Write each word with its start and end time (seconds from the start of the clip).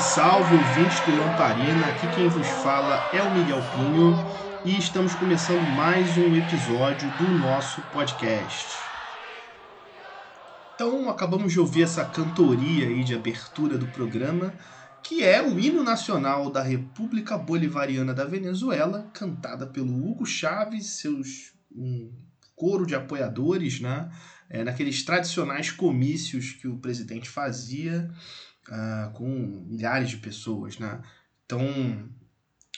salve, 0.00 0.56
ouvintes 0.56 1.00
do 1.00 1.16
Lamparina. 1.16 1.86
Aqui 1.86 2.06
quem 2.14 2.28
vos 2.28 2.46
fala 2.46 3.08
é 3.14 3.22
o 3.22 3.34
Miguel 3.34 3.62
Pinho 3.72 4.14
e 4.64 4.78
estamos 4.78 5.14
começando 5.14 5.62
mais 5.74 6.16
um 6.18 6.36
episódio 6.36 7.08
do 7.16 7.28
nosso 7.38 7.80
podcast. 7.92 8.76
Então, 10.74 11.08
acabamos 11.08 11.52
de 11.52 11.60
ouvir 11.60 11.84
essa 11.84 12.04
cantoria 12.04 12.88
aí 12.88 13.02
de 13.04 13.14
abertura 13.14 13.78
do 13.78 13.86
programa, 13.86 14.52
que 15.02 15.24
é 15.24 15.42
o 15.42 15.58
hino 15.58 15.82
nacional 15.82 16.50
da 16.50 16.62
República 16.62 17.38
Bolivariana 17.38 18.12
da 18.12 18.24
Venezuela, 18.24 19.08
cantada 19.14 19.66
pelo 19.66 20.06
Hugo 20.06 20.26
Chávez, 20.26 20.98
seus 20.98 21.54
um 21.74 22.12
coro 22.54 22.86
de 22.86 22.94
apoiadores, 22.94 23.80
né? 23.80 24.10
É, 24.48 24.62
naqueles 24.62 25.02
tradicionais 25.02 25.70
comícios 25.70 26.52
que 26.52 26.68
o 26.68 26.78
presidente 26.78 27.28
fazia 27.28 28.10
uh, 28.68 29.12
com 29.12 29.28
milhares 29.68 30.10
de 30.10 30.16
pessoas, 30.16 30.78
né? 30.78 31.00
Então, 31.44 32.08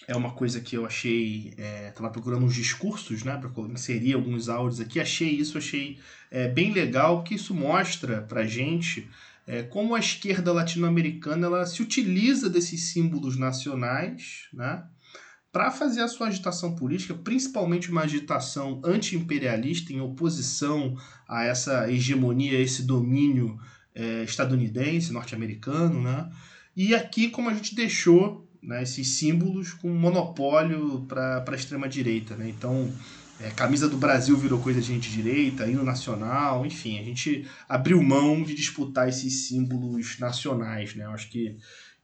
é 0.07 0.17
uma 0.17 0.33
coisa 0.33 0.61
que 0.61 0.77
eu 0.77 0.87
achei. 0.87 1.55
É, 1.57 1.91
procurando 1.91 2.45
uns 2.45 2.55
discursos, 2.55 3.23
né, 3.23 3.37
para 3.37 3.51
inserir 3.65 4.15
alguns 4.15 4.49
áudios 4.49 4.81
aqui. 4.81 5.01
Achei 5.01 5.31
isso, 5.31 5.59
achei 5.59 5.99
é, 6.31 6.49
bem 6.49 6.73
legal, 6.73 7.19
porque 7.19 7.35
isso 7.35 7.55
mostra 7.55 8.23
para 8.23 8.47
gente 8.47 9.09
é, 9.49 9.63
como 9.63 9.95
a 9.95 9.99
esquerda 9.99 10.53
latino-americana 10.53 11.47
ela 11.47 11.67
se 11.67 11.83
utiliza 11.83 12.51
desses 12.51 12.93
símbolos 12.93 13.39
nacionais, 13.39 14.47
né, 14.53 14.85
para 15.51 15.71
fazer 15.71 16.03
a 16.03 16.09
sua 16.09 16.29
agitação 16.29 16.77
política, 16.77 17.15
principalmente 17.15 17.91
uma 17.91 18.03
agitação 18.03 18.83
anti-imperialista 18.85 19.91
em 19.91 20.01
oposição 20.01 20.95
a 21.27 21.45
essa 21.45 21.91
hegemonia, 21.91 22.59
a 22.59 22.61
esse 22.61 22.83
domínio 22.83 23.59
é, 23.99 24.23
estadunidense, 24.23 25.13
norte-americano, 25.13 26.01
né? 26.01 26.31
E 26.77 26.95
aqui, 26.95 27.29
como 27.29 27.51
a 27.51 27.55
gente 27.55 27.75
deixou 27.75 28.49
né, 28.63 28.85
esses 28.85 29.09
símbolos 29.09 29.73
com 29.73 29.89
monopólio 29.89 31.05
para 31.09 31.45
a 31.45 31.55
extrema-direita. 31.55 32.37
Né? 32.37 32.49
Então, 32.49 32.93
é, 33.41 33.51
camisa 33.51 33.89
do 33.89 33.97
Brasil 33.97 34.37
virou 34.37 34.61
coisa 34.61 34.81
de 34.81 34.87
gente 34.87 35.11
direita, 35.11 35.67
hino 35.67 35.83
nacional, 35.83 36.65
enfim, 36.65 36.99
a 37.01 37.03
gente 37.03 37.45
abriu 37.69 38.01
mão 38.01 38.43
de 38.45 38.55
disputar 38.55 39.09
esses 39.09 39.49
símbolos 39.49 40.19
nacionais. 40.21 40.95
Né? 40.95 41.05
Eu 41.05 41.11
acho 41.11 41.29
que, 41.29 41.57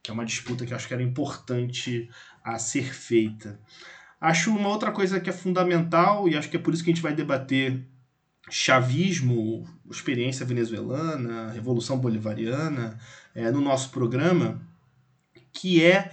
que 0.03 0.11
é 0.11 0.13
uma 0.13 0.25
disputa 0.25 0.65
que 0.65 0.73
eu 0.73 0.75
acho 0.75 0.87
que 0.87 0.93
era 0.93 1.03
importante 1.03 2.09
a 2.43 2.59
ser 2.59 2.93
feita. 2.93 3.57
Acho 4.19 4.53
uma 4.53 4.69
outra 4.69 4.91
coisa 4.91 5.19
que 5.19 5.29
é 5.29 5.33
fundamental, 5.33 6.27
e 6.27 6.35
acho 6.35 6.49
que 6.49 6.57
é 6.57 6.59
por 6.59 6.73
isso 6.73 6.83
que 6.83 6.89
a 6.89 6.93
gente 6.93 7.03
vai 7.03 7.13
debater 7.13 7.85
chavismo, 8.49 9.67
experiência 9.89 10.45
venezuelana, 10.45 11.51
revolução 11.51 11.97
bolivariana, 11.97 12.97
é, 13.33 13.51
no 13.51 13.61
nosso 13.61 13.89
programa, 13.89 14.61
que 15.51 15.83
é 15.83 16.11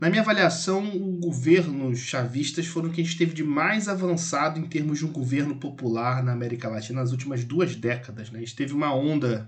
na 0.00 0.08
minha 0.08 0.22
avaliação, 0.22 0.96
o 0.96 1.18
governo 1.18 1.94
chavistas 1.94 2.66
foram 2.66 2.88
que 2.88 3.02
a 3.02 3.04
gente 3.04 3.18
teve 3.18 3.34
de 3.34 3.44
mais 3.44 3.86
avançado 3.86 4.58
em 4.58 4.66
termos 4.66 4.98
de 4.98 5.04
um 5.04 5.12
governo 5.12 5.56
popular 5.56 6.24
na 6.24 6.32
América 6.32 6.70
Latina 6.70 7.02
nas 7.02 7.12
últimas 7.12 7.44
duas 7.44 7.76
décadas. 7.76 8.30
Né? 8.30 8.38
A 8.38 8.40
gente 8.40 8.56
teve 8.56 8.72
uma 8.72 8.94
onda 8.94 9.46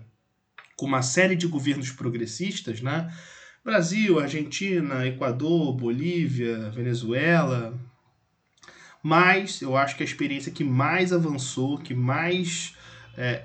com 0.76 0.84
uma 0.84 1.00
série 1.00 1.36
de 1.36 1.46
governos 1.46 1.90
progressistas, 1.90 2.82
né? 2.82 3.10
Brasil, 3.64 4.20
Argentina, 4.20 5.06
Equador, 5.06 5.72
Bolívia, 5.72 6.68
Venezuela. 6.70 7.78
Mas 9.02 9.60
eu 9.60 9.76
acho 9.76 9.96
que 9.96 10.02
a 10.02 10.06
experiência 10.06 10.52
que 10.52 10.62
mais 10.62 11.12
avançou, 11.12 11.78
que 11.78 11.92
mais 11.92 12.74
é, 13.16 13.42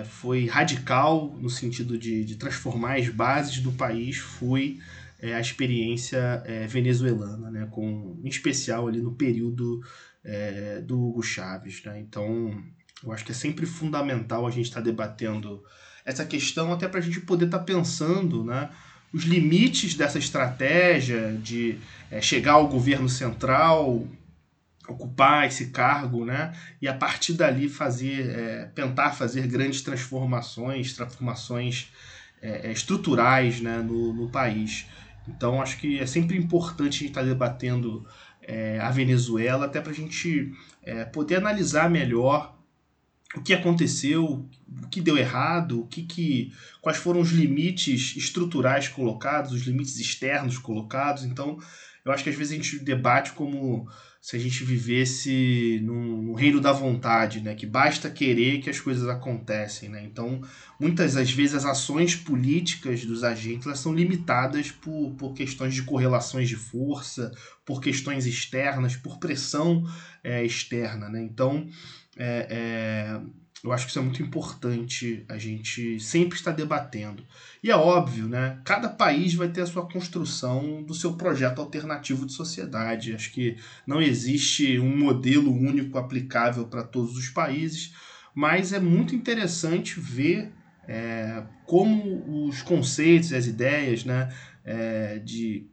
é, 0.00 0.04
foi 0.04 0.46
radical 0.46 1.36
no 1.40 1.50
sentido 1.50 1.98
de, 1.98 2.24
de 2.24 2.36
transformar 2.36 2.94
as 2.94 3.08
bases 3.08 3.58
do 3.58 3.72
país 3.72 4.16
foi 4.16 4.78
é, 5.20 5.34
a 5.34 5.40
experiência 5.40 6.42
é, 6.46 6.66
venezuelana, 6.66 7.50
né, 7.50 7.68
com, 7.70 8.18
em 8.24 8.28
especial 8.28 8.88
ali 8.88 9.00
no 9.00 9.12
período 9.12 9.82
é, 10.24 10.80
do 10.80 10.98
Hugo 10.98 11.22
Chávez. 11.22 11.82
Né? 11.84 12.00
Então, 12.00 12.62
eu 13.02 13.12
acho 13.12 13.24
que 13.24 13.32
é 13.32 13.34
sempre 13.34 13.66
fundamental 13.66 14.46
a 14.46 14.50
gente 14.50 14.66
estar 14.66 14.80
tá 14.80 14.84
debatendo 14.84 15.62
essa 16.04 16.24
questão, 16.24 16.72
até 16.72 16.88
para 16.88 17.00
a 17.00 17.02
gente 17.02 17.20
poder 17.20 17.46
estar 17.46 17.58
tá 17.58 17.64
pensando 17.64 18.42
né, 18.44 18.70
os 19.12 19.24
limites 19.24 19.94
dessa 19.94 20.18
estratégia 20.18 21.36
de 21.42 21.78
é, 22.10 22.20
chegar 22.22 22.52
ao 22.52 22.68
governo 22.68 23.08
central, 23.08 24.06
ocupar 24.90 25.46
esse 25.46 25.66
cargo, 25.68 26.24
né? 26.24 26.52
E 26.80 26.88
a 26.88 26.94
partir 26.94 27.34
dali 27.34 27.68
fazer, 27.68 28.30
é, 28.30 28.64
tentar 28.74 29.12
fazer 29.12 29.46
grandes 29.46 29.82
transformações, 29.82 30.92
transformações 30.92 31.92
é, 32.42 32.68
é 32.68 32.72
estruturais, 32.72 33.60
né, 33.60 33.78
no, 33.78 34.12
no 34.12 34.28
país. 34.28 34.86
Então 35.28 35.60
acho 35.60 35.78
que 35.78 35.98
é 35.98 36.06
sempre 36.06 36.36
importante 36.36 36.96
a 36.96 36.98
gente 36.98 37.06
estar 37.06 37.20
tá 37.20 37.26
debatendo 37.26 38.06
é, 38.42 38.80
a 38.80 38.90
Venezuela, 38.90 39.66
até 39.66 39.80
para 39.80 39.92
a 39.92 39.94
gente 39.94 40.52
é, 40.82 41.04
poder 41.04 41.36
analisar 41.36 41.88
melhor 41.88 42.58
o 43.36 43.42
que 43.42 43.54
aconteceu, 43.54 44.44
o 44.82 44.88
que 44.88 45.00
deu 45.00 45.16
errado, 45.16 45.80
o 45.80 45.86
que, 45.86 46.02
que 46.02 46.52
quais 46.80 46.98
foram 46.98 47.20
os 47.20 47.30
limites 47.30 48.16
estruturais 48.16 48.88
colocados, 48.88 49.52
os 49.52 49.62
limites 49.62 49.98
externos 50.00 50.58
colocados. 50.58 51.24
Então, 51.24 51.58
eu 52.04 52.10
acho 52.10 52.24
que 52.24 52.30
às 52.30 52.36
vezes 52.36 52.52
a 52.52 52.56
gente 52.56 52.78
debate 52.80 53.32
como 53.32 53.88
se 54.20 54.36
a 54.36 54.38
gente 54.38 54.62
vivesse 54.64 55.80
num, 55.82 56.22
num, 56.22 56.34
reino 56.34 56.60
da 56.60 56.72
vontade, 56.72 57.40
né? 57.40 57.54
Que 57.54 57.64
basta 57.64 58.10
querer 58.10 58.60
que 58.60 58.68
as 58.68 58.78
coisas 58.78 59.08
acontecem, 59.08 59.88
né? 59.88 60.02
Então, 60.04 60.42
muitas 60.78 61.14
das 61.14 61.30
vezes 61.30 61.54
as 61.54 61.64
ações 61.64 62.14
políticas 62.14 63.04
dos 63.06 63.24
agentes 63.24 63.66
elas 63.66 63.78
são 63.78 63.94
limitadas 63.94 64.70
por, 64.70 65.14
por 65.14 65.32
questões 65.32 65.74
de 65.74 65.82
correlações 65.82 66.50
de 66.50 66.56
força, 66.56 67.32
por 67.64 67.80
questões 67.80 68.26
externas, 68.26 68.94
por 68.94 69.18
pressão 69.18 69.84
é, 70.22 70.44
externa, 70.44 71.08
né? 71.08 71.22
Então, 71.22 71.66
é, 72.14 72.46
é, 72.50 73.20
eu 73.62 73.72
acho 73.72 73.84
que 73.84 73.90
isso 73.90 73.98
é 73.98 74.02
muito 74.02 74.22
importante 74.22 75.24
a 75.28 75.36
gente 75.36 76.00
sempre 76.00 76.36
estar 76.36 76.52
debatendo. 76.52 77.22
E 77.62 77.70
é 77.70 77.76
óbvio, 77.76 78.26
né? 78.26 78.58
Cada 78.64 78.88
país 78.88 79.34
vai 79.34 79.48
ter 79.48 79.60
a 79.60 79.66
sua 79.66 79.86
construção 79.86 80.82
do 80.82 80.94
seu 80.94 81.12
projeto 81.12 81.60
alternativo 81.60 82.24
de 82.24 82.32
sociedade. 82.32 83.14
Acho 83.14 83.30
que 83.32 83.56
não 83.86 84.00
existe 84.00 84.78
um 84.78 84.96
modelo 84.96 85.52
único 85.52 85.98
aplicável 85.98 86.66
para 86.66 86.82
todos 86.82 87.16
os 87.18 87.28
países, 87.28 87.94
mas 88.34 88.72
é 88.72 88.80
muito 88.80 89.14
interessante 89.14 90.00
ver 90.00 90.52
é, 90.88 91.42
como 91.66 92.46
os 92.46 92.62
conceitos, 92.62 93.32
as 93.32 93.46
ideias, 93.46 94.04
né, 94.04 94.34
é, 94.64 95.18
de 95.18 95.68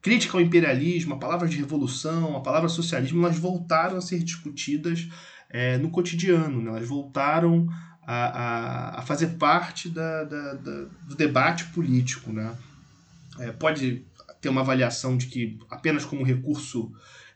crítica 0.00 0.36
ao 0.36 0.42
imperialismo, 0.42 1.14
a 1.14 1.18
palavra 1.18 1.46
de 1.46 1.58
revolução, 1.58 2.36
a 2.36 2.40
palavra 2.40 2.68
socialismo, 2.68 3.24
elas 3.24 3.38
voltaram 3.38 3.98
a 3.98 4.00
ser 4.00 4.18
discutidas 4.18 5.08
é, 5.52 5.76
no 5.78 5.90
cotidiano. 5.90 6.62
Né? 6.62 6.70
Elas 6.70 6.88
voltaram 6.88 7.68
a, 8.02 8.14
a, 8.14 8.98
a 9.00 9.02
fazer 9.02 9.38
parte 9.38 9.88
da, 9.88 10.24
da, 10.24 10.54
da, 10.54 10.84
do 11.06 11.14
debate 11.14 11.66
político. 11.66 12.32
Né? 12.32 12.56
É, 13.38 13.52
pode 13.52 14.04
ter 14.40 14.48
uma 14.48 14.62
avaliação 14.62 15.16
de 15.16 15.26
que 15.26 15.58
apenas 15.70 16.04
como 16.04 16.24
recurso 16.24 16.92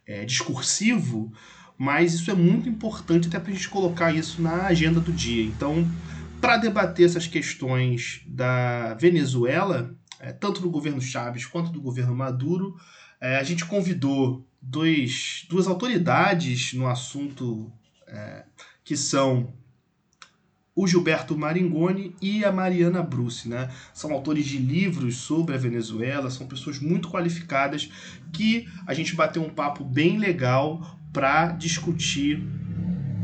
é, 0.07 0.25
discursivo, 0.25 1.33
mas 1.79 2.15
isso 2.15 2.31
é 2.31 2.35
muito 2.35 2.69
importante 2.69 3.29
até 3.29 3.39
para 3.39 3.51
a 3.51 3.55
gente 3.55 3.69
colocar 3.69 4.13
isso 4.13 4.41
na 4.41 4.67
agenda 4.67 4.99
do 4.99 5.13
dia. 5.13 5.45
Então, 5.45 5.87
para 6.41 6.57
debater 6.57 7.07
essas 7.07 7.27
questões 7.27 8.23
da 8.27 8.95
Venezuela, 8.95 9.95
é, 10.19 10.33
tanto 10.33 10.61
do 10.61 10.71
governo 10.71 11.01
Chaves 11.01 11.45
quanto 11.45 11.71
do 11.71 11.81
governo 11.81 12.15
Maduro, 12.15 12.77
é, 13.21 13.37
a 13.37 13.43
gente 13.43 13.65
convidou 13.65 14.47
dois, 14.61 15.47
duas 15.49 15.67
autoridades 15.67 16.73
no 16.73 16.89
assunto 16.89 17.73
é, 18.07 18.45
que 18.85 18.97
são 18.97 19.53
o 20.77 20.87
Gilberto 20.87 21.37
Maringoni 21.37 22.15
e 22.21 22.45
a 22.45 22.53
Mariana 22.53 23.03
Bruce, 23.03 23.49
né? 23.49 23.71
São 23.95 24.13
autores 24.13 24.45
de 24.45 24.59
livros 24.59 25.17
sobre 25.17 25.55
a 25.55 25.59
Venezuela, 25.59 26.31
são 26.31 26.47
pessoas 26.47 26.79
muito 26.79 27.09
qualificadas 27.09 27.91
que 28.31 28.69
a 28.87 28.93
gente 28.93 29.15
bateu 29.15 29.43
um 29.43 29.49
papo 29.49 29.83
bem 29.83 30.19
legal 30.19 31.01
para 31.15 31.53
discutir 31.53 32.43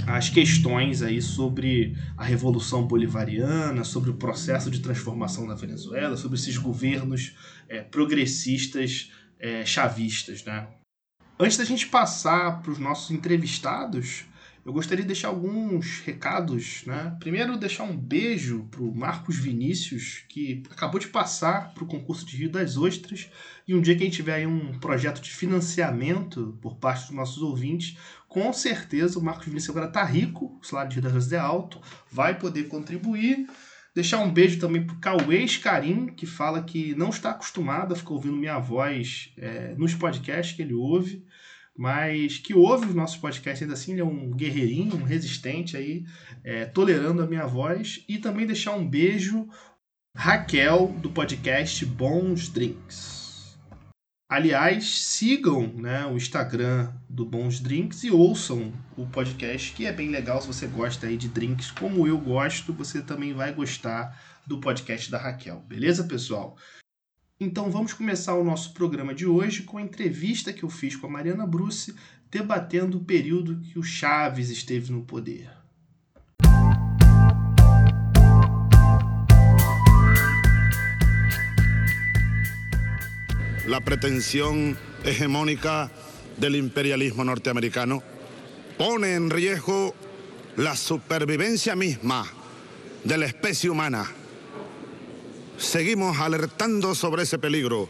as 0.06 0.31
questões 0.31 1.02
aí 1.02 1.20
sobre 1.20 1.94
a 2.17 2.25
revolução 2.25 2.87
bolivariana, 2.87 3.84
sobre 3.84 4.08
o 4.08 4.14
processo 4.14 4.70
de 4.70 4.81
transformação 4.81 5.46
na 5.46 5.55
Venezuela, 5.55 6.17
sobre 6.17 6.38
esses 6.38 6.56
governos 6.56 7.37
é, 7.69 7.82
progressistas 7.82 9.12
é, 9.38 9.64
chavistas, 9.67 10.43
né? 10.43 10.67
Antes 11.38 11.56
da 11.56 11.64
gente 11.64 11.87
passar 11.87 12.62
para 12.62 12.73
os 12.73 12.79
nossos 12.79 13.11
entrevistados, 13.11 14.25
eu 14.64 14.72
gostaria 14.72 15.02
de 15.02 15.08
deixar 15.08 15.28
alguns 15.28 16.00
recados, 16.00 16.84
né? 16.86 17.16
Primeiro, 17.18 17.56
deixar 17.56 17.82
um 17.82 17.96
beijo 17.96 18.68
para 18.70 18.82
o 18.82 18.94
Marcos 18.94 19.36
Vinícius, 19.36 20.24
que 20.28 20.62
acabou 20.70 21.00
de 21.00 21.08
passar 21.08 21.74
para 21.74 21.82
o 21.82 21.86
concurso 21.86 22.24
de 22.24 22.36
Rio 22.36 22.50
das 22.50 22.76
Ostras. 22.76 23.28
E 23.66 23.74
um 23.74 23.80
dia 23.80 23.96
que 23.96 24.02
a 24.02 24.04
gente 24.04 24.16
tiver 24.16 24.34
aí 24.34 24.46
um 24.46 24.78
projeto 24.78 25.20
de 25.20 25.30
financiamento 25.30 26.56
por 26.62 26.76
parte 26.76 27.06
dos 27.06 27.16
nossos 27.16 27.42
ouvintes, 27.42 27.96
com 28.28 28.52
certeza 28.52 29.18
o 29.18 29.22
Marcos 29.22 29.46
Vinícius 29.46 29.70
agora 29.70 29.88
está 29.88 30.04
rico, 30.04 30.58
o 30.60 30.64
salário 30.64 30.90
de 30.90 30.96
Rio 30.96 31.02
das 31.02 31.14
Ostras 31.14 31.32
é 31.32 31.38
alto, 31.38 31.80
vai 32.10 32.38
poder 32.38 32.68
contribuir. 32.68 33.48
Deixar 33.94 34.20
um 34.20 34.32
beijo 34.32 34.58
também 34.58 34.86
pro 34.86 34.96
Cauê 34.96 35.44
Carim, 35.62 36.06
que 36.06 36.24
fala 36.24 36.62
que 36.62 36.94
não 36.94 37.10
está 37.10 37.32
acostumado 37.32 37.92
a 37.92 37.96
ficar 37.96 38.14
ouvindo 38.14 38.36
minha 38.36 38.58
voz 38.58 39.30
é, 39.36 39.74
nos 39.74 39.94
podcasts 39.94 40.56
que 40.56 40.62
ele 40.62 40.72
ouve, 40.72 41.26
mas 41.76 42.38
que 42.38 42.54
ouve 42.54 42.86
os 42.86 42.94
nossos 42.94 43.16
podcasts 43.16 43.62
ainda 43.62 43.74
assim, 43.74 43.92
ele 43.92 44.00
é 44.02 44.04
um 44.04 44.30
guerreirinho, 44.30 44.96
um 44.96 45.04
resistente 45.04 45.76
aí, 45.76 46.04
é, 46.44 46.66
tolerando 46.66 47.22
a 47.22 47.26
minha 47.26 47.46
voz. 47.46 48.04
E 48.08 48.19
também 48.19 48.46
deixar 48.46 48.72
um 48.72 48.86
beijo 48.86 49.48
Raquel, 50.16 50.88
do 51.00 51.10
podcast 51.10 51.84
Bons 51.86 52.48
Drinks. 52.48 53.58
Aliás, 54.30 54.84
sigam 54.84 55.66
né, 55.74 56.06
o 56.06 56.16
Instagram 56.16 56.90
do 57.08 57.24
Bons 57.24 57.60
Drinks 57.60 58.02
e 58.02 58.10
ouçam 58.10 58.72
o 58.96 59.06
podcast, 59.06 59.72
que 59.72 59.84
é 59.84 59.92
bem 59.92 60.10
legal. 60.10 60.40
Se 60.40 60.46
você 60.46 60.66
gosta 60.66 61.06
aí 61.06 61.19
de 61.19 61.28
drinks 61.28 61.70
como 61.70 62.06
eu 62.06 62.16
gosto, 62.16 62.72
você 62.72 63.02
também 63.02 63.34
vai 63.34 63.52
gostar 63.52 64.19
do 64.46 64.58
podcast 64.58 65.10
da 65.10 65.19
Raquel. 65.19 65.60
Beleza, 65.69 66.04
pessoal? 66.04 66.56
Então 67.44 67.72
vamos 67.72 67.92
começar 67.92 68.34
o 68.34 68.44
nosso 68.44 68.72
programa 68.72 69.12
de 69.12 69.26
hoje 69.26 69.64
com 69.64 69.76
a 69.76 69.82
entrevista 69.82 70.52
que 70.52 70.62
eu 70.62 70.70
fiz 70.70 70.94
com 70.94 71.08
a 71.08 71.10
Mariana 71.10 71.44
Bruce, 71.44 71.92
debatendo 72.30 72.98
o 72.98 73.04
período 73.04 73.60
que 73.62 73.80
o 73.80 73.82
Chaves 73.82 74.48
esteve 74.48 74.92
no 74.92 75.02
poder. 75.02 75.50
la 83.66 83.80
pretensión 83.80 84.76
hegemónica 85.04 85.90
del 86.36 86.56
imperialismo 86.56 87.24
norteamericano 87.24 88.02
pone 88.76 89.14
en 89.14 89.30
riesgo 89.30 89.94
la 90.56 90.76
supervivencia 90.76 91.74
misma 91.74 92.24
de 93.02 93.18
la 93.18 93.26
especie 93.26 93.70
humana. 93.70 94.21
Seguimos 95.62 96.18
alertando 96.18 96.92
sobre 96.94 97.22
ese 97.22 97.38
peligro 97.38 97.88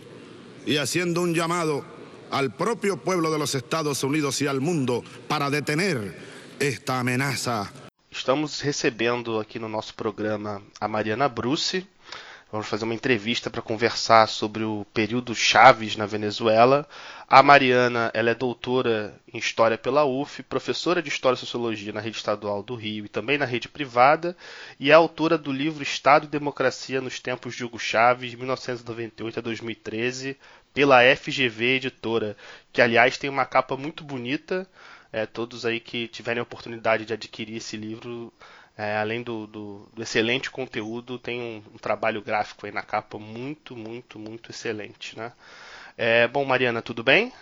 y 0.66 0.76
haciendo 0.76 1.22
un 1.22 1.34
llamado 1.34 1.84
al 2.30 2.54
propio 2.54 2.98
pueblo 2.98 3.32
de 3.32 3.38
los 3.38 3.54
Estados 3.54 4.04
Unidos 4.04 4.40
y 4.42 4.46
al 4.46 4.60
mundo 4.60 5.02
para 5.26 5.48
detener 5.48 6.14
esta 6.60 7.00
amenaza. 7.00 7.72
Estamos 8.10 8.62
recebendo 8.62 9.40
aqui 9.40 9.58
no 9.58 9.70
nosso 9.70 9.94
programa 9.96 10.60
a 10.78 10.86
Mariana 10.86 11.28
Bruce, 11.28 11.86
Vamos 12.52 12.68
fazer 12.68 12.84
uma 12.84 12.92
entrevista 12.92 13.48
para 13.48 13.62
conversar 13.62 14.28
sobre 14.28 14.62
o 14.62 14.84
período 14.92 15.34
Chaves 15.34 15.96
na 15.96 16.04
Venezuela. 16.04 16.86
A 17.26 17.42
Mariana, 17.42 18.10
ela 18.12 18.28
é 18.28 18.34
doutora 18.34 19.18
em 19.32 19.38
História 19.38 19.78
pela 19.78 20.04
UF, 20.04 20.42
professora 20.42 21.00
de 21.02 21.08
História 21.08 21.34
e 21.34 21.38
Sociologia 21.38 21.94
na 21.94 22.00
rede 22.00 22.18
estadual 22.18 22.62
do 22.62 22.74
Rio 22.74 23.06
e 23.06 23.08
também 23.08 23.38
na 23.38 23.46
rede 23.46 23.70
privada, 23.70 24.36
e 24.78 24.90
é 24.90 24.92
autora 24.92 25.38
do 25.38 25.50
livro 25.50 25.82
Estado 25.82 26.26
e 26.26 26.28
Democracia 26.28 27.00
nos 27.00 27.18
Tempos 27.18 27.56
de 27.56 27.64
Hugo 27.64 27.78
Chaves, 27.78 28.34
1998 28.34 29.38
a 29.38 29.42
2013, 29.42 30.36
pela 30.74 31.00
FGV 31.16 31.76
Editora, 31.76 32.36
que 32.70 32.82
aliás 32.82 33.16
tem 33.16 33.30
uma 33.30 33.46
capa 33.46 33.78
muito 33.78 34.04
bonita. 34.04 34.68
É, 35.10 35.24
todos 35.24 35.64
aí 35.64 35.80
que 35.80 36.06
tiverem 36.06 36.40
a 36.40 36.42
oportunidade 36.42 37.06
de 37.06 37.14
adquirir 37.14 37.56
esse 37.56 37.78
livro 37.78 38.30
é, 38.76 38.96
além 38.96 39.22
do, 39.22 39.46
do, 39.46 39.88
do, 39.94 40.02
excelente 40.02 40.50
conteúdo, 40.50 41.18
tem 41.18 41.40
um, 41.40 41.74
um, 41.74 41.78
trabalho 41.78 42.22
gráfico 42.22 42.66
aí 42.66 42.72
na 42.72 42.82
capa 42.82 43.18
muito, 43.18 43.76
muito, 43.76 44.18
muito 44.18 44.50
excelente, 44.50 45.16
né? 45.16 45.32
É, 45.96 46.26
bom, 46.26 46.44
Mariana, 46.44 46.80
tudo 46.80 47.04
bem? 47.04 47.32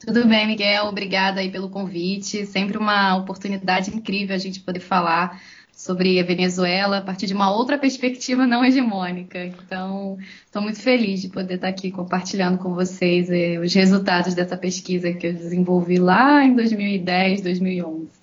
Tudo 0.00 0.26
bem, 0.26 0.46
Miguel. 0.46 0.86
Obrigada 0.86 1.40
aí 1.40 1.50
pelo 1.50 1.68
convite. 1.68 2.46
Sempre 2.46 2.78
uma 2.78 3.16
oportunidade 3.16 3.94
incrível 3.94 4.34
a 4.34 4.38
gente 4.38 4.60
poder 4.60 4.80
falar 4.80 5.40
sobre 5.72 6.18
a 6.18 6.24
Venezuela 6.24 6.98
a 6.98 7.02
partir 7.02 7.26
de 7.26 7.34
uma 7.34 7.52
outra 7.52 7.78
perspectiva 7.78 8.46
não 8.46 8.64
hegemônica. 8.64 9.44
Então, 9.44 10.18
estou 10.44 10.62
muito 10.62 10.80
feliz 10.80 11.20
de 11.20 11.28
poder 11.28 11.54
estar 11.54 11.68
aqui 11.68 11.90
compartilhando 11.92 12.58
com 12.58 12.74
vocês 12.74 13.30
eh, 13.30 13.60
os 13.60 13.72
resultados 13.72 14.34
dessa 14.34 14.56
pesquisa 14.56 15.12
que 15.12 15.26
eu 15.26 15.32
desenvolvi 15.32 15.98
lá 15.98 16.44
em 16.44 16.54
2010, 16.54 17.42
2011. 17.42 18.17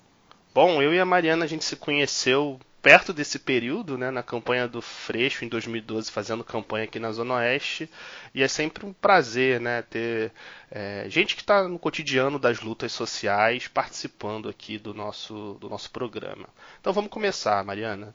Bom, 0.56 0.80
eu 0.80 0.94
e 0.94 0.98
a 0.98 1.04
Mariana 1.04 1.44
a 1.44 1.46
gente 1.46 1.66
se 1.66 1.76
conheceu 1.76 2.58
perto 2.80 3.12
desse 3.12 3.38
período, 3.38 3.98
né, 3.98 4.10
na 4.10 4.22
campanha 4.22 4.66
do 4.66 4.80
Freixo 4.80 5.44
em 5.44 5.48
2012, 5.48 6.10
fazendo 6.10 6.42
campanha 6.42 6.84
aqui 6.84 6.98
na 6.98 7.12
Zona 7.12 7.34
Oeste, 7.34 7.90
e 8.34 8.42
é 8.42 8.48
sempre 8.48 8.86
um 8.86 8.92
prazer, 8.94 9.60
né, 9.60 9.82
ter 9.82 10.32
é, 10.70 11.04
gente 11.10 11.36
que 11.36 11.42
está 11.42 11.68
no 11.68 11.78
cotidiano 11.78 12.38
das 12.38 12.62
lutas 12.62 12.90
sociais 12.90 13.68
participando 13.68 14.48
aqui 14.48 14.78
do 14.78 14.94
nosso, 14.94 15.58
do 15.60 15.68
nosso 15.68 15.90
programa. 15.90 16.48
Então 16.80 16.90
vamos 16.90 17.10
começar, 17.10 17.62
Mariana. 17.62 18.14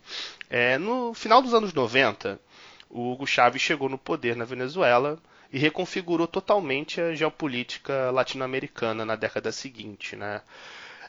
É, 0.49 0.79
no 0.79 1.13
final 1.13 1.43
dos 1.43 1.53
anos 1.53 1.71
90, 1.71 2.39
o 2.89 3.11
Hugo 3.11 3.27
Chávez 3.27 3.61
chegou 3.61 3.87
no 3.87 3.99
poder 3.99 4.35
na 4.35 4.45
Venezuela 4.45 5.19
e 5.53 5.59
reconfigurou 5.59 6.25
totalmente 6.25 6.99
a 6.99 7.13
geopolítica 7.13 8.09
latino-americana 8.09 9.05
na 9.05 9.15
década 9.15 9.51
seguinte, 9.51 10.15
né? 10.15 10.41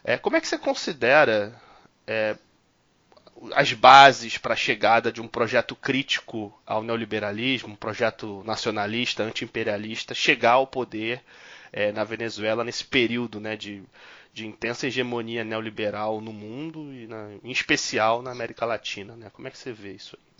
É, 0.03 0.17
como 0.17 0.35
é 0.35 0.41
que 0.41 0.47
você 0.47 0.57
considera 0.57 1.55
é, 2.05 2.35
as 3.53 3.73
bases 3.73 4.37
para 4.37 4.53
a 4.53 4.57
chegada 4.57 5.11
de 5.11 5.21
um 5.21 5.27
projeto 5.27 5.75
crítico 5.75 6.53
ao 6.65 6.83
neoliberalismo, 6.83 7.73
um 7.73 7.75
projeto 7.75 8.43
nacionalista, 8.45 9.23
anti-imperialista, 9.23 10.13
chegar 10.13 10.53
ao 10.53 10.67
poder 10.67 11.21
é, 11.71 11.91
na 11.91 12.03
Venezuela 12.03 12.63
nesse 12.63 12.83
período 12.83 13.39
né, 13.39 13.55
de, 13.55 13.83
de 14.33 14.45
intensa 14.45 14.87
hegemonia 14.87 15.43
neoliberal 15.43 16.21
no 16.21 16.33
mundo 16.33 16.93
e 16.93 17.07
na, 17.07 17.31
em 17.43 17.51
especial 17.51 18.21
na 18.21 18.31
América 18.31 18.65
Latina? 18.65 19.15
Né? 19.15 19.29
Como 19.31 19.47
é 19.47 19.51
que 19.51 19.57
você 19.57 19.71
vê 19.71 19.93
isso 19.93 20.17
aí? 20.17 20.32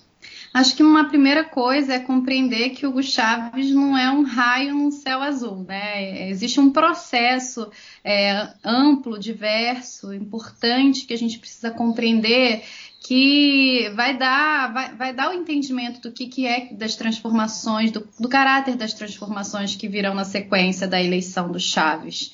Acho 0.54 0.76
que 0.76 0.84
uma 0.84 1.06
primeira 1.10 1.44
coisa 1.44 1.94
é 1.94 2.00
compreender 2.00 2.72
que 2.72 2.86
o 2.86 2.90
Hugo 2.90 3.02
Chaves 3.02 3.72
não 3.72 3.98
é 3.98 4.12
um 4.12 4.24
raio 4.24 4.76
no 4.76 4.92
céu 4.92 5.22
azul, 5.22 5.66
né? 5.68 6.30
Existe 6.30 6.60
um 6.60 6.72
processo 6.72 7.72
é, 8.04 8.50
amplo, 8.64 9.18
diverso, 9.18 10.14
importante 10.14 11.06
que 11.06 11.14
a 11.14 11.18
gente 11.18 11.40
precisa 11.40 11.72
compreender 11.72 12.64
que 13.04 13.92
vai 13.96 14.18
dar, 14.18 14.72
vai, 14.72 14.96
vai 14.96 15.14
dar 15.14 15.30
o 15.30 15.34
entendimento 15.34 16.00
do 16.02 16.12
que, 16.12 16.28
que 16.28 16.48
é 16.48 16.74
das 16.74 16.96
transformações, 16.96 17.92
do, 17.92 18.08
do 18.18 18.30
caráter 18.30 18.76
das 18.76 18.94
transformações 18.94 19.76
que 19.76 19.90
virão 19.90 20.16
na 20.16 20.24
sequência 20.24 20.88
da 20.88 21.02
eleição 21.02 21.52
do 21.52 21.60
Chaves. 21.60 22.32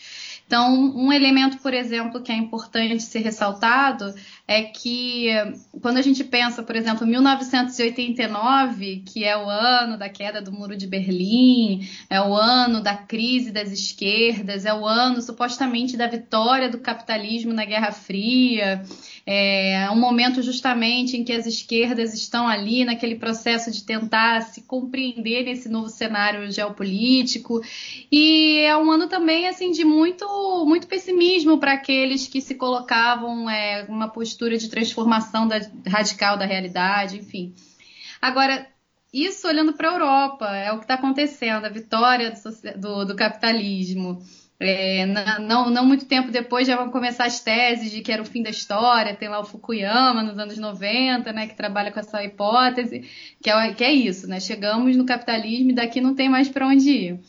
Então, 0.49 0.73
um 0.95 1.13
elemento, 1.13 1.59
por 1.59 1.75
exemplo, 1.75 2.23
que 2.23 2.31
é 2.31 2.35
importante 2.35 3.03
ser 3.03 3.19
ressaltado 3.19 4.15
é 4.47 4.63
que 4.63 5.27
quando 5.79 5.97
a 5.97 6.01
gente 6.01 6.23
pensa, 6.23 6.63
por 6.63 6.75
exemplo, 6.75 7.05
1989, 7.05 9.03
que 9.05 9.23
é 9.23 9.37
o 9.37 9.47
ano 9.47 9.95
da 9.95 10.09
queda 10.09 10.41
do 10.41 10.51
Muro 10.51 10.75
de 10.75 10.87
Berlim, 10.87 11.87
é 12.09 12.19
o 12.19 12.33
ano 12.33 12.81
da 12.81 12.95
crise 12.95 13.51
das 13.51 13.71
esquerdas, 13.71 14.65
é 14.65 14.73
o 14.73 14.87
ano 14.87 15.21
supostamente 15.21 15.95
da 15.95 16.07
vitória 16.07 16.67
do 16.67 16.79
capitalismo 16.79 17.53
na 17.53 17.63
Guerra 17.63 17.91
Fria, 17.91 18.83
é 19.27 19.87
um 19.91 19.99
momento 19.99 20.41
justamente 20.41 21.15
em 21.15 21.23
que 21.23 21.31
as 21.31 21.45
esquerdas 21.45 22.15
estão 22.15 22.47
ali 22.47 22.83
naquele 22.83 23.13
processo 23.13 23.69
de 23.69 23.83
tentar 23.83 24.41
se 24.41 24.61
compreender 24.63 25.43
nesse 25.43 25.69
novo 25.69 25.89
cenário 25.89 26.51
geopolítico, 26.51 27.61
e 28.11 28.57
é 28.61 28.75
um 28.75 28.89
ano 28.89 29.07
também 29.07 29.47
assim 29.47 29.69
de 29.69 29.85
muito 29.85 30.25
muito 30.65 30.87
pessimismo 30.87 31.57
para 31.57 31.73
aqueles 31.73 32.27
que 32.27 32.41
se 32.41 32.55
colocavam 32.55 33.49
é, 33.49 33.85
uma 33.89 34.07
postura 34.09 34.57
de 34.57 34.69
transformação 34.69 35.47
da, 35.47 35.59
radical 35.87 36.37
da 36.37 36.45
realidade, 36.45 37.17
enfim. 37.17 37.53
Agora, 38.21 38.67
isso 39.13 39.47
olhando 39.47 39.73
para 39.73 39.89
a 39.89 39.93
Europa, 39.93 40.45
é 40.55 40.71
o 40.71 40.77
que 40.77 40.83
está 40.83 40.95
acontecendo, 40.95 41.65
a 41.65 41.69
vitória 41.69 42.31
do, 42.31 42.79
do, 42.79 43.05
do 43.05 43.15
capitalismo. 43.15 44.21
É, 44.61 45.05
não, 45.39 45.69
não, 45.69 45.85
muito 45.85 46.05
tempo 46.05 46.31
depois 46.31 46.67
já 46.67 46.75
vão 46.75 46.91
começar 46.91 47.25
as 47.25 47.39
teses 47.39 47.91
de 47.91 48.01
que 48.01 48.11
era 48.11 48.21
o 48.21 48.25
fim 48.25 48.43
da 48.43 48.49
história. 48.49 49.15
Tem 49.15 49.29
lá 49.29 49.39
o 49.39 49.45
Fukuyama 49.45 50.21
nos 50.21 50.37
anos 50.37 50.57
90, 50.57 51.31
né, 51.31 51.47
que 51.47 51.55
trabalha 51.55 51.91
com 51.91 51.99
essa 51.99 52.23
hipótese, 52.23 53.09
que 53.41 53.49
é, 53.49 53.73
que 53.73 53.83
é 53.83 53.91
isso, 53.93 54.27
né? 54.27 54.39
Chegamos 54.39 54.97
no 54.97 55.05
capitalismo 55.05 55.71
e 55.71 55.75
daqui 55.75 56.01
não 56.01 56.13
tem 56.13 56.27
mais 56.27 56.49
para 56.49 56.67
onde 56.67 56.89
ir. 56.89 57.19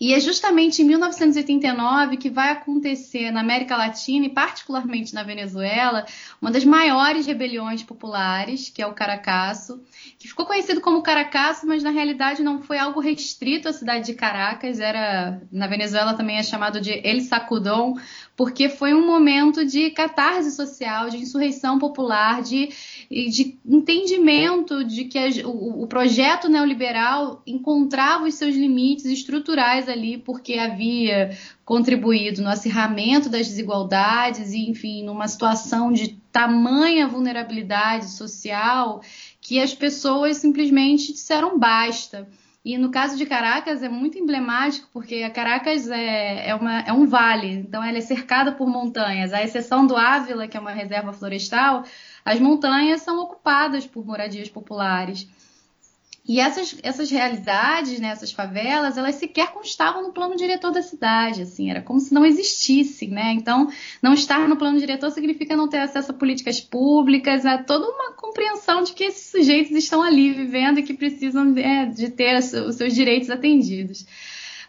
E 0.00 0.12
é 0.12 0.18
justamente 0.18 0.82
em 0.82 0.84
1989 0.84 2.16
que 2.16 2.28
vai 2.28 2.50
acontecer 2.50 3.30
na 3.30 3.40
América 3.40 3.76
Latina 3.76 4.26
e 4.26 4.28
particularmente 4.28 5.14
na 5.14 5.22
Venezuela 5.22 6.04
uma 6.42 6.50
das 6.50 6.64
maiores 6.64 7.26
rebeliões 7.26 7.82
populares, 7.82 8.68
que 8.68 8.82
é 8.82 8.86
o 8.86 8.92
Caracaço, 8.92 9.80
que 10.18 10.26
ficou 10.26 10.46
conhecido 10.46 10.80
como 10.80 11.02
Caracaço, 11.02 11.66
mas 11.66 11.82
na 11.82 11.90
realidade 11.90 12.42
não 12.42 12.60
foi 12.60 12.76
algo 12.76 12.98
restrito 12.98 13.68
à 13.68 13.72
cidade 13.72 14.06
de 14.06 14.14
Caracas, 14.14 14.80
era 14.80 15.40
na 15.50 15.68
Venezuela 15.68 16.14
também 16.14 16.38
é 16.38 16.42
chamado 16.42 16.80
de 16.80 16.90
El 17.06 17.20
Sacudón, 17.20 17.94
porque 18.36 18.68
foi 18.68 18.92
um 18.92 19.06
momento 19.06 19.64
de 19.64 19.90
catarse 19.90 20.50
social, 20.50 21.08
de 21.08 21.18
insurreição 21.18 21.78
popular, 21.78 22.42
de, 22.42 22.70
de 23.10 23.58
entendimento 23.64 24.84
de 24.84 25.04
que 25.04 25.18
a, 25.18 25.28
o, 25.46 25.82
o 25.82 25.86
projeto 25.86 26.48
neoliberal 26.48 27.42
encontrava 27.46 28.24
os 28.24 28.34
seus 28.34 28.54
limites 28.54 29.04
estruturais 29.06 29.88
ali, 29.88 30.18
porque 30.18 30.54
havia 30.54 31.36
contribuído 31.64 32.42
no 32.42 32.48
acirramento 32.48 33.28
das 33.28 33.46
desigualdades 33.48 34.52
e, 34.52 34.68
enfim, 34.68 35.04
numa 35.04 35.28
situação 35.28 35.92
de 35.92 36.18
tamanha 36.30 37.06
vulnerabilidade 37.06 38.10
social 38.10 39.00
que 39.40 39.60
as 39.60 39.72
pessoas 39.72 40.38
simplesmente 40.38 41.12
disseram 41.12 41.58
basta. 41.58 42.28
E 42.64 42.78
no 42.78 42.90
caso 42.90 43.18
de 43.18 43.26
Caracas 43.26 43.82
é 43.82 43.90
muito 43.90 44.18
emblemático, 44.18 44.88
porque 44.90 45.16
a 45.16 45.28
Caracas 45.28 45.86
é, 45.90 46.48
é, 46.48 46.54
uma, 46.54 46.80
é 46.80 46.92
um 46.94 47.06
vale, 47.06 47.48
então 47.48 47.84
ela 47.84 47.98
é 47.98 48.00
cercada 48.00 48.52
por 48.52 48.66
montanhas. 48.66 49.34
À 49.34 49.42
exceção 49.42 49.86
do 49.86 49.94
Ávila, 49.94 50.48
que 50.48 50.56
é 50.56 50.60
uma 50.60 50.70
reserva 50.72 51.12
florestal, 51.12 51.84
as 52.24 52.40
montanhas 52.40 53.02
são 53.02 53.20
ocupadas 53.20 53.86
por 53.86 54.06
moradias 54.06 54.48
populares. 54.48 55.28
E 56.26 56.40
essas, 56.40 56.74
essas 56.82 57.10
realidades, 57.10 58.00
né, 58.00 58.08
essas 58.08 58.32
favelas, 58.32 58.96
elas 58.96 59.16
sequer 59.16 59.52
constavam 59.52 60.02
no 60.02 60.10
plano 60.10 60.34
diretor 60.36 60.70
da 60.70 60.80
cidade, 60.80 61.42
assim, 61.42 61.70
era 61.70 61.82
como 61.82 62.00
se 62.00 62.14
não 62.14 62.24
existissem, 62.24 63.10
né? 63.10 63.32
Então, 63.32 63.68
não 64.00 64.14
estar 64.14 64.48
no 64.48 64.56
plano 64.56 64.78
diretor 64.78 65.10
significa 65.10 65.54
não 65.54 65.68
ter 65.68 65.78
acesso 65.78 66.12
a 66.12 66.14
políticas 66.14 66.62
públicas, 66.62 67.44
a 67.44 67.62
toda 67.62 67.86
uma 67.86 68.12
compreensão 68.12 68.82
de 68.82 68.94
que 68.94 69.04
esses 69.04 69.30
sujeitos 69.30 69.72
estão 69.72 70.02
ali 70.02 70.32
vivendo 70.32 70.78
e 70.78 70.82
que 70.82 70.94
precisam 70.94 71.54
é, 71.58 71.84
de 71.84 72.08
ter 72.08 72.38
os 72.38 72.76
seus 72.76 72.94
direitos 72.94 73.28
atendidos. 73.28 74.06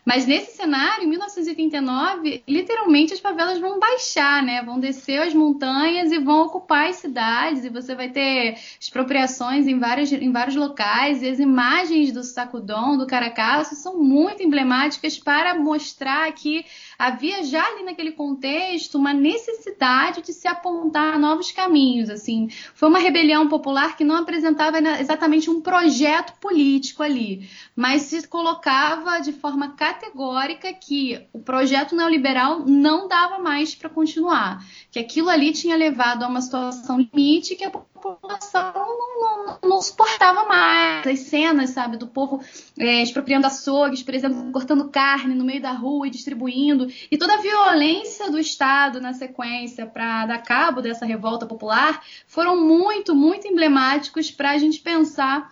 Mas 0.06 0.28
nesse 0.28 0.56
cenário, 0.56 1.04
em 1.04 1.08
1989, 1.08 2.44
literalmente 2.48 3.14
as 3.14 3.20
favelas 3.20 3.60
vão 3.60 3.80
baixar, 3.80 4.44
né? 4.44 4.62
Vão 4.62 4.80
descer 4.80 5.20
as 5.20 5.34
montanhas 5.34 6.12
e 6.12 6.20
vão 6.20 6.44
ocupar 6.44 6.90
as 6.90 6.98
cidades, 6.98 7.66
e 7.66 7.70
você 7.70 7.96
vai 7.96 8.10
ter 8.10 8.56
expropriações 8.80 9.66
em, 9.66 9.80
vários 9.80 10.12
em 10.12 10.32
vários 10.32 10.56
locais, 10.56 11.24
e 11.24 11.30
as 11.30 11.40
imagens 11.40 12.12
do 12.12 12.24
Sacudão, 12.24 12.96
do 12.98 13.08
Caracaço, 13.08 13.76
são 13.76 13.98
muito 13.98 14.44
emblemáticas 14.44 15.18
para 15.18 15.58
mostrar 15.58 16.32
que 16.34 16.64
havia 16.98 17.44
já 17.44 17.66
ali 17.66 17.84
naquele 17.84 18.12
contexto 18.12 18.98
uma 18.98 19.14
necessidade 19.14 20.22
de 20.22 20.34
se 20.34 20.48
apontar 20.48 21.20
novos 21.20 21.52
caminhos. 21.52 22.10
Assim, 22.10 22.50
foi 22.74 22.90
uma 22.90 23.00
rebelião 23.00 23.48
popular 23.48 23.96
que 23.96 24.04
não 24.04 24.16
apresentava 24.16 24.80
exatamente 25.00 25.50
um 25.50 25.62
projeto 25.62 26.34
político 26.40 27.04
ali, 27.04 27.50
mas 27.76 28.04
se 28.04 28.28
colocava 28.28 29.20
de 29.20 29.32
forma 29.32 29.74
categórica 29.74 30.74
que 30.74 31.26
o 31.34 31.40
projeto 31.40 31.96
neoliberal 31.96 32.66
não 32.66 33.08
dava 33.08 33.40
mais 33.40 33.76
para 33.76 33.90
continuar, 33.90 34.66
que 34.92 35.00
aquilo 35.00 35.30
ali 35.30 35.52
tinha 35.52 35.76
levado 35.76 36.24
a 36.24 36.28
uma 36.28 36.42
situação 36.42 37.00
limite 37.00 37.56
que 37.56 37.64
a 37.64 37.72
população 38.06 38.72
não, 38.74 39.46
não, 39.46 39.60
não, 39.64 39.82
suportava 39.82 40.46
mais. 40.46 41.08
As 41.08 41.20
cenas, 41.22 41.72
sabe, 41.72 41.98
do 41.98 42.06
povo 42.06 42.40
é, 42.78 43.02
expropriando 43.02 43.48
açougues, 43.48 44.04
por 44.04 44.14
exemplo, 44.14 44.52
cortando 44.52 44.90
carne 44.90 45.34
no 45.34 45.44
meio 45.44 45.62
da 45.62 45.72
rua 45.72 46.08
e 46.08 46.12
distribuindo, 46.12 46.88
e 47.10 47.18
toda 47.18 47.34
a 47.34 47.42
violência 47.42 48.30
do 48.30 48.38
Estado 48.38 49.02
na 49.02 49.14
sequência 49.14 49.88
para 49.88 50.28
dar 50.28 50.44
cabo 50.44 50.82
dessa 50.82 51.06
revolta 51.06 51.48
popular 51.48 52.04
foram 52.28 52.56
muito, 52.56 53.16
muito 53.16 53.48
emblemáticos 53.48 54.30
para 54.30 54.52
a 54.52 54.58
gente 54.58 54.80
pensar 54.80 55.52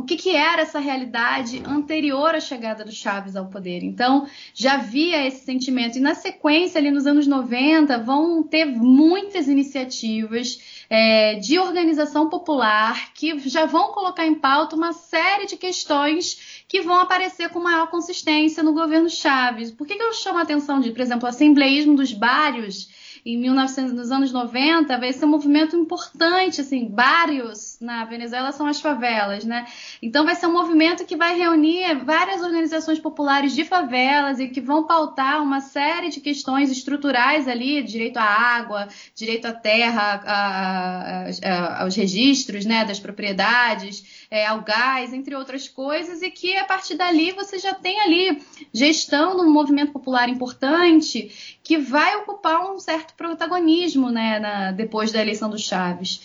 o 0.00 0.04
que, 0.04 0.16
que, 0.16 0.34
era 0.34 0.62
essa 0.62 0.78
realidade 0.78 1.62
anterior 1.66 2.34
à 2.34 2.40
chegada 2.40 2.84
do 2.84 2.90
Chaves 2.90 3.36
ao 3.36 3.46
poder. 3.46 3.84
Então, 3.84 4.26
já 4.54 4.74
havia 4.74 5.26
esse 5.26 5.44
sentimento. 5.44 5.98
E 5.98 6.00
na 6.00 6.14
sequência, 6.14 6.78
ali 6.78 6.90
nos 6.90 7.06
anos 7.06 7.26
90, 7.26 7.98
vão 7.98 8.42
ter 8.42 8.64
muitas 8.64 9.46
iniciativas 9.46 10.58
é, 10.88 11.34
de 11.34 11.58
organização 11.58 12.30
popular 12.30 13.12
que 13.12 13.38
já 13.48 13.66
vão 13.66 13.92
colocar 13.92 14.26
em 14.26 14.34
pauta 14.34 14.74
uma 14.74 14.92
série 14.92 15.46
de 15.46 15.56
questões 15.56 16.64
que 16.66 16.80
vão 16.80 16.98
aparecer 16.98 17.50
com 17.50 17.60
maior 17.60 17.90
consistência 17.90 18.62
no 18.62 18.72
governo 18.72 19.10
Chaves. 19.10 19.70
Por 19.70 19.86
que, 19.86 19.96
que 19.96 20.02
eu 20.02 20.14
chamo 20.14 20.38
a 20.38 20.42
atenção 20.42 20.80
de, 20.80 20.90
por 20.90 21.00
exemplo, 21.00 21.26
o 21.26 21.28
assembleísmo 21.28 21.94
dos 21.94 22.12
bairros? 22.12 22.88
Em 23.24 23.38
1900, 23.38 23.92
nos 23.92 24.10
anos 24.10 24.32
90, 24.32 24.98
vai 24.98 25.12
ser 25.12 25.24
um 25.24 25.28
movimento 25.28 25.76
importante, 25.76 26.60
assim, 26.60 26.88
vários 26.88 27.78
na 27.80 28.04
Venezuela 28.04 28.52
são 28.52 28.66
as 28.66 28.80
favelas, 28.80 29.44
né? 29.44 29.66
Então 30.02 30.24
vai 30.24 30.34
ser 30.34 30.46
um 30.46 30.52
movimento 30.52 31.04
que 31.04 31.16
vai 31.16 31.38
reunir 31.38 31.94
várias 32.04 32.42
organizações 32.42 32.98
populares 32.98 33.54
de 33.54 33.64
favelas 33.64 34.38
e 34.38 34.48
que 34.48 34.60
vão 34.60 34.86
pautar 34.86 35.42
uma 35.42 35.60
série 35.60 36.10
de 36.10 36.20
questões 36.20 36.70
estruturais 36.70 37.48
ali, 37.48 37.82
direito 37.82 38.18
à 38.18 38.24
água, 38.24 38.88
direito 39.14 39.46
à 39.46 39.52
terra, 39.52 40.22
a, 40.24 40.30
a, 40.32 41.30
a, 41.42 41.82
aos 41.82 41.96
registros, 41.96 42.64
né, 42.64 42.84
das 42.84 42.98
propriedades, 42.98 44.19
é, 44.30 44.46
ao 44.46 44.62
gás, 44.62 45.12
entre 45.12 45.34
outras 45.34 45.68
coisas, 45.68 46.22
e 46.22 46.30
que 46.30 46.56
a 46.56 46.64
partir 46.64 46.94
dali 46.94 47.32
você 47.32 47.58
já 47.58 47.74
tem 47.74 48.00
ali 48.00 48.40
gestão 48.72 49.34
de 49.34 49.42
um 49.42 49.50
movimento 49.50 49.92
popular 49.92 50.28
importante 50.28 51.58
que 51.64 51.76
vai 51.76 52.16
ocupar 52.16 52.72
um 52.72 52.78
certo 52.78 53.14
protagonismo 53.14 54.08
né, 54.08 54.38
na, 54.38 54.72
depois 54.72 55.10
da 55.10 55.20
eleição 55.20 55.50
do 55.50 55.58
Chaves. 55.58 56.22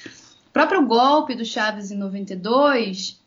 O 0.47 0.51
próprio 0.53 0.85
golpe 0.85 1.33
do 1.33 1.43
Chaves 1.43 1.89
em 1.89 1.97
92 1.97 3.19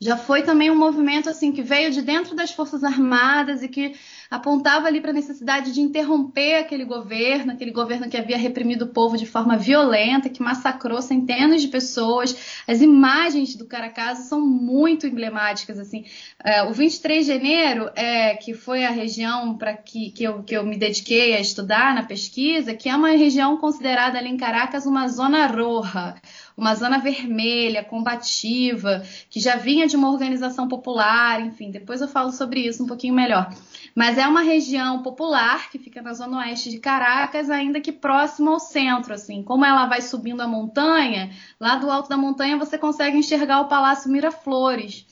já 0.00 0.16
foi 0.16 0.42
também 0.42 0.70
um 0.70 0.78
movimento 0.78 1.28
assim 1.28 1.50
que 1.50 1.62
veio 1.62 1.90
de 1.90 2.02
dentro 2.02 2.36
das 2.36 2.52
Forças 2.52 2.84
Armadas 2.84 3.62
e 3.62 3.68
que 3.68 3.96
apontava 4.30 4.86
ali 4.86 5.00
para 5.00 5.10
a 5.10 5.14
necessidade 5.14 5.72
de 5.72 5.80
interromper 5.80 6.56
aquele 6.56 6.84
governo, 6.84 7.52
aquele 7.52 7.70
governo 7.70 8.08
que 8.08 8.16
havia 8.16 8.36
reprimido 8.36 8.82
o 8.82 8.88
povo 8.88 9.16
de 9.16 9.26
forma 9.26 9.56
violenta, 9.56 10.28
que 10.28 10.42
massacrou 10.42 11.00
centenas 11.02 11.62
de 11.62 11.68
pessoas. 11.68 12.62
As 12.66 12.80
imagens 12.80 13.54
do 13.56 13.66
Caracaso 13.66 14.28
são 14.28 14.40
muito 14.40 15.06
emblemáticas 15.06 15.78
assim. 15.78 16.04
É, 16.44 16.62
o 16.62 16.72
23 16.72 17.26
de 17.26 17.32
janeiro, 17.32 17.90
é, 17.94 18.34
que 18.34 18.54
foi 18.54 18.84
a 18.84 18.90
região 18.90 19.56
para 19.56 19.76
que, 19.76 20.10
que, 20.10 20.24
eu, 20.24 20.42
que 20.42 20.56
eu 20.56 20.64
me 20.64 20.76
dediquei 20.76 21.34
a 21.34 21.40
estudar 21.40 21.94
na 21.94 22.02
pesquisa, 22.02 22.74
que 22.74 22.88
é 22.88 22.96
uma 22.96 23.10
região 23.10 23.56
considerada 23.56 24.18
ali 24.18 24.28
em 24.28 24.36
Caracas 24.36 24.86
uma 24.86 25.08
zona 25.08 25.46
roja 25.46 26.14
uma 26.56 26.74
zona 26.74 26.98
vermelha, 26.98 27.84
combativa, 27.84 29.02
que 29.28 29.38
já 29.38 29.56
vinha 29.56 29.86
de 29.86 29.94
uma 29.94 30.10
organização 30.10 30.66
popular, 30.66 31.40
enfim, 31.40 31.70
depois 31.70 32.00
eu 32.00 32.08
falo 32.08 32.32
sobre 32.32 32.60
isso 32.60 32.82
um 32.82 32.86
pouquinho 32.86 33.14
melhor. 33.14 33.52
Mas 33.96 34.18
é 34.18 34.28
uma 34.28 34.42
região 34.42 35.02
popular 35.02 35.70
que 35.70 35.78
fica 35.78 36.02
na 36.02 36.12
zona 36.12 36.40
oeste 36.40 36.68
de 36.68 36.78
Caracas, 36.78 37.48
ainda 37.48 37.80
que 37.80 37.90
próximo 37.90 38.50
ao 38.50 38.60
centro, 38.60 39.14
assim. 39.14 39.42
Como 39.42 39.64
ela 39.64 39.86
vai 39.86 40.02
subindo 40.02 40.42
a 40.42 40.46
montanha, 40.46 41.30
lá 41.58 41.76
do 41.76 41.90
alto 41.90 42.06
da 42.06 42.16
montanha 42.18 42.58
você 42.58 42.76
consegue 42.76 43.16
enxergar 43.16 43.62
o 43.62 43.68
Palácio 43.68 44.10
Miraflores. 44.10 45.06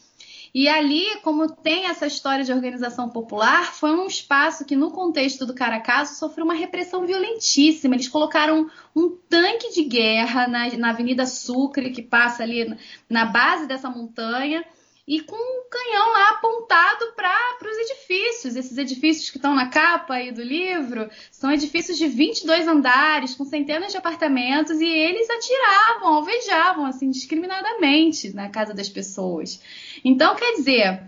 E 0.55 0.69
ali, 0.69 1.03
como 1.23 1.51
tem 1.51 1.87
essa 1.87 2.07
história 2.07 2.45
de 2.45 2.53
organização 2.53 3.09
popular, 3.09 3.73
foi 3.73 3.95
um 3.95 4.07
espaço 4.07 4.67
que, 4.67 4.77
no 4.77 4.91
contexto 4.91 5.47
do 5.47 5.55
Caracaso, 5.55 6.17
sofreu 6.17 6.45
uma 6.45 6.55
repressão 6.55 7.07
violentíssima. 7.07 7.95
Eles 7.95 8.07
colocaram 8.07 8.71
um 8.95 9.17
tanque 9.31 9.73
de 9.73 9.83
guerra 9.83 10.47
na, 10.47 10.69
na 10.77 10.91
Avenida 10.91 11.25
Sucre, 11.25 11.91
que 11.91 12.03
passa 12.03 12.43
ali 12.43 12.77
na 13.09 13.25
base 13.25 13.67
dessa 13.67 13.89
montanha, 13.89 14.63
e 15.07 15.21
com 15.21 15.37
um 15.37 15.69
canhão 15.71 16.13
lá 16.13 16.31
apontado 16.31 17.13
para 17.15 17.71
os 17.71 17.77
edifícios. 17.91 18.57
Esses 18.57 18.79
edifícios 18.79 19.31
que 19.31 19.37
estão 19.37 19.55
na 19.55 19.69
capa 19.69 20.15
aí 20.15 20.33
do 20.33 20.43
livro 20.43 21.11
são 21.31 21.53
edifícios 21.53 21.99
de 21.99 22.07
22 22.07 22.67
andares, 22.67 23.35
com 23.35 23.45
centenas 23.45 23.93
de 23.93 23.99
apartamentos, 23.99 24.81
e 24.81 24.87
eles 24.87 25.29
atiravam, 25.29 26.15
alvejavam, 26.15 26.87
assim, 26.87 27.11
discriminadamente 27.11 28.35
na 28.35 28.49
casa 28.49 28.73
das 28.73 28.89
pessoas. 28.89 29.61
Então, 30.03 30.35
quer 30.37 30.57
dizer, 30.57 31.03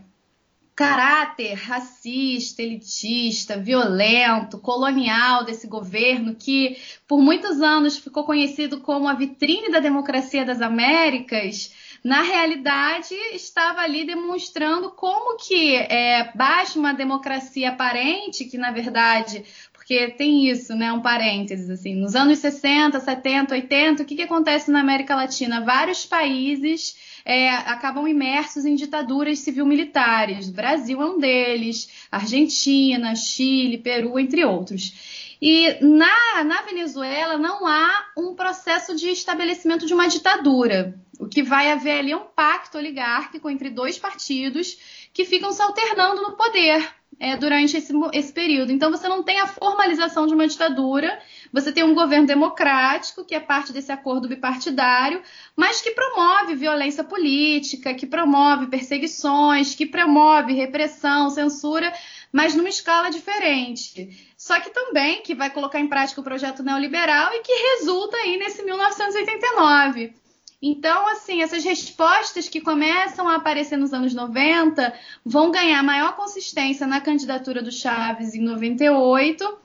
caráter 0.77 1.55
racista, 1.55 2.63
elitista, 2.63 3.57
violento, 3.57 4.59
colonial 4.59 5.43
desse 5.43 5.67
governo 5.67 6.35
que 6.35 6.77
por 7.09 7.19
muitos 7.23 7.63
anos 7.63 7.97
ficou 7.97 8.25
conhecido 8.25 8.81
como 8.83 9.09
a 9.09 9.15
vitrine 9.15 9.71
da 9.71 9.81
democracia 9.81 10.45
das 10.45 10.61
Américas, 10.61 11.73
na 12.07 12.23
realidade 12.23 13.17
estava 13.33 13.81
ali 13.81 14.07
demonstrando 14.07 14.91
como 14.93 15.37
que 15.39 15.75
é, 15.75 16.31
baixa 16.37 16.79
uma 16.79 16.95
democracia 16.95 17.71
aparente, 17.71 18.45
que 18.45 18.57
na 18.57 18.71
verdade 18.71 19.45
porque 19.73 20.09
tem 20.11 20.49
isso, 20.49 20.75
né? 20.75 20.93
Um 20.93 21.01
parênteses, 21.01 21.71
assim. 21.71 21.95
Nos 21.95 22.17
anos 22.17 22.41
60, 22.41 22.99
70, 22.99 23.55
80, 23.55 24.03
o 24.03 24.07
que, 24.07 24.17
que 24.17 24.23
acontece 24.23 24.69
na 24.69 24.81
América 24.81 25.15
Latina? 25.15 25.61
Vários 25.61 26.05
países 26.05 26.97
é, 27.25 27.51
acabam 27.51 28.09
imersos 28.09 28.65
em 28.65 28.75
ditaduras 28.75 29.41
civil-militares. 29.41 30.49
O 30.49 30.53
Brasil 30.53 31.01
é 31.01 31.07
um 31.07 31.21
deles, 31.21 31.89
Argentina, 32.11 33.15
Chile, 33.15 33.79
Peru, 33.79 34.19
entre 34.19 34.45
outros. 34.45 35.26
E 35.41 35.79
na, 35.85 36.45
na 36.45 36.63
Venezuela 36.63 37.37
não 37.37 37.67
há 37.67 38.07
um 38.17 38.35
processo 38.35 38.97
de 38.97 39.11
estabelecimento 39.11 39.87
de 39.87 39.95
uma 39.95 40.09
ditadura. 40.09 40.99
O 41.19 41.27
que 41.27 41.43
vai 41.43 41.71
haver 41.71 41.99
ali 41.99 42.13
é 42.13 42.17
um 42.17 42.25
pacto 42.25 42.79
oligárquico 42.79 43.49
entre 43.49 43.71
dois 43.71 43.99
partidos 43.99 44.79
que 45.13 45.25
ficam 45.25 45.53
se 45.53 45.63
alternando 45.63 46.23
no 46.23 46.37
poder. 46.37 46.87
é, 47.19 47.37
durante 47.37 47.77
esse, 47.77 47.93
esse 48.13 48.33
período. 48.33 48.73
Então 48.73 48.91
você 48.91 49.09
não 49.09 49.23
tem 49.23 49.41
a 49.41 49.47
formalização 49.47 50.27
de 50.27 50.35
uma 50.35 50.47
ditadura, 50.47 51.19
você 51.53 51.73
tem 51.73 51.83
um 51.83 51.95
governo 51.95 52.27
democrático, 52.27 53.25
que 53.25 53.35
é 53.35 53.41
parte 53.41 53.73
desse 53.73 53.91
acordo 53.91 54.29
bipartidário, 54.29 55.23
mas 55.57 55.81
que 55.81 55.93
promove 55.93 56.55
violência 56.55 57.03
política, 57.03 57.95
que 57.95 58.07
promove 58.07 58.67
perseguições, 58.67 59.75
que 59.75 59.87
promove 59.87 60.53
repressão, 60.53 61.31
censura, 61.31 61.93
mas 62.37 62.55
numa 62.55 62.69
escala 62.69 63.09
diferente. 63.09 64.31
Só 64.37 64.61
que 64.61 64.69
também 64.69 65.23
que 65.23 65.35
vai 65.35 65.49
colocar 65.49 65.81
em 65.81 65.89
prática 65.89 66.21
o 66.21 66.25
projeto 66.25 66.63
neoliberal 66.63 67.33
e 67.33 67.41
que 67.41 67.51
resulta 67.51 68.15
aí 68.19 68.37
nesse 68.37 68.63
1989. 68.63 70.15
Então, 70.61 71.09
assim, 71.09 71.41
essas 71.41 71.65
respostas 71.65 72.47
que 72.47 72.61
começam 72.61 73.27
a 73.27 73.37
aparecer 73.37 73.79
nos 73.79 73.95
anos 73.95 74.13
90 74.13 74.93
vão 75.25 75.51
ganhar 75.51 75.83
maior 75.83 76.15
consistência 76.15 76.87
na 76.87 77.01
candidatura 77.01 77.63
do 77.63 77.73
Chaves 77.73 78.35
em 78.35 78.43
98 78.43 79.59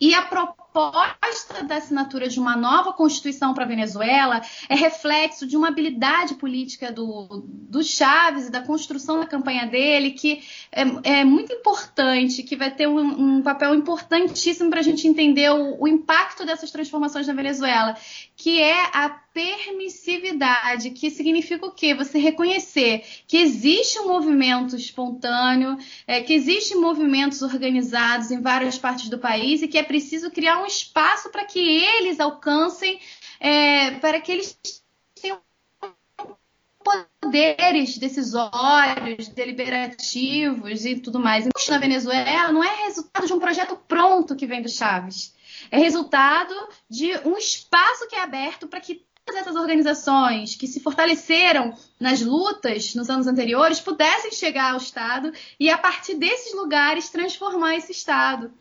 e 0.00 0.16
a 0.16 0.22
proposta 0.22 0.63
da 1.68 1.76
assinatura 1.76 2.28
de 2.28 2.40
uma 2.40 2.56
nova 2.56 2.92
Constituição 2.92 3.54
para 3.54 3.64
a 3.64 3.68
Venezuela 3.68 4.42
é 4.68 4.74
reflexo 4.74 5.46
de 5.46 5.56
uma 5.56 5.68
habilidade 5.68 6.34
política 6.34 6.90
do, 6.90 7.44
do 7.46 7.82
Chaves 7.84 8.48
e 8.48 8.50
da 8.50 8.60
construção 8.60 9.20
da 9.20 9.26
campanha 9.26 9.66
dele, 9.66 10.10
que 10.10 10.42
é, 10.72 11.20
é 11.20 11.24
muito 11.24 11.52
importante, 11.52 12.42
que 12.42 12.56
vai 12.56 12.72
ter 12.72 12.88
um, 12.88 13.36
um 13.36 13.42
papel 13.42 13.72
importantíssimo 13.72 14.68
para 14.68 14.80
a 14.80 14.82
gente 14.82 15.06
entender 15.06 15.48
o, 15.50 15.80
o 15.80 15.86
impacto 15.86 16.44
dessas 16.44 16.72
transformações 16.72 17.28
na 17.28 17.34
Venezuela, 17.34 17.96
que 18.36 18.60
é 18.60 18.90
a 18.92 19.08
permissividade, 19.34 20.90
que 20.90 21.10
significa 21.10 21.66
o 21.66 21.72
quê? 21.72 21.92
Você 21.92 22.18
reconhecer 22.18 23.04
que 23.26 23.36
existe 23.36 23.98
um 23.98 24.06
movimento 24.06 24.76
espontâneo, 24.76 25.76
é, 26.06 26.20
que 26.20 26.32
existem 26.32 26.80
movimentos 26.80 27.42
organizados 27.42 28.30
em 28.30 28.40
várias 28.40 28.78
partes 28.78 29.08
do 29.08 29.18
país 29.18 29.60
e 29.60 29.66
que 29.66 29.76
é 29.76 29.82
preciso 29.82 30.30
criar 30.30 30.62
um 30.62 30.63
espaço 30.66 31.30
para 31.30 31.44
que 31.44 31.58
eles 31.58 32.20
alcancem, 32.20 33.00
é, 33.40 33.92
para 33.92 34.20
que 34.20 34.32
eles 34.32 34.58
tenham 35.20 35.40
poderes 36.84 37.96
decisórios, 37.96 39.28
deliberativos 39.28 40.84
e 40.84 40.96
tudo 40.96 41.18
mais. 41.18 41.46
Então, 41.46 41.62
na 41.70 41.78
Venezuela 41.78 42.52
não 42.52 42.62
é 42.62 42.84
resultado 42.84 43.26
de 43.26 43.32
um 43.32 43.40
projeto 43.40 43.76
pronto 43.88 44.36
que 44.36 44.46
vem 44.46 44.62
do 44.62 44.68
Chaves. 44.68 45.34
É 45.70 45.78
resultado 45.78 46.54
de 46.88 47.10
um 47.24 47.36
espaço 47.36 48.06
que 48.08 48.16
é 48.16 48.22
aberto 48.22 48.68
para 48.68 48.80
que 48.80 49.04
todas 49.24 49.40
essas 49.40 49.56
organizações 49.56 50.54
que 50.54 50.66
se 50.66 50.80
fortaleceram 50.80 51.74
nas 51.98 52.20
lutas 52.20 52.94
nos 52.94 53.08
anos 53.08 53.26
anteriores 53.26 53.80
pudessem 53.80 54.30
chegar 54.30 54.72
ao 54.72 54.76
Estado 54.76 55.32
e, 55.58 55.70
a 55.70 55.78
partir 55.78 56.14
desses 56.16 56.54
lugares, 56.54 57.08
transformar 57.08 57.76
esse 57.76 57.92
Estado. 57.92 58.52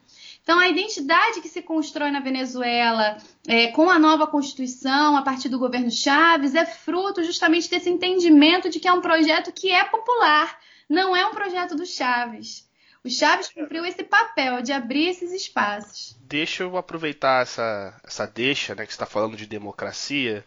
Então, 0.44 0.60
a 0.60 0.68
identidade 0.68 1.42
que 1.42 1.48
se 1.48 1.62
constrói 1.62 2.12
na 2.12 2.20
Venezuela 2.20 3.18
é, 3.48 3.68
com 3.68 3.90
a 3.90 3.98
nova 3.98 4.28
Constituição, 4.28 5.16
a 5.16 5.22
partir 5.22 5.50
do 5.50 5.58
governo 5.58 5.90
Chaves, 5.90 6.54
é 6.54 6.66
fruto 6.66 7.24
justamente 7.24 7.70
desse 7.70 7.90
entendimento 7.90 8.70
de 8.70 8.80
que 8.80 8.88
é 8.88 8.94
um 8.94 9.02
projeto 9.02 9.52
que 9.52 9.72
é 9.72 9.84
popular, 9.86 10.60
não 10.90 11.16
é 11.16 11.26
um 11.26 11.32
projeto 11.32 11.76
do 11.76 11.86
Chaves. 11.86 12.70
O 13.04 13.10
Chaves 13.10 13.50
cumpriu 13.50 13.86
esse 13.86 14.04
papel 14.04 14.62
de 14.62 14.72
abrir 14.72 15.10
esses 15.10 15.32
espaços 15.32 16.16
deixa 16.34 16.64
eu 16.64 16.76
aproveitar 16.78 17.44
essa, 17.44 17.94
essa 18.04 18.26
deixa, 18.26 18.74
né, 18.74 18.88
que 18.88 18.92
está 18.92 19.06
falando 19.06 19.38
de 19.38 19.46
democracia. 19.46 20.44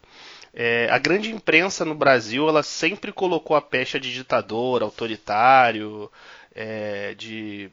É, 0.53 0.89
a 0.91 0.99
grande 0.99 1.31
imprensa 1.31 1.85
no 1.85 1.95
Brasil, 1.95 2.49
ela 2.49 2.65
sempre 2.65 3.13
colocou 3.13 3.57
a 3.57 3.63
pecha 3.63 4.01
de 4.01 4.13
ditador, 4.13 4.83
autoritário, 4.83 6.11
é, 6.53 7.15
de 7.15 7.71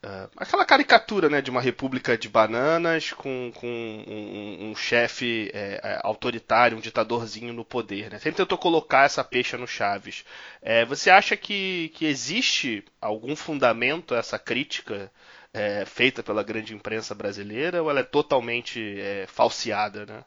Uh, 0.00 0.30
aquela 0.36 0.64
caricatura 0.64 1.28
né, 1.28 1.42
de 1.42 1.50
uma 1.50 1.60
república 1.60 2.16
de 2.16 2.28
bananas 2.28 3.12
com, 3.12 3.50
com 3.52 3.66
um, 3.66 4.04
um, 4.06 4.70
um 4.70 4.76
chefe 4.76 5.50
é, 5.52 5.80
é, 5.82 6.00
autoritário, 6.04 6.78
um 6.78 6.80
ditadorzinho 6.80 7.52
no 7.52 7.64
poder. 7.64 8.08
Né? 8.08 8.18
Sempre 8.20 8.36
tentou 8.36 8.56
colocar 8.56 9.06
essa 9.06 9.24
peixe 9.24 9.56
no 9.56 9.66
Chaves. 9.66 10.24
É, 10.62 10.84
você 10.84 11.10
acha 11.10 11.36
que, 11.36 11.90
que 11.96 12.06
existe 12.06 12.84
algum 13.00 13.34
fundamento 13.34 14.14
a 14.14 14.18
essa 14.18 14.38
crítica 14.38 15.10
é, 15.52 15.84
feita 15.84 16.22
pela 16.22 16.44
grande 16.44 16.74
imprensa 16.74 17.12
brasileira 17.12 17.82
ou 17.82 17.90
ela 17.90 18.00
é 18.00 18.04
totalmente 18.04 19.00
é, 19.00 19.26
falseada, 19.26 20.06
né? 20.06 20.24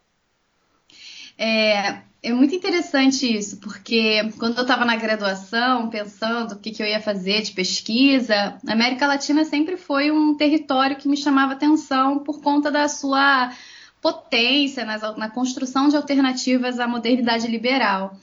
É, 1.37 2.01
é 2.23 2.31
muito 2.33 2.53
interessante 2.53 3.35
isso, 3.35 3.57
porque 3.57 4.29
quando 4.37 4.57
eu 4.57 4.61
estava 4.61 4.85
na 4.85 4.95
graduação, 4.95 5.89
pensando 5.89 6.53
o 6.53 6.59
que, 6.59 6.71
que 6.71 6.83
eu 6.83 6.87
ia 6.87 7.01
fazer 7.01 7.41
de 7.41 7.51
pesquisa, 7.51 8.59
a 8.67 8.71
América 8.71 9.07
Latina 9.07 9.43
sempre 9.43 9.75
foi 9.75 10.11
um 10.11 10.35
território 10.35 10.95
que 10.95 11.07
me 11.07 11.17
chamava 11.17 11.53
atenção 11.53 12.19
por 12.19 12.41
conta 12.41 12.69
da 12.69 12.87
sua 12.87 13.51
potência 14.01 14.85
nas, 14.85 15.01
na 15.17 15.29
construção 15.29 15.87
de 15.89 15.95
alternativas 15.95 16.79
à 16.79 16.87
modernidade 16.87 17.47
liberal. 17.47 18.15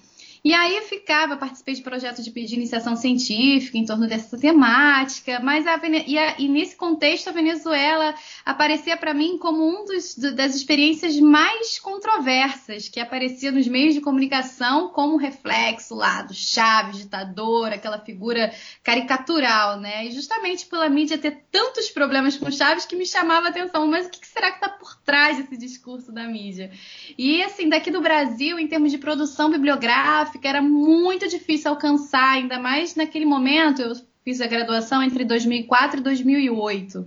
E 0.48 0.54
aí 0.54 0.80
ficava, 0.80 1.36
participei 1.36 1.74
de 1.74 1.82
projetos 1.82 2.24
de, 2.24 2.30
de 2.30 2.54
iniciação 2.54 2.96
científica 2.96 3.76
em 3.76 3.84
torno 3.84 4.08
dessa 4.08 4.38
temática, 4.38 5.40
mas 5.40 5.66
a, 5.66 5.78
e, 6.06 6.18
a, 6.18 6.36
e, 6.38 6.48
nesse 6.48 6.74
contexto 6.74 7.28
a 7.28 7.32
Venezuela 7.32 8.14
aparecia 8.46 8.96
para 8.96 9.12
mim 9.12 9.36
como 9.36 9.62
um 9.62 9.84
dos, 9.84 10.16
das 10.16 10.54
experiências 10.54 11.20
mais 11.20 11.78
controversas 11.78 12.88
que 12.88 12.98
aparecia 12.98 13.52
nos 13.52 13.68
meios 13.68 13.92
de 13.92 14.00
comunicação 14.00 14.88
como 14.88 15.18
reflexo 15.18 15.94
lá 15.94 16.22
do 16.22 16.32
Chaves, 16.32 16.96
ditador, 16.96 17.70
aquela 17.70 17.98
figura 17.98 18.50
caricatural, 18.82 19.78
né? 19.78 20.06
E 20.06 20.12
justamente 20.12 20.64
pela 20.64 20.88
mídia 20.88 21.18
ter 21.18 21.44
tantos 21.52 21.90
problemas 21.90 22.38
com 22.38 22.50
Chaves 22.50 22.86
que 22.86 22.96
me 22.96 23.04
chamava 23.04 23.48
a 23.48 23.50
atenção, 23.50 23.86
mas 23.86 24.06
o 24.06 24.10
que 24.10 24.26
será 24.26 24.50
que 24.50 24.56
está 24.64 24.70
por 24.70 24.96
trás 25.04 25.36
desse 25.36 25.58
discurso 25.58 26.10
da 26.10 26.24
mídia? 26.24 26.70
E 27.18 27.42
assim, 27.42 27.68
daqui 27.68 27.90
do 27.90 28.00
Brasil, 28.00 28.58
em 28.58 28.66
termos 28.66 28.90
de 28.90 28.96
produção 28.96 29.50
bibliográfica, 29.50 30.37
gráfica 30.38 30.48
era 30.48 30.62
muito 30.62 31.28
difícil 31.28 31.70
alcançar, 31.70 32.34
ainda 32.34 32.58
mais 32.58 32.94
naquele 32.94 33.26
momento. 33.26 33.82
Eu 33.82 33.92
fiz 34.24 34.40
a 34.40 34.46
graduação 34.46 35.02
entre 35.02 35.24
2004 35.24 36.00
e 36.00 36.02
2008. 36.02 37.06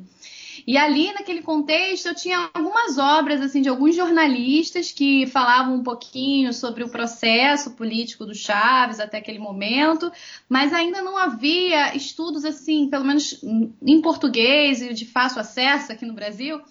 E 0.68 0.78
ali, 0.78 1.12
naquele 1.12 1.42
contexto, 1.42 2.08
eu 2.08 2.14
tinha 2.16 2.52
algumas 2.54 3.00
obras 3.00 3.42
assim 3.42 3.64
de 3.64 3.70
alguns 3.70 3.96
jornalistas 3.96 4.92
que 4.92 5.26
falavam 5.26 5.76
um 5.76 5.84
pouquinho 5.84 6.54
sobre 6.54 6.84
o 6.84 6.90
processo 6.90 7.72
político 7.72 8.28
do 8.28 8.36
Chaves 8.36 9.00
até 9.00 9.18
aquele 9.18 9.40
momento, 9.40 10.12
mas 10.48 10.72
ainda 10.72 11.02
não 11.02 11.18
havia 11.18 11.96
estudos 11.96 12.46
assim, 12.46 12.88
pelo 12.90 13.06
menos 13.06 13.42
em 13.82 14.02
português 14.02 14.84
e 14.84 14.94
de 14.94 15.06
fácil 15.06 15.42
acesso 15.42 15.92
aqui 15.92 16.06
no 16.06 16.14
Brasil, 16.14 16.62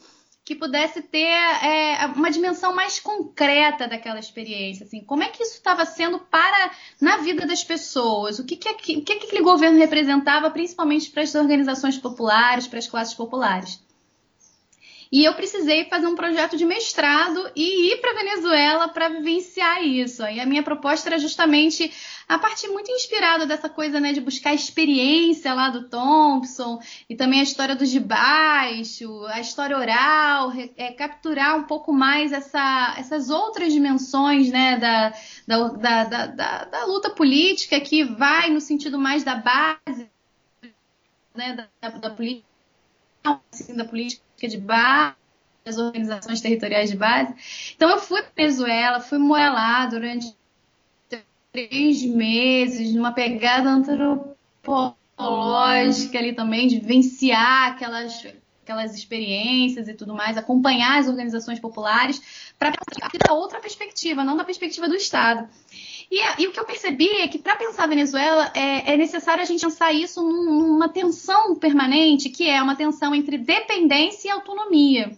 que 0.50 0.56
pudesse 0.56 1.00
ter 1.00 1.28
é, 1.28 2.06
uma 2.06 2.28
dimensão 2.28 2.74
mais 2.74 2.98
concreta 2.98 3.86
daquela 3.86 4.18
experiência, 4.18 4.84
assim, 4.84 5.00
como 5.00 5.22
é 5.22 5.28
que 5.28 5.44
isso 5.44 5.52
estava 5.52 5.86
sendo 5.86 6.18
para 6.18 6.72
na 7.00 7.18
vida 7.18 7.46
das 7.46 7.62
pessoas, 7.62 8.40
o 8.40 8.44
que 8.44 8.56
que, 8.56 8.68
o 8.68 8.74
que, 8.74 9.00
que 9.00 9.12
aquele 9.12 9.42
governo 9.42 9.78
representava, 9.78 10.50
principalmente 10.50 11.08
para 11.08 11.22
as 11.22 11.36
organizações 11.36 11.96
populares, 11.98 12.66
para 12.66 12.80
as 12.80 12.88
classes 12.88 13.14
populares. 13.14 13.80
E 15.12 15.24
eu 15.24 15.34
precisei 15.34 15.86
fazer 15.86 16.06
um 16.06 16.14
projeto 16.14 16.56
de 16.56 16.64
mestrado 16.64 17.50
e 17.56 17.92
ir 17.92 18.00
para 18.00 18.14
Venezuela 18.14 18.88
para 18.88 19.08
vivenciar 19.08 19.82
isso. 19.82 20.22
E 20.22 20.38
a 20.38 20.46
minha 20.46 20.62
proposta 20.62 21.08
era 21.08 21.18
justamente 21.18 21.92
a 22.28 22.38
partir 22.38 22.68
muito 22.68 22.92
inspirada 22.92 23.44
dessa 23.44 23.68
coisa, 23.68 23.98
né, 23.98 24.12
de 24.12 24.20
buscar 24.20 24.50
a 24.50 24.54
experiência 24.54 25.52
lá 25.52 25.68
do 25.68 25.88
Thompson 25.88 26.80
e 27.08 27.16
também 27.16 27.40
a 27.40 27.42
história 27.42 27.74
dos 27.74 27.90
de 27.90 27.98
baixo, 27.98 29.26
a 29.26 29.40
história 29.40 29.76
oral, 29.76 30.52
é, 30.76 30.92
capturar 30.92 31.56
um 31.56 31.64
pouco 31.64 31.92
mais 31.92 32.30
essa, 32.30 32.94
essas 32.96 33.30
outras 33.30 33.72
dimensões, 33.72 34.48
né, 34.48 34.76
da, 34.76 35.12
da, 35.44 36.04
da, 36.04 36.26
da, 36.26 36.64
da 36.66 36.84
luta 36.84 37.10
política 37.10 37.80
que 37.80 38.04
vai 38.04 38.48
no 38.48 38.60
sentido 38.60 38.96
mais 38.96 39.24
da 39.24 39.34
base, 39.34 40.08
né, 41.34 41.68
da, 41.82 41.88
da 41.88 42.10
política, 42.10 42.46
assim, 43.50 43.74
da 43.74 43.84
política 43.84 44.29
de 44.48 44.59
base, 44.59 45.14
das 45.64 45.79
organizações 45.79 46.40
territoriais 46.40 46.90
de 46.90 46.96
base. 46.96 47.33
Então 47.76 47.90
eu 47.90 47.98
fui 47.98 48.22
para 48.22 48.33
Venezuela, 48.37 49.00
fui 49.00 49.18
morar 49.18 49.88
durante 49.88 50.35
três 51.53 52.03
meses, 52.05 52.94
numa 52.94 53.12
pegada 53.12 53.68
antropológica 53.68 56.18
ali 56.18 56.33
também, 56.33 56.68
de 56.68 56.79
vivenciar 56.79 57.72
aquelas, 57.72 58.24
aquelas 58.62 58.94
experiências 58.94 59.88
e 59.88 59.94
tudo 59.94 60.14
mais, 60.14 60.37
acompanhar 60.37 60.98
as 60.98 61.09
organizações 61.09 61.59
populares 61.59 62.53
para 62.59 62.72
pensar 62.72 63.11
da 63.26 63.35
outra 63.35 63.59
perspectiva, 63.61 64.24
não 64.24 64.37
da 64.37 64.44
perspectiva 64.44 64.88
do 64.88 64.94
Estado. 64.94 65.48
E, 66.10 66.42
e, 66.42 66.46
o 66.48 66.52
que 66.52 66.58
eu 66.58 66.64
percebi 66.64 67.08
é 67.20 67.28
que 67.28 67.38
para 67.38 67.54
pensar 67.54 67.84
a 67.84 67.86
Venezuela 67.86 68.50
é, 68.52 68.94
é, 68.94 68.96
necessário 68.96 69.42
a 69.42 69.46
gente 69.46 69.64
pensar 69.64 69.92
isso 69.92 70.20
num, 70.20 70.66
numa 70.66 70.88
tensão 70.88 71.54
permanente, 71.54 72.28
que 72.28 72.48
é 72.48 72.60
uma 72.60 72.74
tensão 72.74 73.14
entre 73.14 73.38
dependência 73.38 74.28
e 74.28 74.30
autonomia. 74.32 75.16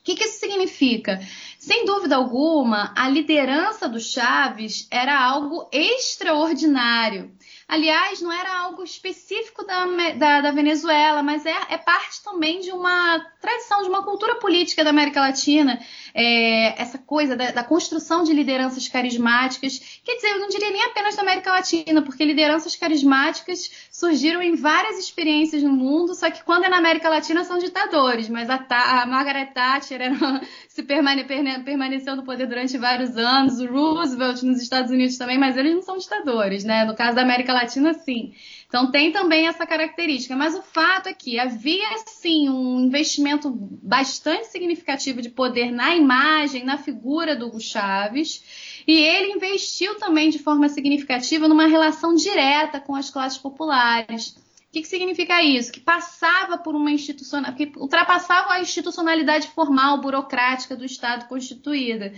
O 0.00 0.02
que, 0.02 0.14
que 0.14 0.24
isso 0.24 0.38
significa? 0.38 1.20
Sem 1.58 1.84
dúvida 1.84 2.16
alguma, 2.16 2.94
a 2.96 3.08
liderança 3.08 3.88
do 3.88 4.00
Chaves 4.00 4.86
era 4.90 5.20
algo 5.20 5.68
extraordinário. 5.70 7.35
Aliás, 7.68 8.22
não 8.22 8.32
era 8.32 8.60
algo 8.60 8.84
específico 8.84 9.66
da, 9.66 9.84
da, 10.12 10.40
da 10.40 10.50
Venezuela, 10.52 11.20
mas 11.20 11.44
é, 11.44 11.56
é, 11.70 11.76
parte 11.76 12.22
também 12.22 12.60
de 12.60 12.70
uma 12.70 13.18
tradição, 13.40 13.82
de 13.82 13.88
uma 13.88 14.04
cultura 14.04 14.36
política 14.36 14.84
da 14.84 14.90
América 14.90 15.20
Latina. 15.20 15.80
É, 16.14 16.80
essa 16.80 16.96
coisa 16.96 17.34
da, 17.34 17.50
da, 17.50 17.64
construção 17.64 18.22
de 18.22 18.32
lideranças 18.32 18.86
carismáticas. 18.86 20.00
Quer 20.04 20.14
dizer, 20.14 20.28
eu 20.28 20.38
não 20.38 20.48
diria 20.48 20.70
nem 20.70 20.84
apenas 20.84 21.16
da 21.16 21.22
América 21.22 21.50
Latina, 21.50 22.02
porque 22.02 22.24
lideranças 22.24 22.76
carismáticas 22.76 23.68
surgiram 23.90 24.40
em 24.40 24.54
várias 24.54 24.96
experiências 25.00 25.60
no 25.64 25.72
mundo, 25.72 26.14
só 26.14 26.30
que 26.30 26.44
quando 26.44 26.64
é 26.64 26.68
na 26.68 26.78
América 26.78 27.08
Latina 27.08 27.42
são 27.42 27.58
ditadores. 27.58 28.28
Mas 28.28 28.48
a, 28.48 28.64
a 29.02 29.06
Margaret 29.06 29.46
Thatcher 29.46 30.00
era, 30.00 30.14
se 30.68 30.84
permane, 30.84 31.24
permaneceu 31.24 32.14
no 32.14 32.22
poder 32.22 32.46
durante 32.46 32.78
vários 32.78 33.16
anos, 33.16 33.58
o 33.58 33.66
Roosevelt 33.66 34.42
nos 34.44 34.62
Estados 34.62 34.92
Unidos 34.92 35.18
também, 35.18 35.36
mas 35.36 35.56
eles 35.56 35.74
não 35.74 35.82
são 35.82 35.98
ditadores, 35.98 36.62
né? 36.62 36.84
No 36.84 36.94
caso 36.94 37.16
da 37.16 37.22
América 37.22 37.55
Latina, 37.56 37.94
sim. 37.94 38.34
Então 38.68 38.90
tem 38.90 39.12
também 39.12 39.46
essa 39.46 39.66
característica, 39.66 40.36
mas 40.36 40.54
o 40.54 40.62
fato 40.62 41.08
é 41.08 41.14
que 41.14 41.38
havia 41.38 41.86
sim 42.06 42.48
um 42.48 42.80
investimento 42.80 43.50
bastante 43.50 44.48
significativo 44.48 45.22
de 45.22 45.30
poder 45.30 45.70
na 45.70 45.94
imagem, 45.94 46.64
na 46.64 46.76
figura 46.76 47.36
do 47.36 47.46
Hugo 47.46 47.60
Chaves, 47.60 48.82
e 48.86 48.92
ele 48.92 49.32
investiu 49.32 49.96
também 49.96 50.30
de 50.30 50.38
forma 50.38 50.68
significativa 50.68 51.48
numa 51.48 51.66
relação 51.66 52.14
direta 52.14 52.80
com 52.80 52.94
as 52.94 53.10
classes 53.10 53.38
populares. 53.38 54.36
O 54.68 54.72
que, 54.72 54.82
que 54.82 54.88
significa 54.88 55.42
isso? 55.42 55.72
Que 55.72 55.80
passava 55.80 56.58
por 56.58 56.74
uma 56.74 56.90
institucional, 56.90 57.54
que 57.54 57.72
ultrapassava 57.76 58.52
a 58.52 58.60
institucionalidade 58.60 59.48
formal, 59.48 60.00
burocrática 60.00 60.76
do 60.76 60.84
Estado 60.84 61.28
constituída. 61.28 62.12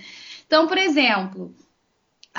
Então, 0.47 0.67
por 0.67 0.79
exemplo, 0.79 1.55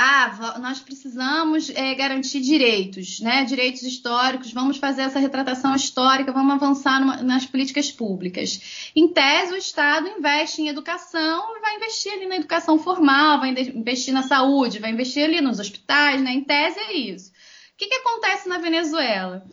ah, 0.01 0.57
nós 0.59 0.79
precisamos 0.79 1.69
é, 1.69 1.93
garantir 1.93 2.39
direitos, 2.39 3.19
né? 3.19 3.43
Direitos 3.43 3.83
históricos, 3.83 4.53
vamos 4.53 4.77
fazer 4.77 5.01
essa 5.01 5.19
retratação 5.19 5.75
histórica, 5.75 6.31
vamos 6.31 6.55
avançar 6.55 7.01
numa, 7.01 7.17
nas 7.17 7.45
políticas 7.45 7.91
públicas. 7.91 8.91
Em 8.95 9.09
tese, 9.09 9.53
o 9.53 9.57
Estado 9.57 10.07
investe 10.07 10.61
em 10.61 10.69
educação 10.69 11.59
vai 11.61 11.75
investir 11.75 12.13
ali 12.13 12.25
na 12.25 12.37
educação 12.37 12.79
formal, 12.79 13.39
vai 13.39 13.49
investir 13.49 14.13
na 14.13 14.23
saúde, 14.23 14.79
vai 14.79 14.91
investir 14.91 15.23
ali 15.23 15.41
nos 15.41 15.59
hospitais, 15.59 16.21
né? 16.21 16.31
Em 16.31 16.43
tese 16.43 16.79
é 16.79 16.93
isso. 16.93 17.29
O 17.29 17.77
que, 17.77 17.87
que 17.87 17.95
acontece 17.95 18.47
na 18.47 18.57
Venezuela? 18.57 19.45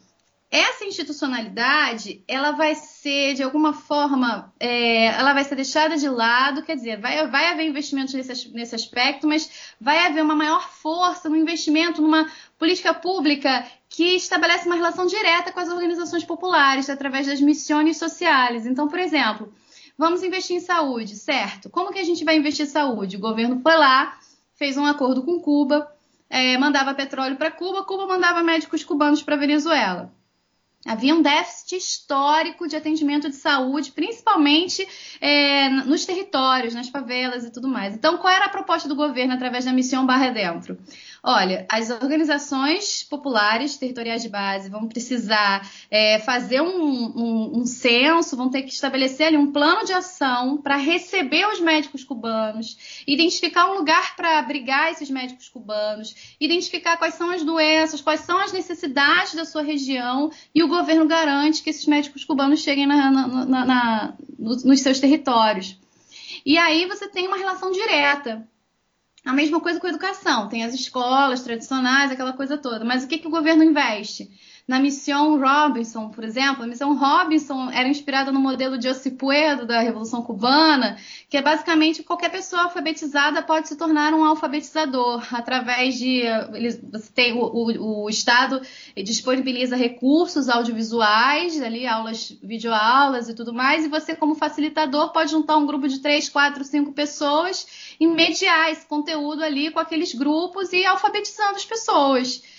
Essa 0.51 0.85
institucionalidade 0.85 2.23
ela 2.29 2.53
vai 2.53 2.75
ser 2.77 3.35
de 3.35 3.43
alguma 3.43 3.73
forma 3.73 4.53
é, 4.61 5.07
ela 5.07 5.33
vai 5.33 5.43
ser 5.43 5.57
deixada 5.57 5.97
de 5.97 6.09
lado 6.09 6.63
quer 6.63 6.77
dizer 6.77 7.01
vai, 7.01 7.27
vai 7.27 7.49
haver 7.49 7.67
investimentos 7.67 8.15
nesse, 8.15 8.49
nesse 8.53 8.75
aspecto 8.75 9.27
mas 9.27 9.75
vai 9.81 10.07
haver 10.07 10.23
uma 10.23 10.37
maior 10.37 10.69
força 10.71 11.29
no 11.29 11.37
investimento 11.37 12.01
numa 12.01 12.31
política 12.59 12.95
pública 12.95 13.67
que 13.89 14.15
estabelece 14.15 14.67
uma 14.67 14.77
relação 14.77 15.07
direta 15.07 15.51
com 15.51 15.59
as 15.59 15.69
organizações 15.69 16.25
populares 16.25 16.91
através 16.91 17.27
das 17.27 17.41
missões 17.41 17.97
sociais. 17.97 18.67
Então 18.67 18.87
por 18.87 19.01
exemplo 19.01 19.53
vamos 19.99 20.23
investir 20.23 20.57
em 20.57 20.61
saúde 20.61 21.17
certo? 21.17 21.69
Como 21.69 21.93
que 21.93 21.99
a 21.99 22.05
gente 22.05 22.25
vai 22.25 22.37
investir 22.37 22.67
em 22.67 22.69
saúde? 22.69 23.17
O 23.17 23.21
governo 23.21 23.61
foi 23.61 23.77
lá 23.77 24.17
fez 24.55 24.77
um 24.77 24.87
acordo 24.87 25.25
com 25.25 25.41
Cuba 25.41 25.93
é, 26.31 26.57
mandava 26.57 26.95
petróleo 26.95 27.37
para 27.37 27.51
Cuba 27.51 27.83
Cuba 27.83 28.07
mandava 28.07 28.45
médicos 28.45 28.85
cubanos 28.85 29.25
para 29.25 29.35
Venezuela 29.35 30.15
Havia 30.87 31.15
um 31.15 31.23
déficit 31.23 31.77
histórico 31.77 32.69
de 32.69 32.77
atendimento 32.77 33.29
de 33.29 33.37
saúde, 33.37 33.93
principalmente 33.93 34.87
é, 35.21 35.69
nos 35.69 36.05
territórios, 36.05 36.75
nas 36.75 36.89
favelas 36.89 37.45
e 37.45 37.51
tudo 37.51 37.69
mais. 37.69 37.95
Então, 37.95 38.19
qual 38.19 38.33
era 38.33 38.47
a 38.47 38.51
proposta 38.51 38.89
do 38.89 38.95
governo 38.95 39.35
através 39.35 39.65
da 39.65 39.73
Missão 39.73 40.07
Barra 40.07 40.31
Dentro? 40.31 40.79
Olha, 41.23 41.67
as 41.71 41.91
organizações 41.91 43.03
populares 43.03 43.77
territoriais 43.77 44.23
de 44.23 44.29
base 44.29 44.69
vão 44.69 44.87
precisar 44.87 45.69
é, 45.91 46.19
fazer 46.21 46.61
um, 46.61 46.69
um, 46.69 47.59
um, 47.59 47.67
censo, 47.67 48.37
vão 48.37 48.51
ter 48.51 48.63
que 48.63 48.73
estabelecer 48.73 49.29
ali 49.29 49.37
um 49.37 49.51
plano 49.51 49.85
de 49.85 49.93
ação 49.93 50.59
para 50.59 50.77
receber 50.77 51.47
os 51.49 51.61
médicos 51.61 52.05
cubanos, 52.05 53.03
identificar 53.07 53.71
um 53.71 53.79
lugar 53.79 54.15
para 54.17 54.39
abrigar 54.39 54.93
esses 54.93 55.11
médicos 55.11 55.49
cubanos, 55.49 56.37
identificar 56.41 56.97
quais 56.97 57.15
são 57.15 57.31
as 57.31 57.43
doenças, 57.43 58.01
quais 58.01 58.21
são 58.21 58.39
as 58.39 58.53
necessidades 58.53 59.35
da 59.35 59.45
sua 59.45 59.63
região 59.63 60.31
e 60.55 60.63
o 60.63 60.69
governo 60.69 61.07
garante 61.07 61.63
que 61.63 61.71
esses 61.71 61.87
médicos 61.87 62.25
cubanos 62.25 62.61
cheguem 62.61 62.87
na, 62.87 63.11
na, 63.11 63.65
na, 63.65 64.15
nos 64.39 64.81
seus 64.81 65.01
territórios. 65.01 65.79
E 66.45 66.57
aí 66.59 66.87
você 66.87 67.09
tem 67.09 67.27
uma 67.27 67.37
relação 67.37 67.73
direta 67.73 68.47
a 69.27 69.33
mesma 69.33 69.61
coisa 69.61 69.81
com 69.81 69.87
a 69.89 69.91
educação. 69.91 70.49
Tem 70.49 70.65
as 70.65 70.73
escolas 70.73 71.43
tradicionais, 71.43 72.13
aquela 72.13 72.33
coisa 72.33 72.57
toda. 72.57 72.85
Mas 72.85 73.03
o 73.03 73.09
que, 73.09 73.19
que 73.19 73.27
o 73.27 73.31
governo 73.31 73.65
investe? 73.65 74.31
Na 74.67 74.81
missão 74.81 75.39
Robinson, 75.39 76.09
por 76.09 76.25
exemplo, 76.25 76.65
a 76.65 76.67
missão 76.67 76.97
Robinson 76.97 77.71
era 77.71 77.89
inspirada 77.89 78.33
no 78.33 78.41
modelo 78.41 78.77
de 78.77 78.89
Ocipuedo 78.89 79.65
da 79.65 79.81
Revolução 79.81 80.23
Cubana, 80.23 80.99
que 81.31 81.37
é 81.37 81.43
basicamente 81.43 82.03
qualquer 82.03 82.33
pessoa 82.33 82.63
alfabetizada 82.63 83.43
pode 83.43 83.69
se 83.69 83.77
tornar 83.77 84.13
um 84.13 84.25
alfabetizador 84.25 85.25
através 85.33 85.95
de 85.95 86.25
você 86.91 87.13
tem 87.15 87.33
o, 87.35 87.45
o, 87.45 88.05
o 88.07 88.11
Estado 88.11 88.61
disponibiliza 88.97 89.77
recursos 89.77 90.49
audiovisuais, 90.49 91.63
ali 91.63 91.87
aulas, 91.87 92.37
videoaulas 92.43 93.29
e 93.29 93.35
tudo 93.35 93.55
mais, 93.55 93.85
e 93.85 93.89
você 93.89 94.17
como 94.17 94.35
facilitador 94.35 95.13
pode 95.13 95.31
juntar 95.31 95.59
um 95.59 95.67
grupo 95.67 95.87
de 95.87 96.01
três, 96.01 96.29
quatro, 96.29 96.65
cinco 96.65 96.93
pessoas 96.93 97.95
e 98.01 98.07
mediar 98.09 98.73
esse 98.73 98.85
conteúdo 98.85 99.45
ali 99.45 99.71
com 99.71 99.79
aqueles 99.79 100.13
grupos 100.13 100.73
e 100.73 100.85
alfabetizando 100.85 101.55
as 101.55 101.65
pessoas. 101.65 102.56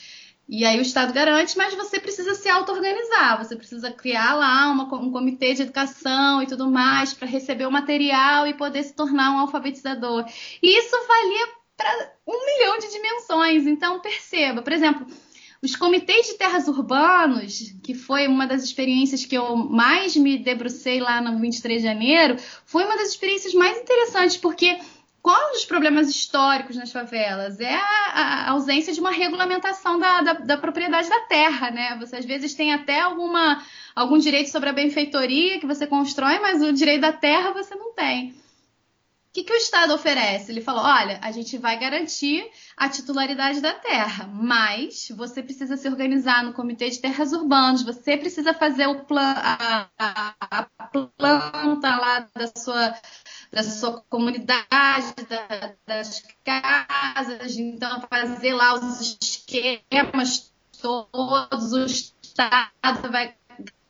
E 0.49 0.63
aí 0.63 0.77
o 0.77 0.81
Estado 0.81 1.11
garante, 1.11 1.57
mas 1.57 1.73
você 1.73 1.99
precisa 1.99 2.33
se 2.33 2.47
auto-organizar, 2.47 3.37
você 3.37 3.53
precisa 3.55 3.91
criar 3.91 4.33
lá 4.33 4.71
uma, 4.71 4.83
um 4.95 5.11
comitê 5.11 5.53
de 5.53 5.63
educação 5.63 6.41
e 6.41 6.47
tudo 6.47 6.71
mais 6.71 7.13
para 7.13 7.27
receber 7.27 7.65
o 7.65 7.71
material 7.71 8.47
e 8.47 8.53
poder 8.53 8.83
se 8.83 8.93
tornar 8.93 9.31
um 9.31 9.39
alfabetizador. 9.39 10.25
E 10.63 10.79
isso 10.79 10.95
valia 11.05 11.47
para 11.75 12.11
um 12.25 12.45
milhão 12.45 12.79
de 12.79 12.89
dimensões. 12.89 13.67
Então 13.67 13.99
perceba, 13.99 14.61
por 14.61 14.71
exemplo, 14.71 15.05
os 15.61 15.75
comitês 15.75 16.27
de 16.27 16.35
terras 16.35 16.67
urbanos, 16.67 17.73
que 17.83 17.93
foi 17.93 18.27
uma 18.27 18.47
das 18.47 18.63
experiências 18.63 19.25
que 19.25 19.35
eu 19.35 19.55
mais 19.55 20.15
me 20.15 20.37
debrucei 20.37 20.99
lá 20.99 21.19
no 21.19 21.39
23 21.39 21.81
de 21.81 21.87
janeiro, 21.87 22.37
foi 22.65 22.85
uma 22.85 22.95
das 22.95 23.09
experiências 23.09 23.53
mais 23.53 23.77
interessantes, 23.77 24.37
porque 24.37 24.77
qual 25.27 25.51
dos 25.51 25.65
problemas 25.65 26.09
históricos 26.09 26.77
nas 26.77 26.89
favelas? 26.89 27.59
É 27.59 27.75
a, 27.75 28.45
a 28.45 28.51
ausência 28.51 28.93
de 28.93 29.01
uma 29.01 29.11
regulamentação 29.11 29.99
da, 29.99 30.21
da, 30.21 30.33
da, 30.33 30.57
propriedade 30.57 31.09
da 31.09 31.19
terra, 31.25 31.69
né? 31.69 31.97
Você 31.99 32.15
às 32.15 32.23
vezes 32.23 32.53
tem 32.53 32.73
até 32.73 33.01
alguma, 33.01 33.61
algum 33.93 34.17
direito 34.17 34.49
sobre 34.49 34.69
a 34.69 34.71
benfeitoria 34.73 35.59
que 35.59 35.67
você 35.67 35.85
constrói, 35.85 36.39
mas 36.39 36.63
o 36.63 36.71
direito 36.71 37.01
da 37.01 37.11
terra 37.11 37.51
você 37.51 37.75
não 37.75 37.93
tem. 37.93 38.35
Que, 39.37 39.43
que 39.43 39.53
o 39.53 39.57
Estado 39.57 39.93
oferece? 39.93 40.51
Ele 40.51 40.61
falou: 40.61 40.83
olha, 40.83 41.19
a 41.21 41.31
gente 41.31 41.59
vai 41.59 41.77
garantir 41.77 42.49
a 42.75 42.89
titularidade 42.89 43.61
da 43.61 43.71
terra, 43.71 44.25
mas 44.25 45.09
você 45.15 45.43
precisa 45.43 45.77
se 45.77 45.87
organizar 45.87 46.43
no 46.43 46.53
Comitê 46.53 46.89
de 46.89 46.97
Terras 46.97 47.33
Urbanas, 47.33 47.83
você 47.83 48.17
precisa 48.17 48.51
fazer 48.55 48.87
o 48.87 49.05
plan, 49.05 49.35
a, 49.37 49.87
a, 49.99 50.33
a 50.49 50.63
planta 51.15 51.97
lá 51.97 52.27
da 52.35 52.47
sua 52.57 52.99
da 53.51 53.61
sua 53.61 54.01
comunidade, 54.09 55.13
da, 55.29 55.75
das 55.85 56.23
casas, 56.43 57.55
então 57.57 58.01
fazer 58.09 58.55
lá 58.55 58.73
os 58.73 59.19
esquemas 59.21 60.51
todos, 60.81 61.73
o 61.73 61.85
Estado 61.85 63.11
vai 63.11 63.35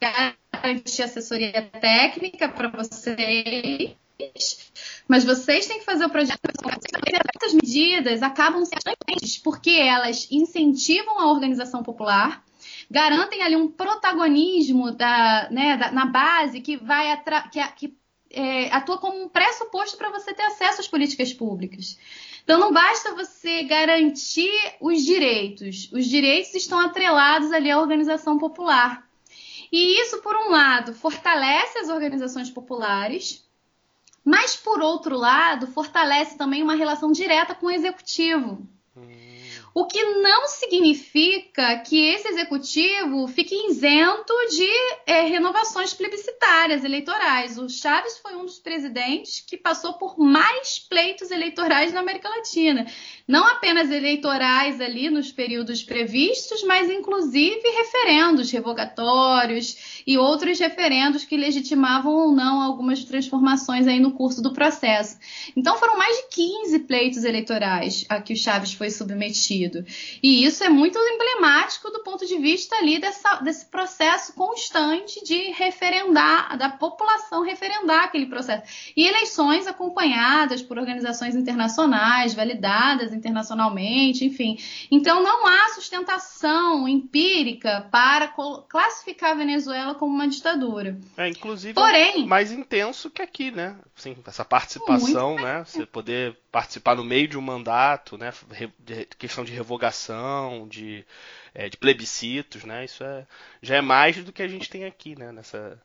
garantir 0.02 1.04
assessoria 1.04 1.72
técnica 1.80 2.50
para 2.50 2.68
vocês, 2.68 3.96
mas 5.08 5.24
vocês 5.24 5.68
têm 5.68 5.80
que 5.80 5.86
fazer 5.86 6.06
o 6.06 6.10
projeto. 6.10 6.40
Essas 7.36 7.54
medidas 7.54 8.22
acabam 8.22 8.64
sendo 8.66 9.44
porque 9.44 9.72
elas 9.72 10.28
incentivam 10.32 11.20
a 11.20 11.32
organização 11.32 11.84
popular, 11.84 12.44
garantem 12.90 13.42
ali 13.42 13.56
um 13.56 13.70
protagonismo 13.70 14.92
da, 14.92 15.50
né, 15.50 15.78
da, 15.78 15.92
na 15.92 16.06
base 16.06 16.62
que 16.62 16.78
vai 16.78 17.22
que, 17.52 17.68
que 17.76 17.98
é, 18.30 18.70
atua 18.72 18.98
como 18.98 19.24
um 19.24 19.30
pressuposto 19.30 19.98
para 19.98 20.12
você 20.12 20.34
ter 20.34 20.44
acesso 20.44 20.82
às 20.82 20.88
políticas 20.88 21.34
públicas. 21.34 21.98
Então 22.44 22.60
não 22.60 22.72
basta 22.72 23.16
você 23.16 23.64
garantir 23.64 24.52
os 24.80 25.04
direitos, 25.04 25.90
os 25.92 26.06
direitos 26.06 26.54
estão 26.56 26.80
atrelados 26.80 27.52
ali 27.52 27.70
à 27.70 27.80
organização 27.80 28.38
popular. 28.38 29.08
E 29.72 30.02
isso, 30.02 30.22
por 30.22 30.34
um 30.36 30.50
lado, 30.50 30.94
fortalece 30.94 31.80
as 31.80 31.90
organizações 31.90 32.50
populares, 32.50 33.46
mas 34.28 34.58
por 34.58 34.82
outro 34.82 35.16
lado, 35.16 35.68
fortalece 35.68 36.38
também 36.38 36.62
uma 36.62 36.76
relação 36.76 37.14
direta 37.14 37.56
com 37.56 37.68
o 37.68 37.72
executivo. 37.72 38.68
o 39.74 39.86
que 39.86 40.04
não 40.04 40.48
significa 40.48 41.78
que 41.80 42.04
esse 42.04 42.28
executivo 42.28 43.26
fique 43.28 43.56
isento 43.70 44.34
de 44.50 44.70
é, 45.06 45.22
renovações 45.22 45.94
plebiscitárias 45.94 46.84
eleitorais. 46.84 47.58
O 47.58 47.70
Chaves 47.70 48.18
foi 48.18 48.36
um 48.36 48.44
dos 48.44 48.60
presidentes 48.60 49.40
que 49.40 49.56
passou 49.56 49.94
por 49.94 50.18
mais 50.20 50.78
pleitos 50.80 51.32
eleitorais 51.32 51.94
na 51.94 52.02
América 52.02 52.28
Latina. 52.28 52.86
Não 53.28 53.46
apenas 53.46 53.92
eleitorais 53.92 54.80
ali 54.80 55.10
nos 55.10 55.34
períodos 55.34 55.84
previstos, 55.84 56.64
mas 56.64 56.90
inclusive 56.90 57.62
referendos 57.62 58.50
revogatórios 58.50 60.02
e 60.08 60.18
outros 60.18 60.58
referendos 60.60 61.26
que 61.26 61.36
legitimavam 61.36 62.14
ou 62.14 62.32
não 62.32 62.62
algumas 62.62 63.04
transformações 63.04 63.86
aí 63.86 64.00
no 64.00 64.14
curso 64.14 64.42
do 64.42 64.54
processo. 64.54 65.18
Então 65.58 65.78
foram 65.78 65.98
mais 65.98 66.16
de 66.16 66.24
15 66.30 66.80
pleitos 66.80 67.26
eleitorais 67.26 68.06
a 68.08 68.22
que 68.22 68.32
o 68.32 68.38
Chaves 68.38 68.72
foi 68.72 68.90
submetido. 68.90 69.86
E 70.24 70.46
isso 70.46 70.64
é 70.64 70.70
muito 70.70 70.98
emblemático 70.98 71.92
do 71.92 72.04
ponto 72.04 72.26
de 72.26 72.38
vista 72.38 72.78
ali 72.78 72.98
dessa, 72.98 73.42
desse 73.42 73.66
processo 73.66 74.34
constante 74.36 75.22
de 75.26 75.52
referendar, 75.52 76.58
da 76.58 76.70
população 76.70 77.44
referendar 77.44 78.06
aquele 78.06 78.28
processo. 78.28 78.64
E 78.96 79.06
eleições 79.06 79.68
acompanhadas 79.68 80.62
por 80.62 80.78
organizações 80.78 81.36
internacionais, 81.36 82.34
validadas 82.34 83.17
internacionalmente, 83.18 84.24
enfim. 84.26 84.58
Então 84.90 85.22
não 85.22 85.46
há 85.46 85.70
sustentação 85.70 86.88
empírica 86.88 87.88
para 87.92 88.34
classificar 88.68 89.32
a 89.32 89.36
Venezuela 89.36 89.96
como 89.96 90.14
uma 90.14 90.28
ditadura. 90.28 90.98
É, 91.18 91.28
inclusive, 91.28 91.74
Porém, 91.74 92.26
mais 92.26 92.52
intenso 92.52 93.10
que 93.10 93.22
aqui, 93.22 93.52
né? 93.52 93.76
Assim, 93.98 94.16
essa 94.26 94.46
participação, 94.46 95.36
né? 95.36 95.64
Você 95.66 95.86
poder 95.86 96.38
participar 96.52 96.96
no 96.96 97.04
meio 97.04 97.28
de 97.28 97.38
um 97.38 97.42
mandato, 97.42 98.18
né? 98.18 98.32
questão 99.18 99.44
de 99.44 99.52
revogação, 99.52 100.68
de, 100.68 101.06
é, 101.54 101.70
de 101.70 101.78
plebiscitos, 101.78 102.64
né? 102.64 102.86
Isso 102.86 103.04
é, 103.04 103.28
já 103.62 103.76
é 103.76 103.82
mais 103.82 104.24
do 104.24 104.32
que 104.32 104.42
a 104.42 104.48
gente 104.48 104.70
tem 104.70 104.86
aqui, 104.86 105.18
né? 105.18 105.32
Nessa, 105.32 105.82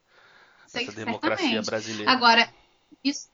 nessa 0.72 0.92
democracia 0.92 1.62
brasileira. 1.62 2.10
Agora, 2.10 2.48
isso 3.04 3.28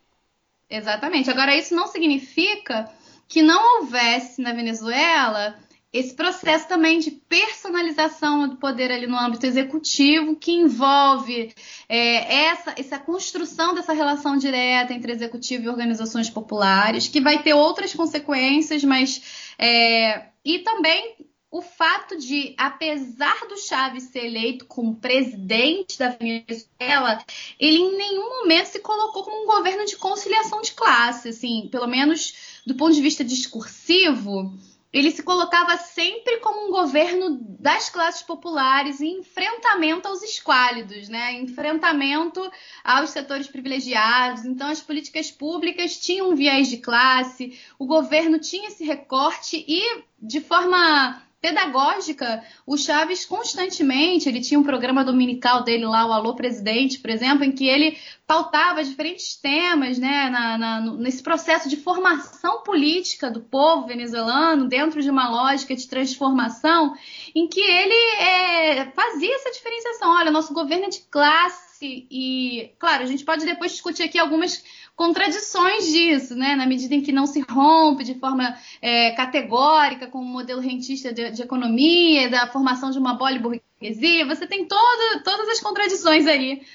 exatamente. 0.69 1.31
Agora 1.31 1.57
isso 1.57 1.75
não 1.75 1.87
significa 1.87 2.91
que 3.29 3.43
não 3.43 3.81
houvesse 3.81 4.41
na 4.41 4.53
Venezuela 4.53 5.57
esse 5.93 6.14
processo 6.14 6.69
também 6.69 6.99
de 6.99 7.11
personalização 7.11 8.47
do 8.47 8.57
poder 8.57 8.93
ali 8.93 9.07
no 9.07 9.19
âmbito 9.19 9.47
executivo, 9.47 10.37
que 10.37 10.53
envolve 10.53 11.55
é, 11.88 12.45
essa, 12.45 12.75
essa 12.77 12.99
construção 12.99 13.75
dessa 13.75 13.95
relação 13.95 14.37
direta 14.37 14.93
entre 14.93 15.12
executivo 15.12 15.64
e 15.64 15.69
organizações 15.69 16.29
populares, 16.29 17.09
que 17.09 17.23
vai 17.23 17.43
ter 17.43 17.55
outras 17.55 17.95
consequências, 17.95 18.85
mas 18.85 19.55
é, 19.59 20.27
e 20.45 20.59
também 20.59 21.17
o 21.51 21.63
fato 21.63 22.19
de, 22.19 22.55
apesar 22.59 23.47
do 23.49 23.57
Chaves 23.57 24.05
ser 24.05 24.27
eleito 24.27 24.67
como 24.67 24.97
presidente 24.97 25.99
da 25.99 26.11
Venezuela, 26.11 27.25
ele 27.59 27.79
em 27.79 27.97
nenhum 27.97 28.41
momento 28.41 28.67
se 28.67 28.81
colocou 28.81 29.25
como 29.25 29.43
um 29.43 29.47
governo 29.47 29.85
de 29.87 29.97
conciliação 29.97 30.61
de 30.61 30.73
classe, 30.73 31.31
assim, 31.31 31.69
pelo 31.71 31.87
menos 31.87 32.61
do 32.67 32.75
ponto 32.75 32.95
de 32.95 33.01
vista 33.01 33.25
discursivo 33.25 34.59
ele 34.93 35.11
se 35.11 35.23
colocava 35.23 35.77
sempre 35.77 36.39
como 36.39 36.67
um 36.67 36.71
governo 36.71 37.39
das 37.61 37.91
classes 37.91 38.23
populares 38.23 39.01
em 39.01 39.19
enfrentamento 39.19 40.09
aos 40.09 40.23
esquálidos, 40.23 41.09
né? 41.09 41.35
enfrentamento 41.35 42.51
aos 42.83 43.11
setores 43.11 43.47
privilegiados. 43.47 44.47
Então, 44.47 44.69
as 44.69 44.81
políticas 44.81 45.31
públicas 45.31 45.99
tinham 45.99 46.31
um 46.31 46.35
viés 46.35 46.69
de 46.69 46.79
classe, 46.79 47.59
o 47.79 47.87
governo 47.87 48.39
tinha 48.39 48.69
esse 48.69 48.83
recorte 48.83 49.63
e, 49.69 50.05
de 50.21 50.41
forma 50.41 51.23
pedagógica, 51.40 52.42
o 52.66 52.77
Chaves 52.77 53.24
constantemente, 53.24 54.29
ele 54.29 54.40
tinha 54.40 54.59
um 54.59 54.64
programa 54.64 55.05
dominical 55.05 55.62
dele 55.62 55.87
lá, 55.87 56.05
o 56.05 56.12
Alô 56.12 56.35
Presidente, 56.35 56.98
por 56.98 57.11
exemplo, 57.11 57.44
em 57.44 57.53
que 57.53 57.68
ele 57.68 57.96
pautava 58.27 58.83
diferentes 58.83 59.37
temas, 59.37 59.98
né, 59.98 60.29
na, 60.31 60.59
na, 60.59 60.81
nesse 60.96 61.22
processo 61.22 61.68
de 61.68 61.77
formação 61.77 62.62
política 62.62 63.31
do 63.31 63.40
povo 63.40 63.87
venezuelano, 63.87 64.68
dentro 64.68 65.01
de 65.01 65.11
uma 65.11 65.29
lógica 65.31 65.74
de 65.77 65.87
transformação, 65.87 66.94
em 67.35 67.46
que 67.46 67.61
ele 67.61 68.20
é, 68.20 68.90
fazia 68.90 69.35
essa 69.37 69.53
diferenciação. 69.53 70.11
Olha, 70.11 70.31
nosso 70.31 70.53
governo 70.53 70.87
é 70.87 70.90
de 70.90 71.01
classe 71.11 72.07
e, 72.11 72.72
claro, 72.79 73.05
a 73.05 73.07
gente 73.07 73.24
pode 73.24 73.44
depois 73.44 73.72
discutir 73.72 74.03
aqui 74.03 74.18
algumas 74.18 74.62
contradições 74.99 75.87
disso, 75.87 76.35
né? 76.35 76.57
Na 76.57 76.67
medida 76.67 76.93
em 76.93 77.01
que 77.01 77.13
não 77.13 77.25
se 77.25 77.41
rompe 77.41 78.03
de 78.03 78.17
forma 78.17 78.59
é, 78.83 79.13
categórica 79.13 80.09
com 80.09 80.19
o 80.19 80.25
modelo 80.25 80.61
rentista 80.61 81.13
de, 81.13 81.31
de, 81.31 81.41
economia, 81.41 82.29
da 82.29 82.49
formação 82.49 82.91
de 82.91 82.99
uma 82.99 83.15
burguesia, 83.15 84.27
você 84.27 84.45
tem 84.45 84.67
todo, 84.67 85.23
todas 85.23 85.49
as 85.51 85.61
contradições 85.61 86.27
aí 86.27 86.67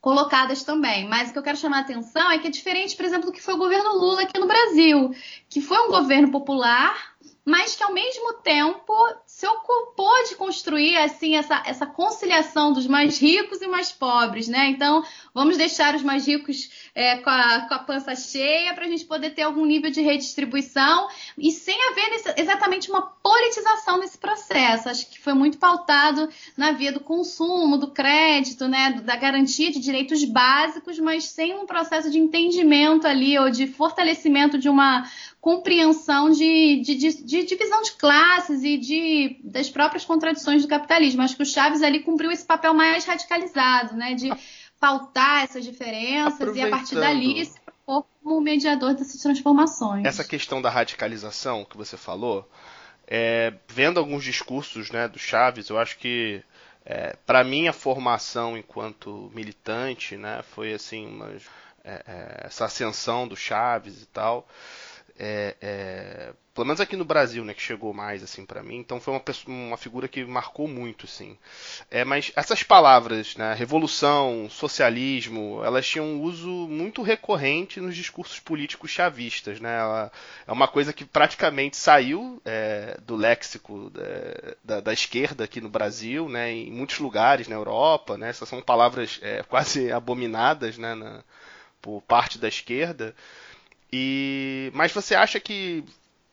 colocadas 0.00 0.62
também. 0.62 1.08
Mas 1.08 1.30
o 1.30 1.32
que 1.32 1.38
eu 1.40 1.42
quero 1.42 1.58
chamar 1.58 1.78
a 1.78 1.80
atenção 1.80 2.30
é 2.30 2.38
que 2.38 2.46
é 2.46 2.50
diferente, 2.50 2.94
por 2.94 3.04
exemplo, 3.04 3.26
do 3.26 3.32
que 3.32 3.42
foi 3.42 3.54
o 3.54 3.58
governo 3.58 3.98
Lula 3.98 4.22
aqui 4.22 4.38
no 4.38 4.46
Brasil, 4.46 5.12
que 5.48 5.60
foi 5.60 5.78
um 5.80 5.90
governo 5.90 6.30
popular, 6.30 7.16
mas 7.44 7.76
que 7.76 7.82
ao 7.82 7.92
mesmo 7.92 8.32
tempo 8.34 8.94
se 9.26 9.46
ocupou 9.46 10.24
de 10.28 10.34
construir 10.34 10.96
assim 10.96 11.36
essa, 11.36 11.62
essa 11.66 11.84
conciliação 11.84 12.72
dos 12.72 12.86
mais 12.86 13.20
ricos 13.20 13.60
e 13.60 13.68
mais 13.68 13.92
pobres, 13.92 14.48
né? 14.48 14.68
Então 14.68 15.04
vamos 15.34 15.58
deixar 15.58 15.94
os 15.94 16.02
mais 16.02 16.26
ricos 16.26 16.70
é, 16.94 17.18
com, 17.18 17.28
a, 17.28 17.66
com, 17.68 17.74
a, 17.74 17.78
pança 17.80 18.16
cheia 18.16 18.72
para 18.72 18.86
a 18.86 18.88
gente 18.88 19.04
poder 19.04 19.30
ter 19.30 19.42
algum 19.42 19.66
nível 19.66 19.90
de 19.90 20.00
redistribuição 20.00 21.08
e 21.36 21.50
sem 21.50 21.76
haver 21.90 22.10
nesse, 22.10 22.34
exatamente 22.40 22.88
uma 22.88 23.02
politização 23.02 23.98
nesse 23.98 24.16
processo. 24.16 24.88
Acho 24.88 25.10
que 25.10 25.20
foi 25.20 25.34
muito 25.34 25.58
pautado 25.58 26.28
na 26.56 26.72
via 26.72 26.92
do 26.92 27.00
consumo, 27.00 27.76
do 27.76 27.90
crédito, 27.90 28.66
né? 28.66 29.02
Da 29.04 29.16
garantia 29.16 29.70
de 29.70 29.80
direitos 29.80 30.24
básicos, 30.24 30.98
mas 30.98 31.24
sem 31.24 31.54
um 31.54 31.66
processo 31.66 32.10
de 32.10 32.18
entendimento 32.18 33.06
ali 33.06 33.38
ou 33.38 33.50
de 33.50 33.66
fortalecimento 33.66 34.56
de 34.56 34.68
uma 34.68 35.04
compreensão 35.44 36.30
de, 36.30 36.80
de, 36.80 36.94
de, 36.94 37.22
de, 37.34 37.44
divisão 37.44 37.82
de 37.82 37.92
classes 37.92 38.62
e 38.62 38.78
de, 38.78 39.40
das 39.42 39.68
próprias 39.68 40.04
contradições 40.04 40.62
do 40.62 40.68
capitalismo. 40.68 41.22
Acho 41.22 41.36
que 41.36 41.42
o 41.42 41.46
Chaves 41.46 41.82
ali 41.82 42.00
cumpriu 42.00 42.30
esse 42.30 42.44
papel 42.44 42.72
mais 42.72 43.04
radicalizado, 43.04 43.96
né? 43.96 44.14
De 44.14 44.30
pautar 44.78 45.42
essas 45.42 45.64
diferenças 45.64 46.54
e 46.56 46.60
a 46.60 46.70
partir 46.70 46.94
dali 46.94 47.44
se 47.44 47.58
propor 47.60 48.06
como 48.22 48.40
mediador 48.40 48.94
dessas 48.94 49.20
transformações. 49.20 50.04
Essa 50.04 50.24
questão 50.24 50.62
da 50.62 50.70
radicalização 50.70 51.64
que 51.64 51.76
você 51.76 51.96
falou, 51.96 52.48
é, 53.06 53.52
vendo 53.68 53.98
alguns 53.98 54.22
discursos 54.22 54.90
né, 54.90 55.08
do 55.08 55.18
Chaves, 55.18 55.68
eu 55.68 55.78
acho 55.78 55.98
que 55.98 56.42
é, 56.84 57.16
para 57.26 57.42
mim 57.42 57.66
a 57.66 57.72
formação 57.72 58.56
enquanto 58.58 59.30
militante 59.34 60.16
né, 60.16 60.42
foi 60.54 60.74
assim 60.74 61.06
uma, 61.06 61.30
é, 61.82 62.02
é 62.06 62.46
essa 62.46 62.66
ascensão 62.66 63.26
do 63.26 63.36
Chaves 63.36 64.02
e 64.02 64.06
tal 64.06 64.46
é, 65.18 65.56
é, 65.60 66.32
pelo 66.54 66.66
menos 66.66 66.80
aqui 66.80 66.96
no 66.96 67.04
Brasil, 67.04 67.44
né, 67.44 67.52
que 67.52 67.62
chegou 67.62 67.92
mais 67.92 68.22
assim 68.22 68.44
para 68.46 68.62
mim. 68.62 68.76
Então 68.76 69.00
foi 69.00 69.14
uma, 69.14 69.20
pessoa, 69.20 69.54
uma 69.54 69.76
figura 69.76 70.08
que 70.08 70.24
marcou 70.24 70.68
muito, 70.68 71.06
assim. 71.06 71.36
É, 71.90 72.04
mas 72.04 72.32
essas 72.36 72.62
palavras, 72.62 73.36
né, 73.36 73.54
revolução, 73.54 74.48
socialismo, 74.48 75.60
elas 75.64 75.86
tinham 75.86 76.06
um 76.06 76.22
uso 76.22 76.48
muito 76.68 77.02
recorrente 77.02 77.80
nos 77.80 77.96
discursos 77.96 78.38
políticos 78.38 78.90
chavistas, 78.90 79.60
né? 79.60 79.78
Ela, 79.78 80.12
é 80.46 80.52
uma 80.52 80.68
coisa 80.68 80.92
que 80.92 81.04
praticamente 81.04 81.76
saiu 81.76 82.40
é, 82.44 82.98
do 83.02 83.16
léxico 83.16 83.90
é, 83.96 84.56
da, 84.62 84.80
da, 84.80 84.92
esquerda 84.92 85.44
aqui 85.44 85.60
no 85.60 85.68
Brasil, 85.68 86.28
né, 86.28 86.52
em 86.52 86.70
muitos 86.70 86.98
lugares 86.98 87.48
na 87.48 87.56
Europa, 87.56 88.16
né? 88.16 88.30
Essas 88.30 88.48
são 88.48 88.62
palavras 88.62 89.18
é, 89.22 89.42
quase 89.42 89.90
abominadas, 89.92 90.78
né, 90.78 90.94
na, 90.94 91.22
por 91.80 92.00
parte 92.02 92.38
da 92.38 92.48
esquerda. 92.48 93.14
E, 93.92 94.70
mas 94.74 94.92
você 94.92 95.14
acha 95.14 95.38
que 95.38 95.84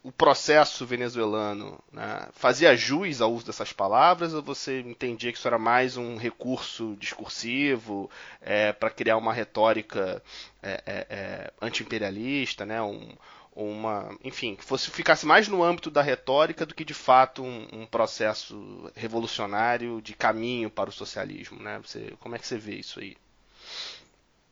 o 0.03 0.11
processo 0.11 0.85
venezuelano 0.85 1.79
né, 1.91 2.27
fazia 2.33 2.75
jus 2.75 3.21
ao 3.21 3.31
uso 3.31 3.45
dessas 3.45 3.71
palavras 3.71 4.33
ou 4.33 4.41
você 4.41 4.79
entendia 4.81 5.31
que 5.31 5.37
isso 5.37 5.47
era 5.47 5.59
mais 5.59 5.95
um 5.95 6.17
recurso 6.17 6.95
discursivo 6.99 8.09
é, 8.41 8.73
para 8.73 8.89
criar 8.89 9.17
uma 9.17 9.31
retórica 9.31 10.21
é, 10.63 10.83
é, 10.85 11.07
é, 11.09 11.53
anti-imperialista, 11.61 12.65
né, 12.65 12.81
um, 12.81 13.15
uma, 13.53 14.17
enfim, 14.23 14.55
que 14.55 14.63
fosse 14.63 14.89
ficasse 14.89 15.25
mais 15.25 15.47
no 15.47 15.63
âmbito 15.63 15.91
da 15.91 16.01
retórica 16.01 16.65
do 16.65 16.73
que 16.73 16.85
de 16.85 16.93
fato 16.93 17.43
um, 17.43 17.67
um, 17.71 17.85
processo 17.85 18.91
revolucionário 18.95 20.01
de 20.01 20.15
caminho 20.15 20.69
para 20.69 20.89
o 20.89 20.93
socialismo, 20.93 21.61
né? 21.61 21.79
Você, 21.85 22.13
como 22.19 22.35
é 22.35 22.39
que 22.39 22.47
você 22.47 22.57
vê 22.57 22.75
isso 22.75 22.99
aí? 22.99 23.17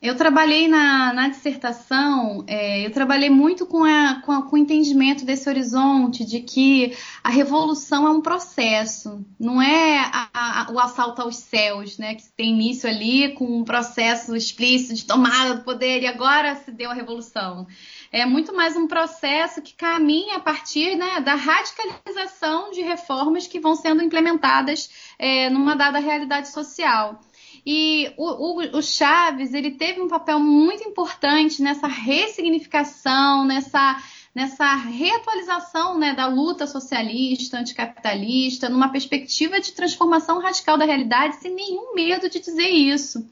Eu 0.01 0.15
trabalhei 0.15 0.69
na, 0.69 1.11
na 1.11 1.27
dissertação, 1.27 2.45
é, 2.47 2.85
eu 2.85 2.91
trabalhei 2.91 3.29
muito 3.29 3.65
com, 3.65 3.83
a, 3.83 4.21
com, 4.21 4.31
a, 4.31 4.41
com, 4.43 4.55
o 4.55 4.57
entendimento 4.57 5.25
desse 5.25 5.49
horizonte 5.49 6.23
de 6.23 6.39
que 6.39 6.95
a 7.21 7.29
revolução 7.29 8.07
é 8.07 8.09
um 8.09 8.21
processo, 8.21 9.25
não 9.37 9.61
é 9.61 10.09
a, 10.33 10.67
o 10.71 10.79
assalto 10.79 11.21
aos 11.21 11.35
céus, 11.35 11.97
né, 11.97 12.15
que 12.15 12.23
tem 12.29 12.51
início 12.51 12.89
ali 12.89 13.33
com 13.33 13.59
um 13.59 13.65
processo 13.65 14.33
explícito 14.37 14.93
de 14.93 15.03
tomada 15.03 15.55
do 15.55 15.63
poder 15.65 16.01
e 16.01 16.07
agora 16.07 16.55
se 16.55 16.71
deu 16.71 16.91
a 16.91 16.93
revolução. 16.93 17.67
É 18.09 18.25
muito 18.25 18.55
mais 18.55 18.77
um 18.77 18.87
processo 18.87 19.61
que 19.61 19.73
caminha 19.73 20.37
a 20.37 20.39
partir 20.39 20.95
né, 20.95 21.19
da 21.19 21.35
radicalização 21.35 22.71
de 22.71 22.81
reformas 22.81 23.47
que 23.47 23.59
vão 23.59 23.75
sendo 23.75 24.01
implementadas 24.01 24.89
é, 25.19 25.49
numa 25.49 25.75
dada 25.75 25.99
realidade 25.99 26.47
social. 26.47 27.19
E 27.65 28.11
o, 28.17 28.25
o, 28.25 28.77
o, 28.77 28.81
Chaves 28.81 29.53
ele 29.53 29.71
teve 29.71 30.01
um 30.01 30.07
papel 30.07 30.39
muito 30.39 30.83
importante 30.83 31.61
nessa 31.61 31.87
ressignificação, 31.87 33.45
nessa, 33.45 34.01
nessa 34.33 34.75
reatualização 34.75 35.97
né, 35.97 36.13
da 36.13 36.27
luta 36.27 36.65
socialista, 36.65 37.57
anticapitalista, 37.57 38.69
numa 38.69 38.89
perspectiva 38.89 39.59
de 39.59 39.73
transformação 39.73 40.39
radical 40.39 40.77
da 40.77 40.85
realidade, 40.85 41.37
sem 41.37 41.53
nenhum 41.53 41.93
medo 41.93 42.29
de 42.29 42.39
dizer 42.39 42.69
isso. 42.69 43.27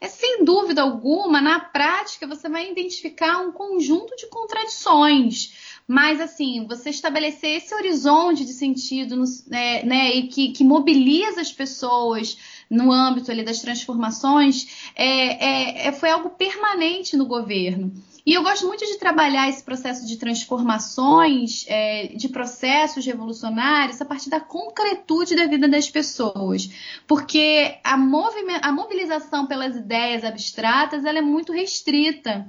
É 0.00 0.06
sem 0.06 0.44
dúvida 0.44 0.82
alguma, 0.82 1.40
na 1.40 1.58
prática, 1.58 2.26
você 2.26 2.48
vai 2.48 2.70
identificar 2.70 3.38
um 3.38 3.50
conjunto 3.50 4.14
de 4.16 4.28
contradições. 4.28 5.52
Mas, 5.88 6.20
assim, 6.20 6.66
você 6.66 6.90
estabelecer 6.90 7.56
esse 7.56 7.74
horizonte 7.74 8.44
de 8.44 8.52
sentido 8.52 9.16
no, 9.16 9.24
é, 9.50 9.84
né, 9.84 10.14
e 10.14 10.28
que, 10.28 10.52
que 10.52 10.62
mobiliza 10.62 11.40
as 11.40 11.50
pessoas 11.50 12.36
no 12.70 12.92
âmbito 12.92 13.30
ali 13.30 13.42
das 13.42 13.60
transformações, 13.60 14.90
é, 14.94 15.06
é, 15.06 15.88
é, 15.88 15.92
foi 15.92 16.10
algo 16.10 16.30
permanente 16.30 17.16
no 17.16 17.26
governo. 17.26 17.92
E 18.26 18.34
eu 18.34 18.42
gosto 18.42 18.66
muito 18.66 18.84
de 18.84 18.98
trabalhar 18.98 19.48
esse 19.48 19.62
processo 19.62 20.06
de 20.06 20.18
transformações, 20.18 21.64
é, 21.66 22.08
de 22.08 22.28
processos 22.28 23.06
revolucionários, 23.06 24.02
a 24.02 24.04
partir 24.04 24.28
da 24.28 24.38
concretude 24.38 25.34
da 25.34 25.46
vida 25.46 25.66
das 25.66 25.88
pessoas. 25.88 26.68
Porque 27.06 27.78
a, 27.82 27.94
a 27.94 28.72
mobilização 28.72 29.46
pelas 29.46 29.76
ideias 29.76 30.24
abstratas 30.24 31.06
ela 31.06 31.18
é 31.18 31.22
muito 31.22 31.52
restrita. 31.52 32.46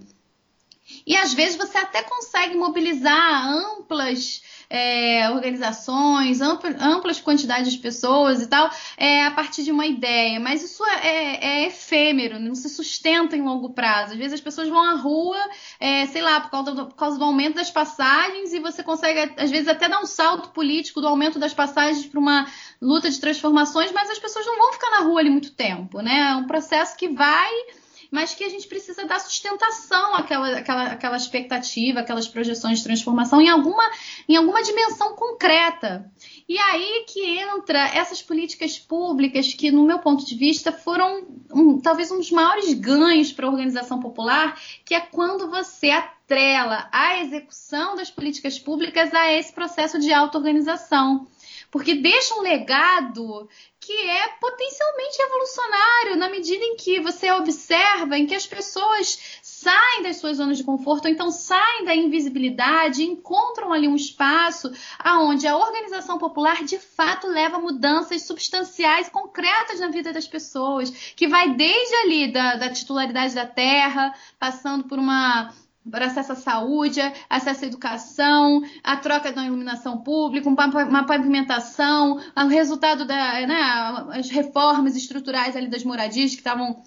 E 1.05 1.15
às 1.15 1.33
vezes 1.33 1.55
você 1.55 1.77
até 1.77 2.03
consegue 2.03 2.55
mobilizar 2.55 3.47
amplas 3.47 4.41
é, 4.69 5.29
organizações, 5.31 6.41
ampla, 6.41 6.69
amplas 6.79 7.19
quantidades 7.19 7.73
de 7.73 7.79
pessoas 7.79 8.41
e 8.41 8.47
tal, 8.47 8.69
é, 8.95 9.25
a 9.25 9.31
partir 9.31 9.63
de 9.63 9.71
uma 9.71 9.87
ideia. 9.87 10.39
Mas 10.39 10.63
isso 10.63 10.85
é, 10.85 11.07
é, 11.07 11.45
é, 11.45 11.67
efêmero, 11.67 12.39
não 12.39 12.53
se 12.53 12.69
sustenta 12.69 13.35
em 13.35 13.41
longo 13.41 13.71
prazo. 13.71 14.13
Às 14.13 14.17
vezes 14.17 14.33
as 14.33 14.41
pessoas 14.41 14.69
vão 14.69 14.83
à 14.83 14.93
rua, 14.93 15.39
é, 15.79 16.05
sei 16.07 16.21
lá, 16.21 16.39
por 16.41 16.51
causa, 16.51 16.71
do, 16.71 16.85
por 16.85 16.95
causa 16.95 17.17
do 17.17 17.23
aumento 17.23 17.55
das 17.55 17.71
passagens, 17.71 18.53
e 18.53 18.59
você 18.59 18.83
consegue, 18.83 19.33
às 19.37 19.49
vezes, 19.49 19.67
até 19.67 19.89
dar 19.89 20.01
um 20.01 20.05
salto 20.05 20.49
político 20.49 21.01
do 21.01 21.07
aumento 21.07 21.39
das 21.39 21.53
passagens 21.53 22.05
para 22.05 22.19
uma 22.19 22.47
luta 22.81 23.09
de 23.09 23.19
transformações, 23.19 23.91
mas 23.91 24.09
as 24.09 24.19
pessoas 24.19 24.45
não 24.45 24.57
vão 24.57 24.73
ficar 24.73 24.91
na 24.91 24.99
rua 24.99 25.19
ali 25.19 25.29
muito 25.29 25.51
tempo, 25.51 26.01
né? 26.01 26.31
É 26.31 26.35
um 26.35 26.45
processo 26.45 26.95
que 26.95 27.07
vai 27.07 27.49
mas 28.11 28.33
que 28.33 28.43
a 28.43 28.49
gente 28.49 28.67
precisa 28.67 29.05
dar 29.05 29.19
sustentação 29.19 30.15
àquela, 30.15 30.57
àquela, 30.57 30.83
àquela 30.91 31.17
expectativa, 31.17 31.99
aquelas 31.99 32.27
projeções 32.27 32.79
de 32.79 32.83
transformação 32.83 33.41
em 33.41 33.49
alguma, 33.49 33.83
em 34.27 34.35
alguma 34.35 34.63
dimensão 34.63 35.15
concreta. 35.15 36.11
E 36.47 36.57
aí 36.57 37.05
que 37.07 37.23
entra 37.39 37.79
essas 37.89 38.21
políticas 38.21 38.79
públicas 38.79 39.53
que, 39.53 39.71
no 39.71 39.85
meu 39.85 39.99
ponto 39.99 40.25
de 40.25 40.35
vista, 40.35 40.71
foram 40.71 41.27
um, 41.53 41.79
talvez 41.79 42.11
um 42.11 42.17
dos 42.17 42.31
maiores 42.31 42.73
ganhos 42.73 43.31
para 43.31 43.45
a 43.45 43.49
organização 43.49 43.99
popular, 43.99 44.59
que 44.83 44.95
é 44.95 44.99
quando 44.99 45.49
você 45.49 45.91
atrela 45.91 46.89
a 46.91 47.19
execução 47.19 47.95
das 47.95 48.09
políticas 48.09 48.57
públicas 48.57 49.13
a 49.13 49.31
esse 49.31 49.53
processo 49.53 49.99
de 49.99 50.11
auto-organização 50.11 51.27
porque 51.71 51.95
deixa 51.95 52.35
um 52.35 52.41
legado 52.41 53.47
que 53.79 53.93
é 53.93 54.27
potencialmente 54.39 55.17
revolucionário 55.17 56.15
na 56.17 56.29
medida 56.29 56.63
em 56.63 56.75
que 56.75 56.99
você 56.99 57.31
observa 57.31 58.17
em 58.17 58.25
que 58.25 58.35
as 58.35 58.45
pessoas 58.45 59.39
saem 59.41 60.03
das 60.03 60.17
suas 60.17 60.37
zonas 60.37 60.57
de 60.57 60.63
conforto, 60.63 61.05
ou 61.05 61.11
então 61.11 61.31
saem 61.31 61.85
da 61.85 61.95
invisibilidade, 61.95 63.03
encontram 63.03 63.71
ali 63.71 63.87
um 63.87 63.95
espaço 63.95 64.71
aonde 64.97 65.47
a 65.47 65.57
organização 65.57 66.17
popular 66.17 66.63
de 66.63 66.77
fato 66.77 67.27
leva 67.27 67.59
mudanças 67.59 68.23
substanciais, 68.23 69.09
concretas 69.09 69.79
na 69.79 69.87
vida 69.87 70.11
das 70.11 70.27
pessoas, 70.27 70.89
que 71.15 71.27
vai 71.27 71.55
desde 71.55 71.95
ali 71.95 72.31
da, 72.31 72.55
da 72.55 72.69
titularidade 72.69 73.35
da 73.35 73.45
terra, 73.45 74.13
passando 74.37 74.85
por 74.85 74.99
uma 74.99 75.53
para 75.89 76.07
acesso 76.07 76.31
à 76.31 76.35
saúde, 76.35 77.01
acesso 77.29 77.65
à 77.65 77.67
educação, 77.67 78.61
a 78.83 78.97
troca 78.97 79.31
da 79.31 79.45
iluminação 79.45 79.97
pública, 79.97 80.49
uma 80.49 81.05
pavimentação, 81.05 82.19
o 82.35 82.47
resultado 82.47 83.05
da, 83.05 83.47
né, 83.47 83.61
as 84.11 84.29
reformas 84.29 84.95
estruturais 84.95 85.55
ali 85.55 85.67
das 85.67 85.83
moradias 85.83 86.31
que 86.31 86.37
estavam 86.37 86.83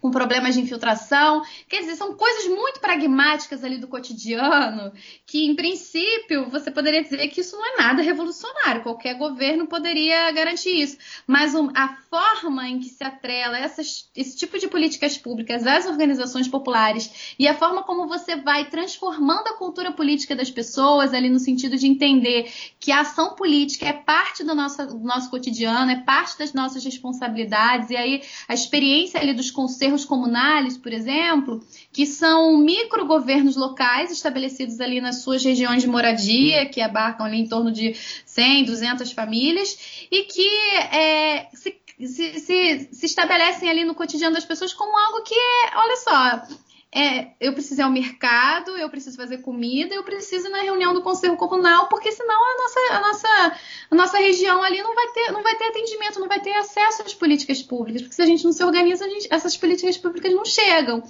com 0.00 0.10
problemas 0.10 0.54
de 0.54 0.60
infiltração. 0.60 1.42
Quer 1.68 1.80
dizer, 1.80 1.96
são 1.96 2.14
coisas 2.14 2.46
muito 2.46 2.80
pragmáticas 2.80 3.64
ali 3.64 3.78
do 3.78 3.88
cotidiano, 3.88 4.92
que 5.26 5.46
em 5.46 5.54
princípio 5.54 6.48
você 6.50 6.70
poderia 6.70 7.02
dizer 7.02 7.26
que 7.28 7.40
isso 7.40 7.56
não 7.56 7.66
é 7.66 7.76
nada 7.78 8.02
revolucionário, 8.02 8.82
qualquer 8.82 9.14
governo 9.14 9.66
poderia 9.66 10.30
garantir 10.30 10.80
isso. 10.80 10.96
Mas 11.26 11.54
a 11.74 11.96
forma 12.08 12.68
em 12.68 12.78
que 12.78 12.88
se 12.88 13.02
atrela 13.02 13.58
essas, 13.58 14.08
esse 14.16 14.36
tipo 14.36 14.58
de 14.58 14.68
políticas 14.68 15.18
públicas 15.18 15.66
às 15.66 15.86
organizações 15.86 16.46
populares 16.46 17.34
e 17.38 17.48
a 17.48 17.54
forma 17.54 17.82
como 17.82 18.06
você 18.06 18.36
vai 18.36 18.68
transformando 18.70 19.48
a 19.48 19.56
cultura 19.56 19.92
política 19.92 20.36
das 20.36 20.50
pessoas 20.50 21.12
ali 21.12 21.28
no 21.28 21.38
sentido 21.38 21.76
de 21.76 21.86
entender 21.86 22.52
que 22.78 22.92
a 22.92 23.00
ação 23.00 23.34
política 23.34 23.86
é 23.86 23.92
parte 23.92 24.44
do 24.44 24.54
nosso, 24.54 24.86
do 24.86 24.98
nosso 24.98 25.30
cotidiano, 25.30 25.90
é 25.90 25.96
parte 25.96 26.38
das 26.38 26.52
nossas 26.52 26.84
responsabilidades, 26.84 27.90
e 27.90 27.96
aí 27.96 28.22
a 28.46 28.54
experiência 28.54 29.20
ali 29.20 29.34
dos 29.34 29.50
conselhos 29.50 29.87
conselhos 29.88 30.04
comunais, 30.04 30.76
por 30.76 30.92
exemplo, 30.92 31.64
que 31.92 32.06
são 32.06 32.56
microgovernos 32.58 33.56
locais 33.56 34.10
estabelecidos 34.10 34.80
ali 34.80 35.00
nas 35.00 35.22
suas 35.22 35.42
regiões 35.42 35.82
de 35.82 35.88
moradia, 35.88 36.66
que 36.66 36.80
abarcam 36.80 37.26
ali 37.26 37.38
em 37.38 37.48
torno 37.48 37.72
de 37.72 37.94
100, 38.26 38.64
200 38.64 39.12
famílias, 39.12 40.06
e 40.10 40.24
que 40.24 40.48
é, 40.92 41.48
se, 41.54 41.76
se, 42.06 42.40
se, 42.40 42.88
se 42.92 43.06
estabelecem 43.06 43.68
ali 43.68 43.84
no 43.84 43.94
cotidiano 43.94 44.34
das 44.34 44.44
pessoas 44.44 44.72
como 44.72 44.96
algo 44.96 45.22
que 45.22 45.34
é, 45.34 45.76
olha 45.76 45.96
só, 45.96 46.54
é, 46.94 47.32
eu 47.38 47.52
preciso 47.52 47.80
ir 47.80 47.84
ao 47.84 47.90
mercado, 47.90 48.70
eu 48.76 48.88
preciso 48.88 49.16
fazer 49.16 49.38
comida, 49.38 49.94
eu 49.94 50.02
preciso 50.02 50.46
ir 50.46 50.50
na 50.50 50.62
reunião 50.62 50.94
do 50.94 51.02
conselho 51.02 51.36
comunal, 51.36 51.88
porque 51.88 52.10
senão 52.10 52.34
a 52.34 52.56
nossa, 52.56 52.80
a 52.90 53.00
nossa, 53.00 53.58
a 53.90 53.94
nossa 53.94 54.18
região 54.18 54.62
ali 54.62 54.82
não 54.82 54.94
vai, 54.94 55.08
ter, 55.08 55.32
não 55.32 55.42
vai 55.42 55.54
ter 55.56 55.64
atendimento, 55.64 56.18
não 56.18 56.28
vai 56.28 56.40
ter 56.40 56.54
acesso 56.54 57.02
às 57.02 57.14
políticas 57.14 57.62
públicas, 57.62 58.02
porque 58.02 58.14
se 58.14 58.22
a 58.22 58.26
gente 58.26 58.44
não 58.44 58.52
se 58.52 58.64
organiza, 58.64 59.08
gente, 59.08 59.28
essas 59.30 59.56
políticas 59.56 59.98
públicas 59.98 60.32
não 60.32 60.44
chegam. 60.44 61.02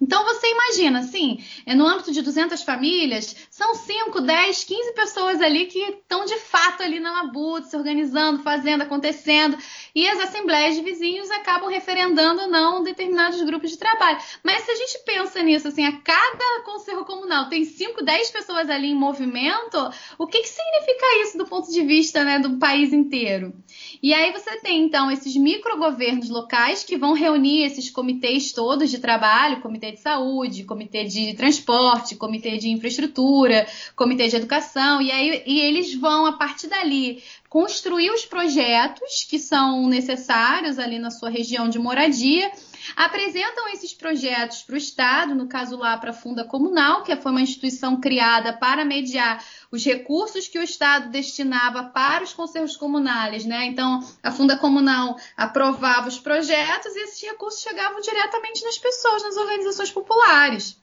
Então 0.00 0.24
você 0.24 0.50
imagina, 0.50 0.98
assim, 0.98 1.38
é 1.64 1.74
no 1.74 1.86
âmbito 1.86 2.10
de 2.10 2.20
200 2.20 2.62
famílias, 2.62 3.34
são 3.48 3.74
5, 3.74 4.20
10, 4.20 4.64
15 4.64 4.92
pessoas 4.92 5.40
ali 5.40 5.66
que 5.66 5.78
estão 5.78 6.24
de 6.24 6.36
fato 6.40 6.82
ali 6.82 6.98
na 6.98 7.22
labuta, 7.22 7.68
se 7.68 7.76
organizando, 7.76 8.42
fazendo, 8.42 8.82
acontecendo, 8.82 9.56
e 9.94 10.06
as 10.08 10.18
assembleias 10.18 10.74
de 10.74 10.82
vizinhos 10.82 11.30
acabam 11.30 11.70
referendando 11.70 12.42
ou 12.42 12.48
não 12.48 12.82
determinados 12.82 13.40
grupos 13.42 13.70
de 13.70 13.78
trabalho. 13.78 14.18
Mas 14.42 14.64
se 14.64 14.72
a 14.72 14.74
gente 14.74 14.98
pensa 15.06 15.42
nisso, 15.42 15.68
assim, 15.68 15.86
a 15.86 16.00
cada 16.00 16.62
conselho 16.64 17.04
comunal 17.04 17.48
tem 17.48 17.64
5, 17.64 18.04
10 18.04 18.30
pessoas 18.30 18.68
ali 18.68 18.88
em 18.88 18.96
movimento, 18.96 19.78
o 20.18 20.26
que, 20.26 20.40
que 20.40 20.48
significa 20.48 21.22
isso 21.22 21.38
do 21.38 21.46
ponto 21.46 21.70
de 21.70 21.82
vista 21.82 22.24
né, 22.24 22.40
do 22.40 22.58
país 22.58 22.92
inteiro? 22.92 23.54
E 24.02 24.12
aí 24.12 24.32
você 24.32 24.56
tem, 24.60 24.82
então, 24.82 25.08
esses 25.10 25.36
microgovernos 25.36 26.28
locais 26.28 26.82
que 26.82 26.98
vão 26.98 27.12
reunir 27.12 27.62
esses 27.62 27.88
comitês 27.88 28.52
todos 28.52 28.90
de 28.90 28.98
trabalho, 28.98 29.60
comitê 29.60 29.83
de 29.92 30.00
saúde, 30.00 30.64
comitê 30.64 31.04
de 31.04 31.34
transporte, 31.34 32.16
comitê 32.16 32.56
de 32.56 32.70
infraestrutura, 32.70 33.66
comitê 33.96 34.28
de 34.28 34.36
educação, 34.36 35.00
e 35.00 35.10
aí 35.10 35.42
e 35.46 35.60
eles 35.60 35.94
vão, 35.94 36.26
a 36.26 36.32
partir 36.32 36.68
dali, 36.68 37.22
construir 37.48 38.10
os 38.10 38.24
projetos 38.24 39.24
que 39.28 39.38
são 39.38 39.88
necessários 39.88 40.78
ali 40.78 40.98
na 40.98 41.10
sua 41.10 41.30
região 41.30 41.68
de 41.68 41.78
moradia 41.78 42.50
apresentam 42.96 43.68
esses 43.68 43.92
projetos 43.92 44.62
para 44.62 44.74
o 44.74 44.78
Estado, 44.78 45.34
no 45.34 45.48
caso 45.48 45.76
lá 45.76 45.96
para 45.96 46.10
a 46.10 46.14
Funda 46.14 46.44
Comunal, 46.44 47.02
que 47.02 47.14
foi 47.16 47.32
uma 47.32 47.40
instituição 47.40 48.00
criada 48.00 48.52
para 48.52 48.84
mediar 48.84 49.44
os 49.70 49.84
recursos 49.84 50.48
que 50.48 50.58
o 50.58 50.62
Estado 50.62 51.10
destinava 51.10 51.84
para 51.84 52.24
os 52.24 52.32
conselhos 52.32 52.76
comunais, 52.76 53.44
né? 53.44 53.66
Então, 53.66 54.00
a 54.22 54.30
Funda 54.30 54.56
Comunal 54.56 55.16
aprovava 55.36 56.08
os 56.08 56.18
projetos 56.18 56.94
e 56.94 57.04
esses 57.04 57.22
recursos 57.22 57.62
chegavam 57.62 58.00
diretamente 58.00 58.64
nas 58.64 58.78
pessoas, 58.78 59.22
nas 59.22 59.36
organizações 59.36 59.90
populares. 59.90 60.82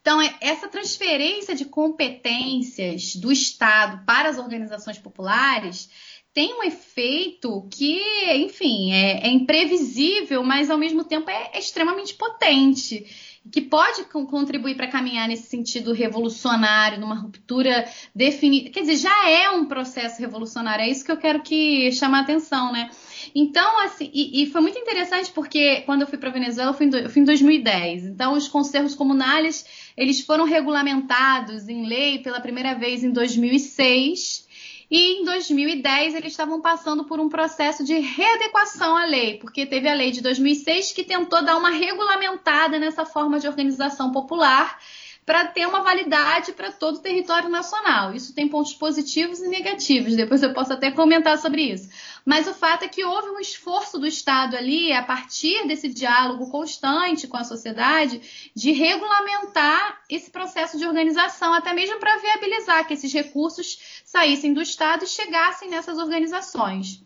Então, 0.00 0.20
é, 0.20 0.34
essa 0.40 0.66
transferência 0.66 1.54
de 1.54 1.66
competências 1.66 3.14
do 3.16 3.30
Estado 3.30 4.02
para 4.06 4.30
as 4.30 4.38
organizações 4.38 4.98
populares 4.98 5.90
tem 6.32 6.54
um 6.54 6.62
efeito 6.62 7.66
que, 7.70 8.00
enfim, 8.34 8.92
é, 8.92 9.26
é 9.26 9.28
imprevisível, 9.28 10.42
mas 10.42 10.70
ao 10.70 10.78
mesmo 10.78 11.04
tempo 11.04 11.28
é, 11.28 11.50
é 11.54 11.58
extremamente 11.58 12.14
potente 12.14 13.04
que 13.50 13.60
pode 13.62 14.04
contribuir 14.04 14.76
para 14.76 14.86
caminhar 14.86 15.26
nesse 15.26 15.48
sentido 15.48 15.92
revolucionário, 15.92 17.00
numa 17.00 17.14
ruptura 17.14 17.88
definida. 18.14 18.70
Quer 18.70 18.82
dizer, 18.82 18.96
já 18.96 19.28
é 19.30 19.50
um 19.50 19.64
processo 19.64 20.20
revolucionário, 20.20 20.84
é 20.84 20.90
isso 20.90 21.04
que 21.04 21.10
eu 21.10 21.16
quero 21.16 21.42
que 21.42 21.90
chamar 21.92 22.18
a 22.18 22.22
atenção, 22.22 22.70
né? 22.70 22.90
Então, 23.34 23.80
assim, 23.80 24.10
e, 24.12 24.42
e, 24.42 24.46
foi 24.46 24.60
muito 24.60 24.78
interessante 24.78 25.30
porque 25.32 25.82
quando 25.82 26.02
eu 26.02 26.06
fui 26.06 26.18
para 26.18 26.30
Venezuela, 26.30 26.70
eu 26.70 26.74
fui, 26.74 26.86
em, 26.86 26.94
eu 26.94 27.10
fui 27.10 27.22
em 27.22 27.24
2010. 27.24 28.04
Então, 28.06 28.34
os 28.34 28.46
conselhos 28.46 28.94
comunais, 28.94 29.64
eles 29.96 30.20
foram 30.20 30.44
regulamentados 30.44 31.68
em 31.68 31.86
lei 31.86 32.18
pela 32.18 32.40
primeira 32.40 32.74
vez 32.74 33.02
em 33.02 33.10
2006 33.10 34.48
e 34.90 35.20
em 35.20 35.24
2010 35.24 36.14
eles 36.16 36.32
estavam 36.32 36.60
passando 36.60 37.04
por 37.04 37.20
um 37.20 37.28
processo 37.28 37.84
de 37.84 37.98
readequação 37.98 38.96
à 38.96 39.04
lei, 39.04 39.38
porque 39.38 39.64
teve 39.64 39.88
a 39.88 39.94
lei 39.94 40.10
de 40.10 40.20
2006 40.20 40.92
que 40.92 41.04
tentou 41.04 41.44
dar 41.44 41.56
uma 41.56 41.70
regulamentada 41.70 42.78
nessa 42.78 43.04
forma 43.04 43.38
de 43.38 43.46
organização 43.46 44.10
popular 44.10 44.78
para 45.24 45.46
ter 45.46 45.66
uma 45.66 45.82
validade 45.82 46.52
para 46.52 46.72
todo 46.72 46.96
o 46.96 47.02
território 47.02 47.48
nacional. 47.48 48.14
Isso 48.14 48.34
tem 48.34 48.48
pontos 48.48 48.74
positivos 48.74 49.38
e 49.40 49.48
negativos, 49.48 50.16
depois 50.16 50.42
eu 50.42 50.52
posso 50.52 50.72
até 50.72 50.90
comentar 50.90 51.38
sobre 51.38 51.62
isso. 51.62 51.88
Mas 52.24 52.46
o 52.46 52.54
fato 52.54 52.84
é 52.84 52.88
que 52.88 53.04
houve 53.04 53.30
um 53.30 53.40
esforço 53.40 53.98
do 53.98 54.06
Estado 54.06 54.56
ali, 54.56 54.92
a 54.92 55.02
partir 55.02 55.66
desse 55.66 55.88
diálogo 55.88 56.50
constante 56.50 57.28
com 57.28 57.36
a 57.36 57.44
sociedade, 57.44 58.50
de 58.54 58.72
regulamentar 58.72 60.00
esse 60.08 60.30
processo 60.30 60.78
de 60.78 60.86
organização, 60.86 61.54
até 61.54 61.72
mesmo 61.72 61.98
para 61.98 62.18
viabilizar 62.18 62.86
que 62.86 62.94
esses 62.94 63.12
recursos 63.12 64.02
saíssem 64.04 64.52
do 64.52 64.60
Estado 64.60 65.04
e 65.04 65.08
chegassem 65.08 65.70
nessas 65.70 65.98
organizações. 65.98 67.02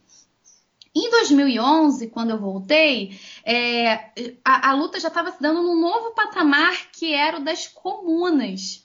Em 0.94 1.10
2011, 1.10 2.08
quando 2.08 2.30
eu 2.30 2.38
voltei, 2.38 3.18
é, 3.44 4.10
a, 4.44 4.70
a 4.70 4.74
luta 4.74 5.00
já 5.00 5.08
estava 5.08 5.32
se 5.32 5.42
dando 5.42 5.62
num 5.62 5.80
novo 5.80 6.14
patamar 6.14 6.90
que 6.92 7.12
era 7.12 7.38
o 7.38 7.44
das 7.44 7.66
comunas 7.66 8.84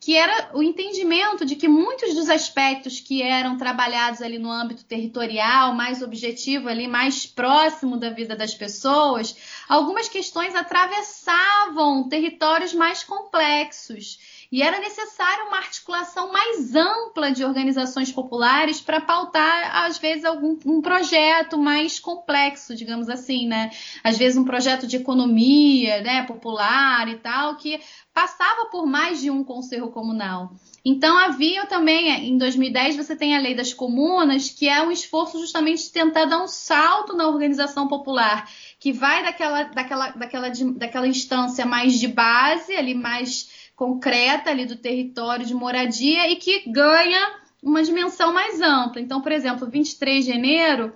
que 0.00 0.16
era 0.16 0.50
o 0.54 0.62
entendimento 0.62 1.44
de 1.44 1.56
que 1.56 1.68
muitos 1.68 2.14
dos 2.14 2.30
aspectos 2.30 3.00
que 3.00 3.20
eram 3.22 3.58
trabalhados 3.58 4.22
ali 4.22 4.38
no 4.38 4.50
âmbito 4.50 4.84
territorial, 4.84 5.74
mais 5.74 6.02
objetivo 6.02 6.68
ali, 6.68 6.86
mais 6.86 7.26
próximo 7.26 7.96
da 7.96 8.08
vida 8.08 8.36
das 8.36 8.54
pessoas, 8.54 9.36
algumas 9.68 10.08
questões 10.08 10.54
atravessavam 10.54 12.08
territórios 12.08 12.72
mais 12.72 13.02
complexos. 13.02 14.37
E 14.50 14.62
era 14.62 14.80
necessário 14.80 15.46
uma 15.46 15.58
articulação 15.58 16.32
mais 16.32 16.74
ampla 16.74 17.30
de 17.30 17.44
organizações 17.44 18.10
populares 18.10 18.80
para 18.80 18.98
pautar, 18.98 19.84
às 19.84 19.98
vezes, 19.98 20.24
algum 20.24 20.56
um 20.64 20.80
projeto 20.80 21.58
mais 21.58 22.00
complexo, 22.00 22.74
digamos 22.74 23.10
assim, 23.10 23.46
né? 23.46 23.70
Às 24.02 24.16
vezes 24.16 24.38
um 24.38 24.44
projeto 24.44 24.86
de 24.86 24.96
economia 24.96 26.00
né, 26.00 26.22
popular 26.22 27.06
e 27.08 27.16
tal, 27.16 27.56
que 27.56 27.78
passava 28.14 28.70
por 28.70 28.86
mais 28.86 29.20
de 29.20 29.30
um 29.30 29.44
conselho 29.44 29.90
comunal. 29.90 30.52
Então 30.82 31.18
havia 31.18 31.66
também, 31.66 32.08
em 32.26 32.38
2010, 32.38 32.96
você 32.96 33.14
tem 33.14 33.36
a 33.36 33.40
lei 33.40 33.54
das 33.54 33.74
comunas, 33.74 34.48
que 34.48 34.66
é 34.66 34.80
um 34.80 34.90
esforço 34.90 35.38
justamente 35.38 35.84
de 35.84 35.92
tentar 35.92 36.24
dar 36.24 36.42
um 36.42 36.48
salto 36.48 37.14
na 37.14 37.28
organização 37.28 37.86
popular, 37.86 38.48
que 38.80 38.92
vai 38.92 39.22
daquela, 39.22 39.64
daquela, 39.64 40.08
daquela, 40.12 40.48
daquela 40.48 41.06
instância 41.06 41.66
mais 41.66 42.00
de 42.00 42.08
base, 42.08 42.74
ali 42.74 42.94
mais 42.94 43.57
concreta 43.78 44.50
ali 44.50 44.66
do 44.66 44.74
território 44.74 45.46
de 45.46 45.54
moradia 45.54 46.28
e 46.28 46.34
que 46.34 46.68
ganha 46.68 47.36
uma 47.62 47.80
dimensão 47.80 48.32
mais 48.32 48.60
ampla. 48.60 49.00
Então, 49.00 49.22
por 49.22 49.30
exemplo, 49.30 49.70
23 49.70 50.24
de 50.24 50.32
janeiro, 50.32 50.92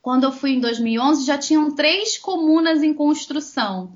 quando 0.00 0.24
eu 0.24 0.32
fui 0.32 0.52
em 0.52 0.60
2011, 0.60 1.26
já 1.26 1.36
tinham 1.36 1.74
três 1.74 2.16
comunas 2.16 2.82
em 2.82 2.94
construção. 2.94 3.94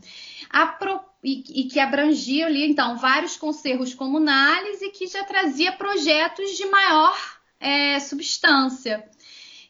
Pro 0.78 1.00
e, 1.24 1.64
que 1.64 1.80
abrangia 1.80 2.46
ali, 2.46 2.70
então, 2.70 2.98
vários 2.98 3.36
conselhos 3.36 3.94
comunais 3.94 4.80
e 4.82 4.90
que 4.90 5.06
já 5.06 5.24
trazia 5.24 5.72
projetos 5.72 6.50
de 6.50 6.66
maior 6.66 7.16
é, 7.58 7.98
substância. 7.98 9.08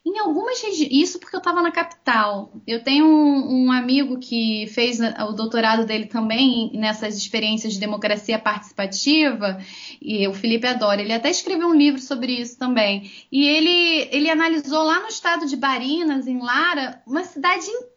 Em 0.07 0.19
algumas 0.19 0.63
isso 0.63 1.19
porque 1.19 1.35
eu 1.35 1.39
estava 1.39 1.61
na 1.61 1.69
capital. 1.69 2.53
Eu 2.65 2.81
tenho 2.81 3.05
um, 3.05 3.65
um, 3.65 3.71
amigo 3.73 4.17
que 4.17 4.65
fez 4.67 5.01
o 5.01 5.33
doutorado 5.33 5.85
dele 5.85 6.05
também 6.05 6.71
nessas 6.73 7.17
experiências 7.17 7.73
de 7.73 7.79
democracia 7.79 8.39
participativa, 8.39 9.59
e 10.01 10.25
o 10.25 10.33
Felipe 10.33 10.65
adora. 10.65 11.01
Ele 11.01 11.11
até 11.11 11.29
escreveu 11.29 11.67
um 11.67 11.75
livro 11.75 11.99
sobre 11.99 12.31
isso 12.31 12.57
também. 12.57 13.11
E 13.29 13.45
ele, 13.45 14.07
ele 14.09 14.29
analisou 14.29 14.81
lá 14.81 15.01
no 15.01 15.07
estado 15.07 15.45
de 15.45 15.57
Barinas, 15.57 16.25
em 16.25 16.39
Lara, 16.39 17.03
uma 17.05 17.25
cidade 17.25 17.67
inteira 17.67 17.96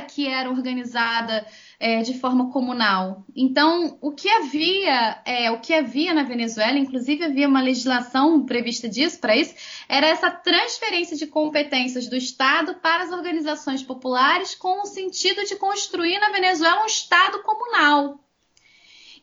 que 0.00 0.26
era 0.26 0.50
organizada 0.50 1.44
é, 1.80 2.02
de 2.02 2.18
forma 2.18 2.50
comunal. 2.52 3.24
Então, 3.34 3.98
o 4.00 4.12
que 4.12 4.28
havia, 4.28 5.20
é, 5.24 5.50
o 5.50 5.60
que 5.60 5.74
havia 5.74 6.14
na 6.14 6.22
Venezuela, 6.22 6.78
inclusive 6.78 7.24
havia 7.24 7.48
uma 7.48 7.60
legislação 7.60 8.46
prevista 8.46 8.88
disso 8.88 9.18
para 9.20 9.36
isso, 9.36 9.54
era 9.88 10.06
essa 10.06 10.30
transferência 10.30 11.16
de 11.16 11.26
competências 11.26 12.06
do 12.06 12.16
Estado 12.16 12.76
para 12.76 13.02
as 13.02 13.12
organizações 13.12 13.82
populares, 13.82 14.54
com 14.54 14.82
o 14.82 14.86
sentido 14.86 15.44
de 15.44 15.56
construir 15.56 16.18
na 16.20 16.30
Venezuela 16.30 16.82
um 16.82 16.86
Estado 16.86 17.42
comunal. 17.42 18.20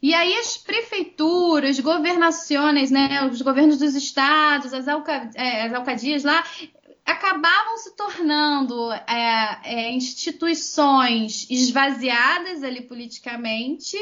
E 0.02 0.14
aí 0.14 0.36
as 0.38 0.58
prefeituras, 0.58 1.80
governações, 1.80 2.92
né, 2.92 3.26
os 3.32 3.42
governos 3.42 3.78
dos 3.78 3.96
estados, 3.96 4.74
as, 4.74 4.88
alca 4.88 5.30
é, 5.34 5.64
as 5.64 5.74
alcadias 5.74 6.24
lá, 6.24 6.44
acabavam 7.06 7.78
se 7.78 7.96
tornando 7.96 8.92
é, 8.92 9.60
é, 9.64 9.92
instituições 9.92 11.46
esvaziadas 11.50 12.64
ali 12.64 12.82
politicamente, 12.82 13.96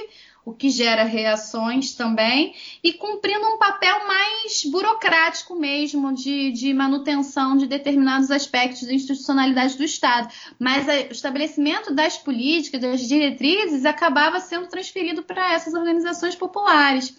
o 0.46 0.54
que 0.54 0.70
gera 0.70 1.04
reações 1.04 1.94
também, 1.94 2.54
e 2.84 2.94
cumprindo 2.94 3.46
um 3.46 3.58
papel 3.58 4.08
mais 4.08 4.64
burocrático 4.66 5.56
mesmo 5.56 6.14
de, 6.14 6.52
de 6.52 6.74
manutenção 6.74 7.58
de 7.58 7.66
determinados 7.66 8.32
aspectos 8.32 8.84
da 8.84 8.94
institucionalidade 8.94 9.78
do 9.78 9.84
Estado. 9.84 10.34
Mas 10.58 10.88
a, 10.88 10.94
o 10.94 11.12
estabelecimento 11.12 11.94
das 11.94 12.18
políticas, 12.18 12.82
das 12.82 13.02
diretrizes, 13.02 13.86
acabava 13.86 14.40
sendo 14.40 14.68
transferido 14.68 15.24
para 15.24 15.54
essas 15.54 15.74
organizações 15.74 16.36
populares 16.36 17.14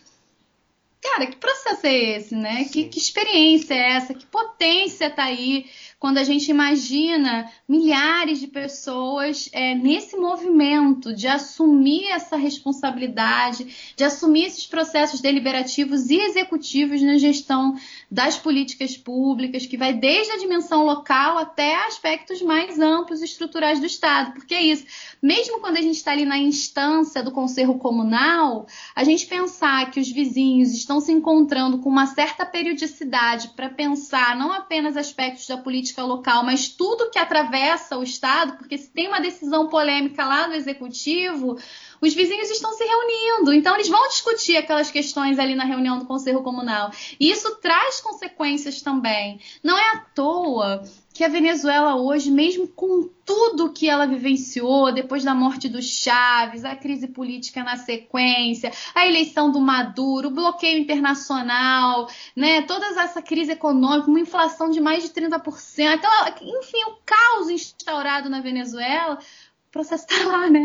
cara, 1.05 1.27
que 1.27 1.37
processo 1.37 1.87
é 1.87 1.95
esse, 1.95 2.35
né? 2.35 2.65
Que, 2.65 2.85
que, 2.89 2.99
experiência 2.99 3.75
é 3.75 3.93
essa? 3.93 4.15
Que 4.15 4.25
potência 4.27 5.11
tá 5.11 5.25
aí 5.25 5.67
quando 6.05 6.19
a 6.19 6.23
gente 6.25 6.51
imagina 6.51 7.51
milhares 7.67 8.39
de 8.39 8.47
pessoas 8.47 9.49
é, 9.55 9.75
nesse 9.75 10.19
movimento 10.19 11.15
de 11.15 11.27
assumir 11.27 12.05
essa 12.09 12.37
responsabilidade, 12.37 13.95
de 13.97 14.05
assumir 14.05 14.45
esses 14.45 14.67
processos 14.67 15.23
deliberativos 15.23 16.11
e 16.11 16.17
executivos 16.17 17.01
na 17.01 17.17
gestão 17.17 17.75
das 18.11 18.37
políticas 18.37 18.99
públicas, 18.99 19.65
que 19.65 19.79
vai 19.79 19.95
desde 19.95 20.33
a 20.33 20.37
dimensão 20.37 20.85
local 20.85 21.39
até 21.39 21.75
aspectos 21.87 22.43
mais 22.43 22.79
amplos 22.79 23.23
estruturais 23.23 23.81
do 23.81 23.87
Estado. 23.87 24.35
Porque 24.35 24.53
é 24.53 24.63
isso, 24.63 24.85
mesmo 25.23 25.59
quando 25.59 25.79
a 25.79 25.81
gente 25.81 25.97
está 25.97 26.13
ali 26.13 26.27
na 26.27 26.37
instância 26.37 27.23
do 27.23 27.33
conselho 27.33 27.79
comunal, 27.79 28.67
a 28.95 29.05
gente 29.05 29.25
pensar 29.25 29.91
que 29.91 30.01
os 30.01 30.11
vizinhos 30.11 30.75
estão 30.75 31.01
se 31.01 31.13
encontrando 31.13 31.79
com 31.79 31.89
uma 31.89 32.05
certa 32.09 32.45
periodicidade 32.45 33.49
para 33.57 33.71
pensar 33.71 34.37
não 34.37 34.53
apenas 34.53 34.99
aspectos 34.99 35.47
da 35.47 35.57
política 35.57 35.94
local, 36.03 36.45
mas 36.45 36.69
tudo 36.69 37.11
que 37.11 37.19
atravessa 37.19 37.97
o 37.97 38.03
Estado, 38.03 38.57
porque 38.57 38.79
se 38.79 38.91
tem 38.91 39.09
uma 39.09 39.21
decisão 39.21 39.69
polêmica 39.69 40.25
lá 40.25 40.49
no 40.49 40.55
Executivo, 40.55 41.59
os 42.01 42.15
vizinhos 42.15 42.51
estão 42.51 42.73
se 42.73 42.85
reunindo, 42.85 43.53
então 43.53 43.75
eles 43.75 43.89
vão 43.89 44.09
discutir 44.09 44.57
aquelas 44.57 44.91
questões 44.91 45.39
ali 45.39 45.55
na 45.55 45.65
reunião 45.65 45.99
do 45.99 46.07
Conselho 46.07 46.43
Comunal. 46.43 46.91
E 47.19 47.31
isso 47.31 47.57
traz 47.57 48.01
consequências 48.01 48.83
também. 48.83 49.41
Não 49.63 49.77
é 49.77 49.91
à 49.91 49.99
toa 50.15 50.83
que 51.15 51.23
a 51.23 51.29
Venezuela 51.29 51.95
hoje, 51.95 52.29
mesmo 52.29 52.67
com 52.67 53.09
tudo 53.25 53.73
que 53.73 53.89
ela 53.89 54.05
vivenciou 54.05 54.93
depois 54.93 55.23
da 55.23 55.33
morte 55.33 55.69
do 55.69 55.81
Chaves, 55.81 56.65
a 56.65 56.75
crise 56.75 57.07
política 57.07 57.63
na 57.63 57.77
sequência, 57.77 58.73
a 58.93 59.07
eleição 59.07 59.53
do 59.53 59.61
Maduro, 59.61 60.27
o 60.27 60.33
bloqueio 60.33 60.81
internacional, 60.81 62.09
né, 62.35 62.63
toda 62.63 62.85
essa 63.01 63.23
crise 63.23 63.53
econômica, 63.53 64.11
uma 64.11 64.19
inflação 64.19 64.69
de 64.69 64.81
mais 64.81 65.05
de 65.05 65.11
30%, 65.11 65.95
aquela, 65.95 66.31
enfim, 66.59 66.83
o 66.89 66.97
caos 67.07 67.49
instaurado 67.49 68.29
na 68.29 68.41
Venezuela, 68.41 69.15
o 69.15 69.71
processo 69.71 70.07
está 70.11 70.27
lá, 70.27 70.51
né? 70.51 70.65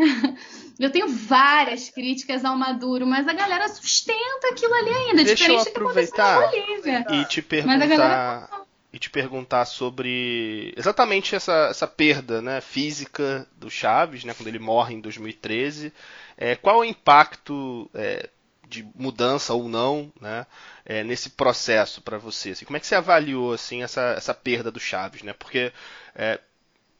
Eu 0.79 0.91
tenho 0.91 1.09
várias 1.09 1.89
críticas 1.89 2.43
ao 2.43 2.57
Maduro, 2.57 3.05
mas 3.05 3.27
a 3.27 3.33
galera 3.33 3.67
sustenta 3.67 4.47
aquilo 4.51 4.73
ali 4.73 4.89
ainda, 4.89 5.23
Deixa 5.23 5.35
diferente 5.35 5.65
eu 5.67 5.71
aproveitar 5.71 6.41
do 6.41 6.49
que 6.49 6.57
aconteceu 6.57 6.93
na 6.93 6.99
Bolívia. 7.01 7.21
E 7.21 7.25
te 7.25 7.41
perguntar 7.41 8.68
e 8.91 8.97
te 8.97 9.09
perguntar 9.09 9.65
sobre 9.65 10.73
exatamente 10.75 11.35
essa, 11.35 11.67
essa 11.69 11.87
perda 11.87 12.41
né, 12.41 12.59
física 12.59 13.47
do 13.55 13.69
Chaves, 13.69 14.23
né, 14.23 14.33
quando 14.33 14.47
ele 14.47 14.59
morre 14.59 14.95
em 14.95 15.01
2013. 15.01 15.93
É, 16.35 16.55
qual 16.55 16.79
o 16.79 16.85
impacto 16.85 17.89
é, 17.93 18.29
de 18.67 18.87
mudança 18.95 19.53
ou 19.53 19.67
não, 19.67 20.11
né? 20.21 20.45
É, 20.85 21.03
nesse 21.03 21.31
processo 21.31 22.01
para 22.01 22.17
você? 22.17 22.51
Assim, 22.51 22.65
como 22.65 22.77
é 22.77 22.79
que 22.79 22.87
você 22.87 22.95
avaliou 22.95 23.53
assim 23.53 23.83
essa, 23.83 24.13
essa 24.17 24.33
perda 24.33 24.71
do 24.71 24.79
Chaves, 24.79 25.23
né? 25.23 25.33
Porque 25.33 25.73
é, 26.15 26.39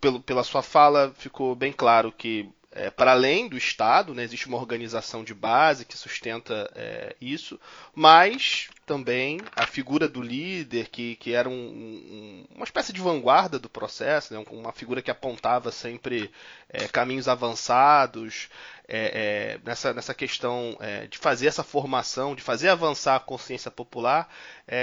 pelo, 0.01 0.19
pela 0.19 0.43
sua 0.43 0.61
fala 0.61 1.13
ficou 1.17 1.55
bem 1.55 1.71
claro 1.71 2.11
que 2.11 2.49
é, 2.72 2.91
para 2.91 3.11
além 3.11 3.47
do 3.47 3.57
Estado, 3.57 4.13
né, 4.13 4.24
existe 4.24 4.47
uma 4.47 4.57
organização 4.57 5.24
de 5.24 5.34
base 5.34 5.86
que 5.86 5.97
sustenta 5.97 6.70
é, 6.76 7.15
isso, 7.20 7.59
mas 7.95 8.70
também 8.86 9.39
a 9.55 9.65
figura 9.65 10.07
do 10.07 10.22
líder, 10.22 10.88
que, 10.89 11.15
que 11.15 11.34
era 11.34 11.49
um, 11.49 11.53
um, 11.53 12.45
uma 12.55 12.63
espécie 12.63 12.93
de 12.93 13.01
vanguarda 13.01 13.57
do 13.57 13.67
processo, 13.67 14.34
né, 14.34 14.45
uma 14.51 14.72
figura 14.72 15.01
que 15.01 15.09
apontava 15.09 15.72
sempre 15.72 16.32
é, 16.70 16.88
caminhos 16.88 17.28
avançados 17.28 18.49
é, 18.88 19.57
é, 19.57 19.59
nessa, 19.65 19.91
nessa 19.91 20.13
questão 20.13 20.78
é, 20.80 21.07
de 21.07 21.17
fazer 21.17 21.47
essa 21.47 21.63
formação, 21.63 22.36
de 22.36 22.43
fazer 22.43 22.70
avançar 22.70 23.15
a 23.15 23.20
consciência 23.20 23.72
popular. 23.72 24.30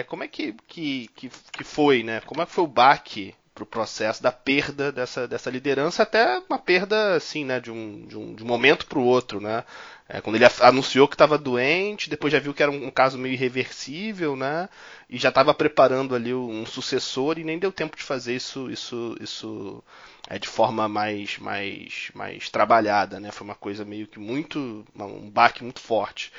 como 0.09 0.25
é 0.25 0.29
que, 0.29 0.55
que, 0.67 1.09
que, 1.15 1.29
que 1.29 1.65
foi, 1.65 2.03
né? 2.03 2.21
como 2.23 2.43
é 2.43 2.47
que 2.47 2.53
foi 2.53 2.65
o 2.65 2.69
baque 2.69 3.33
para 3.57 3.65
o 3.65 3.67
processo 3.67 4.23
da 4.23 4.31
perda 4.31 4.93
dessa, 4.93 5.27
dessa 5.27 5.49
liderança, 5.49 6.03
até 6.03 6.43
uma 6.47 6.59
perda 6.59 7.15
assim, 7.15 7.43
né, 7.43 7.59
de 7.59 7.71
um, 7.71 8.07
de 8.07 8.17
um, 8.17 8.35
de 8.35 8.45
um 8.45 8.47
momento 8.47 8.87
para 8.87 8.99
o 8.99 9.05
outro, 9.05 9.41
né? 9.41 9.65
É, 10.09 10.21
quando 10.21 10.37
ele 10.37 10.45
anunciou 10.61 11.09
que 11.09 11.15
estava 11.15 11.37
doente, 11.37 12.09
depois 12.09 12.33
já 12.33 12.39
viu 12.39 12.55
que 12.55 12.63
era 12.63 12.71
um, 12.71 12.87
um, 12.87 12.91
caso 12.93 13.19
meio 13.19 13.33
irreversível, 13.33 14.37
né? 14.37 14.69
E 15.11 15.19
já 15.19 15.31
estava 15.31 15.53
preparando 15.55 16.15
ali 16.15 16.33
um 16.33 16.65
sucessor 16.67 17.39
e 17.39 17.45
nem 17.45 17.59
deu 17.59 17.73
tempo 17.73 17.97
de 17.97 18.05
fazer 18.05 18.37
isso, 18.37 18.71
isso, 18.71 19.17
isso 19.21 19.83
é, 20.29 20.39
de 20.39 20.47
forma 20.47 20.87
mais, 20.87 21.39
mais, 21.39 22.11
mais 22.15 22.49
trabalhada, 22.51 23.19
né? 23.19 23.33
Foi 23.33 23.45
uma 23.45 23.57
coisa 23.57 23.85
meio 23.85 24.07
que 24.07 24.19
muito, 24.19 24.85
um 24.95 25.31
baque 25.31 25.65
muito 25.65 25.81
forte. 25.81 26.31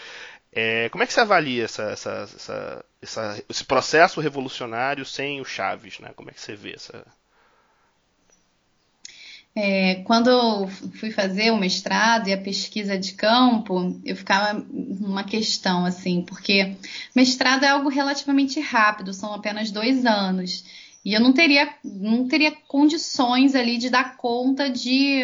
É, 0.52 0.90
como 0.90 1.04
é 1.04 1.08
que 1.08 1.14
você 1.14 1.20
avalia 1.20 1.66
essa, 1.66 1.84
essa, 1.84 2.86
essa, 3.02 3.44
esse 3.50 3.64
processo 3.64 4.20
revolucionário 4.20 5.06
sem 5.06 5.40
o 5.42 5.46
Chaves? 5.46 6.00
Né? 6.00 6.12
Como 6.16 6.30
é 6.30 6.34
que 6.34 6.42
você 6.42 6.56
vê 6.56 6.74
essa. 6.74 7.06
É, 9.60 9.96
quando 10.04 10.30
eu 10.30 10.68
fui 10.68 11.12
fazer 11.12 11.52
o 11.52 11.58
mestrado 11.58 12.28
e 12.28 12.34
a 12.34 12.38
pesquisa 12.38 12.96
de 12.96 13.14
campo, 13.14 14.00
eu 14.06 14.16
ficava 14.16 14.64
numa 14.70 15.24
questão 15.24 15.84
assim, 15.84 16.22
porque 16.22 16.76
mestrado 17.16 17.64
é 17.64 17.70
algo 17.70 17.90
relativamente 17.90 18.60
rápido, 18.60 19.14
são 19.16 19.34
apenas 19.34 19.72
dois 19.72 20.06
anos. 20.06 20.64
E 21.08 21.14
eu 21.14 21.22
não 21.22 21.32
teria, 21.32 21.74
não 21.86 22.28
teria 22.28 22.52
condições 22.68 23.56
ali 23.56 23.78
de 23.78 23.90
dar 23.90 24.18
conta 24.18 24.70
de 24.70 25.24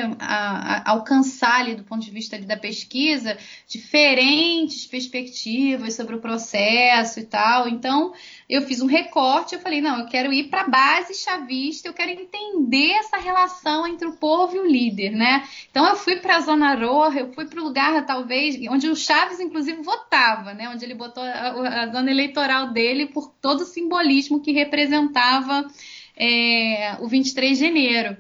alcançar 0.86 1.60
ali, 1.60 1.76
do 1.76 1.84
ponto 1.84 2.02
de 2.02 2.10
vista 2.10 2.40
da 2.40 2.56
pesquisa, 2.56 3.38
diferentes 3.68 4.88
perspectivas 4.88 5.94
sobre 5.94 6.16
o 6.16 6.22
processo 6.22 7.20
e 7.20 7.26
tal. 7.26 7.68
Então, 7.68 8.14
eu 8.48 8.62
fiz 8.62 8.82
um 8.82 8.86
recorte, 8.86 9.56
eu 9.56 9.60
falei, 9.60 9.82
não, 9.82 10.00
eu 10.00 10.06
quero 10.06 10.32
ir 10.32 10.46
para 10.46 10.62
a 10.62 10.70
base 10.70 11.16
chavista, 11.16 11.90
eu 11.90 11.94
quero 11.94 12.12
entender 12.12 12.92
essa 12.92 13.18
relação 13.18 13.86
entre 13.86 14.08
o 14.08 14.16
povo 14.16 14.56
e 14.56 14.60
o 14.60 14.66
líder, 14.66 15.12
né? 15.12 15.44
Então 15.70 15.86
eu 15.86 15.98
fui 15.98 16.16
para 16.16 16.38
a 16.38 16.40
Zona 16.40 16.76
Roja, 16.76 17.20
eu 17.20 17.34
fui 17.34 17.46
para 17.46 17.60
o 17.60 17.64
lugar, 17.64 18.06
talvez, 18.06 18.56
onde 18.70 18.88
o 18.88 18.96
Chaves, 18.96 19.42
inclusive, 19.42 19.82
votava, 19.82 20.54
né? 20.54 20.70
Onde 20.70 20.86
ele 20.86 20.94
botou 20.94 21.22
a, 21.22 21.84
a 21.84 21.88
zona 21.92 22.10
eleitoral 22.10 22.72
dele 22.72 23.08
por 23.08 23.34
todo 23.42 23.62
o 23.62 23.66
simbolismo 23.66 24.42
que 24.42 24.54
representava 24.54 25.73
é, 26.16 26.98
o 27.00 27.08
23 27.08 27.58
de 27.58 27.66
janeiro. 27.66 28.18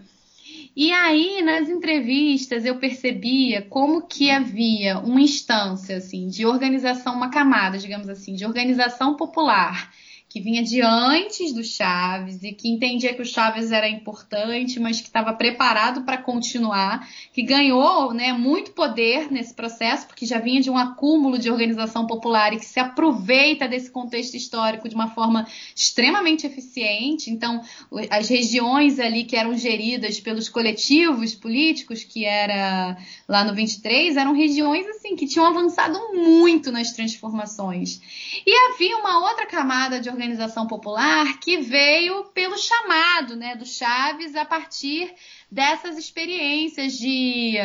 E 0.75 0.91
aí, 0.91 1.41
nas 1.43 1.69
entrevistas, 1.69 2.65
eu 2.65 2.79
percebia 2.79 3.61
como 3.61 4.07
que 4.07 4.31
havia 4.31 4.97
uma 4.99 5.21
instância, 5.21 5.97
assim, 5.97 6.27
de 6.27 6.45
organização, 6.45 7.13
uma 7.13 7.29
camada, 7.29 7.77
digamos 7.77 8.09
assim, 8.09 8.33
de 8.33 8.45
organização 8.45 9.15
popular 9.15 9.91
que 10.33 10.41
vinha 10.41 10.63
de 10.63 10.81
antes 10.81 11.53
do 11.53 11.63
Chaves 11.63 12.41
e 12.41 12.51
que 12.53 12.67
entendia 12.67 13.13
que 13.13 13.21
o 13.21 13.25
Chaves 13.25 13.71
era 13.71 13.87
importante, 13.87 14.79
mas 14.79 14.99
que 14.99 15.05
estava 15.05 15.31
preparado 15.31 16.01
para 16.01 16.17
continuar, 16.17 17.07
que 17.31 17.43
ganhou 17.43 18.11
né, 18.15 18.33
muito 18.33 18.71
poder 18.71 19.31
nesse 19.31 19.53
processo, 19.53 20.07
porque 20.07 20.25
já 20.25 20.39
vinha 20.39 20.59
de 20.59 20.71
um 20.71 20.77
acúmulo 20.77 21.37
de 21.37 21.51
organização 21.51 22.07
popular 22.07 22.51
e 22.51 22.57
que 22.57 22.65
se 22.65 22.79
aproveita 22.79 23.67
desse 23.67 23.91
contexto 23.91 24.33
histórico 24.33 24.89
de 24.89 24.95
uma 24.95 25.09
forma 25.09 25.45
extremamente 25.75 26.47
eficiente. 26.47 27.29
Então, 27.29 27.61
as 28.09 28.27
regiões 28.27 28.99
ali 28.99 29.25
que 29.25 29.35
eram 29.35 29.55
geridas 29.55 30.19
pelos 30.19 30.49
coletivos 30.49 31.35
políticos, 31.35 32.03
que 32.03 32.25
era 32.25 32.97
lá 33.27 33.43
no 33.43 33.53
23, 33.53 34.17
eram 34.17 34.33
regiões 34.33 34.87
assim 34.87 35.15
que 35.15 35.27
tinham 35.27 35.45
avançado 35.45 35.99
muito 36.11 36.71
nas 36.71 36.91
transformações. 36.91 38.01
E 38.47 38.51
havia 38.73 38.97
uma 38.97 39.29
outra 39.29 39.45
camada 39.45 39.99
de 39.99 40.09
organização 40.09 40.22
organização 40.23 40.65
popular 40.65 41.37
que 41.39 41.57
veio 41.57 42.23
pelo 42.33 42.57
chamado 42.57 43.35
né, 43.35 43.55
do 43.55 43.65
Chaves 43.65 44.35
a 44.35 44.45
partir 44.45 45.13
dessas 45.51 45.97
experiências 45.97 46.93
de 46.93 47.57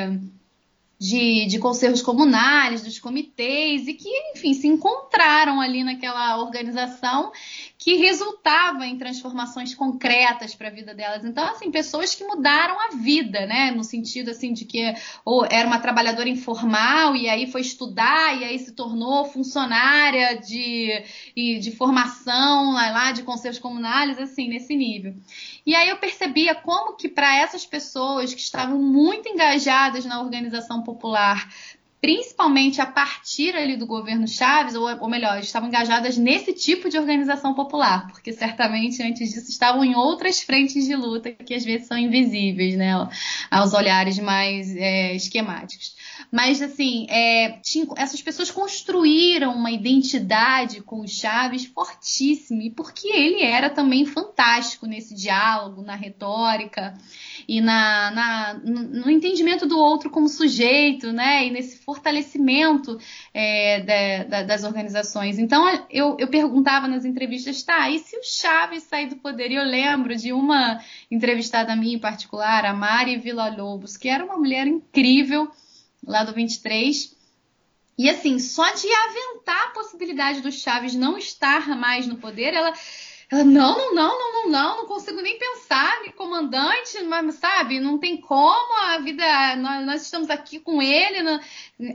de, 1.01 1.47
de 1.47 1.61
conselhos 1.61 2.03
comunais, 2.03 2.83
dos 2.83 2.99
comitês, 2.99 3.87
e 3.87 3.95
que, 3.95 4.09
enfim, 4.33 4.53
se 4.53 4.67
encontraram 4.67 5.61
ali 5.61 5.85
naquela 5.85 6.39
organização 6.39 7.31
que 7.79 7.95
resultava 7.95 8.85
em 8.85 8.99
transformações 8.99 9.73
concretas 9.73 10.53
para 10.53 10.67
a 10.67 10.71
vida 10.71 10.93
delas. 10.93 11.25
Então, 11.25 11.45
assim, 11.49 11.71
pessoas 11.71 12.13
que 12.13 12.25
mudaram 12.25 12.77
a 12.81 12.97
vida, 12.97 13.47
né? 13.47 13.71
No 13.71 13.85
sentido, 13.85 14.33
assim, 14.33 14.53
de 14.53 14.65
que 14.65 14.93
ou 15.25 15.47
era 15.49 15.67
uma 15.67 15.79
trabalhadora 15.79 16.29
informal 16.29 17.15
e 17.15 17.29
aí 17.29 17.47
foi 17.47 17.61
estudar 17.61 18.37
e 18.37 18.45
aí 18.45 18.59
se 18.59 18.73
tornou 18.73 19.25
funcionária 19.27 20.41
de, 20.41 21.05
de 21.37 21.71
formação 21.71 22.73
lá, 22.73 22.91
lá 22.91 23.13
de 23.13 23.23
conselhos 23.23 23.61
comunais, 23.61 24.19
assim, 24.19 24.49
nesse 24.49 24.75
nível. 24.75 25.15
E 25.65 25.73
aí 25.73 25.89
eu 25.89 25.99
percebia 25.99 26.57
como 26.57 26.97
que 26.97 27.09
para 27.09 27.37
essas 27.37 27.65
pessoas 27.65 28.35
que 28.35 28.41
estavam 28.41 28.83
muito 28.83 29.29
engajadas 29.29 30.05
na 30.05 30.21
organização 30.21 30.83
popular, 30.83 31.49
principalmente 32.01 32.81
a 32.81 32.87
partir 32.87 33.57
ali 33.57 33.77
do 33.77 33.87
governo 33.87 34.27
Chaves, 34.27 34.75
ou, 34.75 34.89
ou 35.01 35.09
melhor, 35.09 35.39
estavam 35.41 35.69
engajadas 35.69 36.17
nesse 36.17 36.53
tipo 36.53 36.89
de 36.89 36.99
organização 36.99 37.55
popular, 37.55 38.07
porque 38.09 38.33
certamente 38.33 39.03
antes 39.03 39.31
disso 39.31 39.51
estavam 39.51 39.85
em 39.85 39.97
outras 39.97 40.41
frentes 40.41 40.87
de 40.87 40.95
luta 40.95 41.33
que 41.33 41.55
às 41.55 41.65
vezes 41.65 41.89
são 41.89 41.99
invisíveis, 41.99 42.77
né, 42.77 43.09
aos 43.51 43.73
olhares 43.73 44.19
mais 44.19 44.75
é, 44.77 45.15
esquemáticos. 45.15 45.97
Mas, 46.31 46.61
assim, 46.61 47.07
é, 47.09 47.59
tinha, 47.63 47.87
essas 47.97 48.21
pessoas 48.21 48.51
construíram 48.51 49.55
uma 49.55 49.71
identidade 49.71 50.83
com 50.83 51.01
o 51.01 51.09
Chaves 51.09 51.65
fortíssima, 51.65 52.63
e 52.63 52.71
porque 52.71 53.09
ele 53.09 53.43
era 53.43 53.71
também 53.71 54.05
fantástico 54.05 54.87
nesse 54.87 55.15
diálogo, 55.15 55.83
na 55.83 55.95
retórica 55.95 56.95
e 57.49 57.61
na, 57.61 58.11
na 58.11 58.55
no 58.63 59.11
entendimento 59.11 59.67
do 59.67 59.79
outro 59.79 60.11
como 60.11 60.29
sujeito, 60.29 61.13
né? 61.13 61.47
E 61.47 61.51
nesse 61.51 61.79
fortalecimento 61.89 63.01
é, 63.33 63.81
da, 63.81 64.25
da, 64.25 64.43
das 64.43 64.63
organizações. 64.63 65.39
Então, 65.39 65.67
eu, 65.89 66.19
eu 66.19 66.29
perguntava 66.29 66.87
nas 66.87 67.07
entrevistas, 67.07 67.63
tá, 67.63 67.89
e 67.89 67.99
se 67.99 68.15
o 68.15 68.23
Chaves 68.23 68.83
sair 68.83 69.07
do 69.07 69.17
poder? 69.17 69.51
E 69.51 69.55
eu 69.55 69.65
lembro 69.65 70.15
de 70.15 70.31
uma 70.31 70.83
entrevistada 71.11 71.75
minha 71.75 71.97
em 71.97 71.99
particular, 71.99 72.67
a 72.67 72.75
Mari 72.75 73.17
Villa-Lobos, 73.17 73.97
que 73.97 74.07
era 74.07 74.23
uma 74.23 74.37
mulher 74.37 74.67
incrível, 74.67 75.51
lá 76.07 76.25
do 76.25 76.35
23. 76.35 77.17
E 77.97 78.11
assim, 78.11 78.39
só 78.39 78.71
de 78.71 78.87
aventar 78.93 79.69
a 79.69 79.71
possibilidade 79.71 80.43
do 80.43 80.53
Chaves 80.53 80.95
não 80.95 81.17
estar 81.17 81.69
mais 81.75 82.07
no 82.07 82.19
poder, 82.19 82.53
ela, 82.53 82.75
ela 83.31 83.45
não, 83.45 83.79
não, 83.79 83.95
não, 83.95 84.19
não, 84.19 84.33
não, 84.33 84.51
não, 84.51 84.77
não 84.77 84.87
consigo 84.87 85.23
nem 85.23 85.39
pensar 85.39 85.98
comandante, 86.29 87.03
mas 87.09 87.35
sabe, 87.37 87.81
não 87.81 87.99
tem 87.99 88.19
como, 88.19 88.85
a 88.85 88.99
vida, 88.99 89.57
nós, 89.57 89.87
nós 89.87 90.03
estamos 90.03 90.29
aqui 90.29 90.61
com 90.61 90.83
ele. 90.83 91.23
Não, 91.23 91.41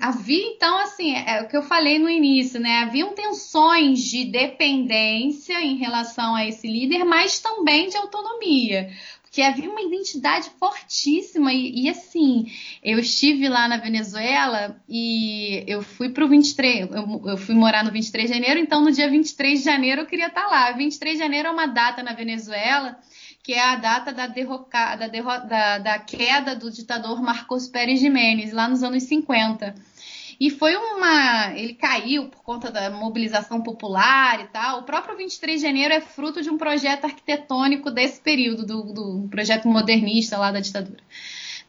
havia, 0.01 0.47
então, 0.47 0.75
assim, 0.79 1.15
é 1.15 1.43
o 1.43 1.47
que 1.47 1.55
eu 1.55 1.61
falei 1.61 1.99
no 1.99 2.09
início, 2.09 2.59
né? 2.59 2.79
Haviam 2.79 3.13
tensões 3.13 3.99
de 3.99 4.25
dependência 4.25 5.61
em 5.61 5.77
relação 5.77 6.35
a 6.35 6.45
esse 6.45 6.67
líder, 6.67 7.05
mas 7.05 7.39
também 7.39 7.87
de 7.87 7.95
autonomia 7.95 8.89
que 9.31 9.41
havia 9.41 9.67
uma 9.67 9.81
identidade 9.81 10.51
fortíssima. 10.59 11.51
E, 11.51 11.85
e, 11.85 11.89
assim, 11.89 12.51
eu 12.83 12.99
estive 12.99 13.49
lá 13.49 13.67
na 13.67 13.77
Venezuela 13.77 14.79
e 14.87 15.63
eu 15.67 15.81
fui 15.81 16.09
para 16.09 16.23
o 16.23 16.27
23, 16.27 16.91
eu, 16.91 17.21
eu, 17.25 17.37
fui 17.37 17.55
morar 17.55 17.83
no 17.83 17.91
23 17.91 18.29
de 18.29 18.33
janeiro, 18.35 18.59
então 18.59 18.83
no 18.83 18.91
dia 18.91 19.09
23 19.09 19.59
de 19.59 19.65
janeiro 19.65 20.01
eu 20.01 20.05
queria 20.05 20.27
estar 20.27 20.45
lá. 20.47 20.71
23 20.71 21.17
de 21.17 21.23
janeiro 21.23 21.47
é 21.47 21.51
uma 21.51 21.65
data 21.65 22.03
na 22.03 22.13
Venezuela 22.13 22.99
que 23.43 23.53
é 23.53 23.61
a 23.61 23.75
data 23.75 24.13
da, 24.13 24.25
derroca, 24.25 24.95
da, 24.95 25.07
derro, 25.07 25.37
da, 25.47 25.77
da 25.77 25.99
queda 25.99 26.55
do 26.55 26.71
ditador 26.71 27.21
Marcos 27.21 27.67
Pérez 27.67 27.99
Jiménez, 27.99 28.53
lá 28.53 28.69
nos 28.69 28.81
anos 28.81 29.03
50. 29.03 29.75
E 30.39 30.49
foi 30.49 30.75
uma. 30.75 31.53
Ele 31.53 31.73
caiu 31.73 32.29
por 32.29 32.41
conta 32.41 32.71
da 32.71 32.89
mobilização 32.89 33.61
popular 33.61 34.39
e 34.41 34.47
tal. 34.47 34.79
O 34.79 34.83
próprio 34.83 35.17
23 35.17 35.59
de 35.59 35.67
janeiro 35.67 35.93
é 35.93 36.01
fruto 36.01 36.41
de 36.41 36.49
um 36.49 36.57
projeto 36.57 37.05
arquitetônico 37.05 37.91
desse 37.91 38.19
período, 38.21 38.65
do, 38.65 38.93
do 38.93 39.27
projeto 39.29 39.67
modernista 39.67 40.37
lá 40.37 40.51
da 40.51 40.61
ditadura. 40.61 41.03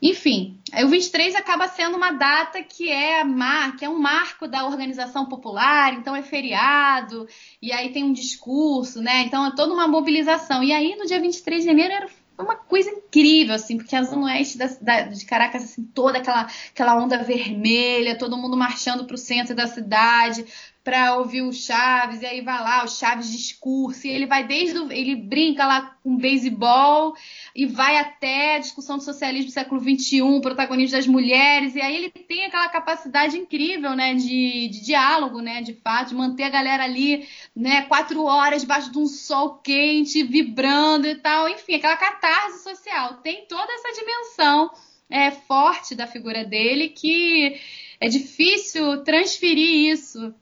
Enfim, 0.06 0.60
o 0.82 0.88
23 0.88 1.34
acaba 1.34 1.66
sendo 1.66 1.96
uma 1.96 2.12
data 2.12 2.62
que 2.62 2.90
é, 2.92 3.24
mar, 3.24 3.74
que 3.74 3.86
é 3.86 3.88
um 3.88 3.98
marco 3.98 4.46
da 4.46 4.66
organização 4.66 5.24
popular, 5.24 5.94
então 5.94 6.14
é 6.14 6.22
feriado, 6.22 7.26
e 7.62 7.72
aí 7.72 7.90
tem 7.90 8.04
um 8.04 8.12
discurso, 8.12 9.00
né? 9.00 9.22
Então 9.22 9.46
é 9.46 9.54
toda 9.54 9.72
uma 9.72 9.88
mobilização. 9.88 10.62
E 10.62 10.74
aí 10.74 10.94
no 10.94 11.06
dia 11.06 11.18
23 11.18 11.62
de 11.62 11.70
janeiro 11.70 11.94
era 11.94 12.06
uma 12.38 12.54
coisa 12.54 12.90
incrível, 12.90 13.54
assim, 13.54 13.78
porque 13.78 13.96
a 13.96 14.02
Zona 14.02 14.26
Oeste 14.26 14.58
da, 14.58 14.66
da, 14.78 15.00
de 15.04 15.24
Caracas, 15.24 15.64
assim, 15.64 15.82
toda 15.82 16.18
aquela, 16.18 16.48
aquela 16.68 17.02
onda 17.02 17.16
vermelha, 17.22 18.18
todo 18.18 18.36
mundo 18.36 18.58
marchando 18.58 19.06
para 19.06 19.14
o 19.14 19.18
centro 19.18 19.54
da 19.54 19.66
cidade, 19.66 20.44
para 20.84 21.16
ouvir 21.16 21.40
o 21.40 21.50
Chaves, 21.50 22.20
e 22.20 22.26
aí 22.26 22.42
vai 22.42 22.60
lá, 22.60 22.84
o 22.84 22.88
Chaves 22.88 23.32
discurso, 23.32 24.06
e 24.06 24.10
ele 24.10 24.26
vai 24.26 24.46
desde 24.46 24.78
o, 24.78 24.92
ele 24.92 25.16
brinca 25.16 25.66
lá 25.66 25.96
com 26.02 26.14
beisebol 26.14 27.16
e 27.56 27.64
vai 27.64 27.96
até 27.96 28.56
a 28.56 28.58
discussão 28.58 28.98
do 28.98 29.02
socialismo 29.02 29.46
do 29.46 29.54
século 29.54 29.80
XXI, 29.80 30.20
protagonismo 30.42 30.94
das 30.94 31.06
mulheres, 31.06 31.74
e 31.74 31.80
aí 31.80 31.96
ele 31.96 32.10
tem 32.10 32.44
aquela 32.44 32.68
capacidade 32.68 33.38
incrível, 33.38 33.96
né, 33.96 34.14
de, 34.14 34.68
de 34.68 34.84
diálogo, 34.84 35.40
né, 35.40 35.62
de 35.62 35.72
fato, 35.72 36.10
de 36.10 36.14
manter 36.14 36.42
a 36.42 36.50
galera 36.50 36.84
ali, 36.84 37.26
né, 37.56 37.82
quatro 37.86 38.22
horas 38.22 38.60
debaixo 38.60 38.92
de 38.92 38.98
um 38.98 39.06
sol 39.06 39.60
quente, 39.64 40.22
vibrando 40.22 41.08
e 41.08 41.14
tal, 41.14 41.48
enfim, 41.48 41.76
aquela 41.76 41.96
catarse 41.96 42.62
social. 42.62 43.14
Tem 43.22 43.46
toda 43.48 43.72
essa 43.72 43.98
dimensão 43.98 44.70
é, 45.08 45.30
forte 45.30 45.94
da 45.94 46.06
figura 46.06 46.44
dele 46.44 46.90
que 46.90 47.58
é 47.98 48.08
difícil 48.08 49.02
transferir 49.02 49.92
isso 49.92 50.34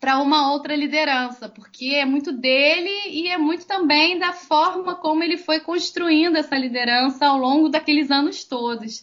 para 0.00 0.18
uma 0.18 0.52
outra 0.52 0.76
liderança, 0.76 1.48
porque 1.48 1.86
é 1.94 2.04
muito 2.04 2.32
dele 2.32 2.90
e 3.08 3.28
é 3.28 3.36
muito 3.36 3.66
também 3.66 4.18
da 4.18 4.32
forma 4.32 4.94
como 4.94 5.24
ele 5.24 5.36
foi 5.36 5.60
construindo 5.60 6.36
essa 6.36 6.56
liderança 6.56 7.26
ao 7.26 7.38
longo 7.38 7.68
daqueles 7.68 8.10
anos 8.10 8.44
todos. 8.44 9.02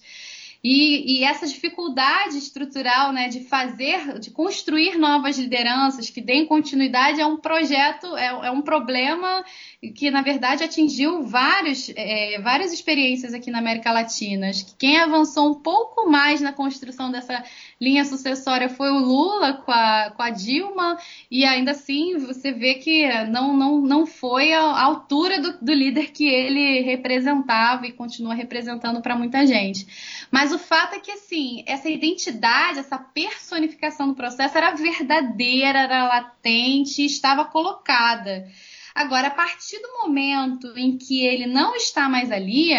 E, 0.67 1.19
e, 1.19 1.23
essa 1.23 1.45
dificuldade 1.45 2.39
estrutural 2.39 3.13
né, 3.13 3.27
de 3.27 3.41
fazer, 3.41 4.17
de 4.19 4.31
construir 4.31 4.97
novas 4.97 5.37
lideranças 5.37 6.09
que 6.09 6.19
deem 6.19 6.47
continuidade 6.47 7.21
é 7.21 7.25
um 7.25 7.37
projeto, 7.37 8.17
é, 8.17 8.47
é 8.47 8.49
um 8.49 8.63
problema 8.63 9.45
que 9.91 10.09
na 10.09 10.21
verdade 10.21 10.63
atingiu 10.63 11.23
vários, 11.23 11.91
é, 11.95 12.39
várias 12.41 12.71
experiências 12.71 13.33
aqui 13.33 13.51
na 13.51 13.59
América 13.59 13.91
Latina. 13.91 14.51
Quem 14.77 14.99
avançou 14.99 15.51
um 15.51 15.55
pouco 15.55 16.09
mais 16.09 16.41
na 16.41 16.53
construção 16.53 17.11
dessa 17.11 17.43
linha 17.79 18.05
sucessória 18.05 18.69
foi 18.69 18.89
o 18.89 18.99
Lula 18.99 19.53
com 19.53 19.71
a, 19.71 20.11
com 20.15 20.21
a 20.21 20.29
Dilma, 20.29 20.97
e 21.29 21.43
ainda 21.43 21.71
assim 21.71 22.17
você 22.17 22.51
vê 22.51 22.75
que 22.75 23.07
não, 23.25 23.55
não, 23.55 23.81
não 23.81 24.05
foi 24.05 24.53
a 24.53 24.81
altura 24.81 25.41
do, 25.41 25.57
do 25.59 25.73
líder 25.73 26.11
que 26.11 26.27
ele 26.27 26.81
representava 26.81 27.85
e 27.85 27.91
continua 27.91 28.33
representando 28.33 29.01
para 29.01 29.15
muita 29.15 29.45
gente. 29.45 29.85
Mas 30.31 30.51
o 30.51 30.59
fato 30.59 30.95
é 30.95 30.99
que 30.99 31.11
assim, 31.11 31.63
essa 31.67 31.89
identidade, 31.89 32.79
essa 32.79 32.97
personificação 32.97 34.07
do 34.07 34.15
processo 34.15 34.57
era 34.57 34.71
verdadeira, 34.71 35.79
era 35.79 36.07
latente, 36.07 37.05
estava 37.05 37.45
colocada. 37.45 38.47
Agora, 38.95 39.27
a 39.27 39.31
partir 39.31 39.77
do 39.81 39.91
momento 39.91 40.71
em 40.77 40.97
que 40.97 41.25
ele 41.25 41.45
não 41.45 41.75
está 41.75 42.07
mais 42.07 42.31
ali, 42.31 42.71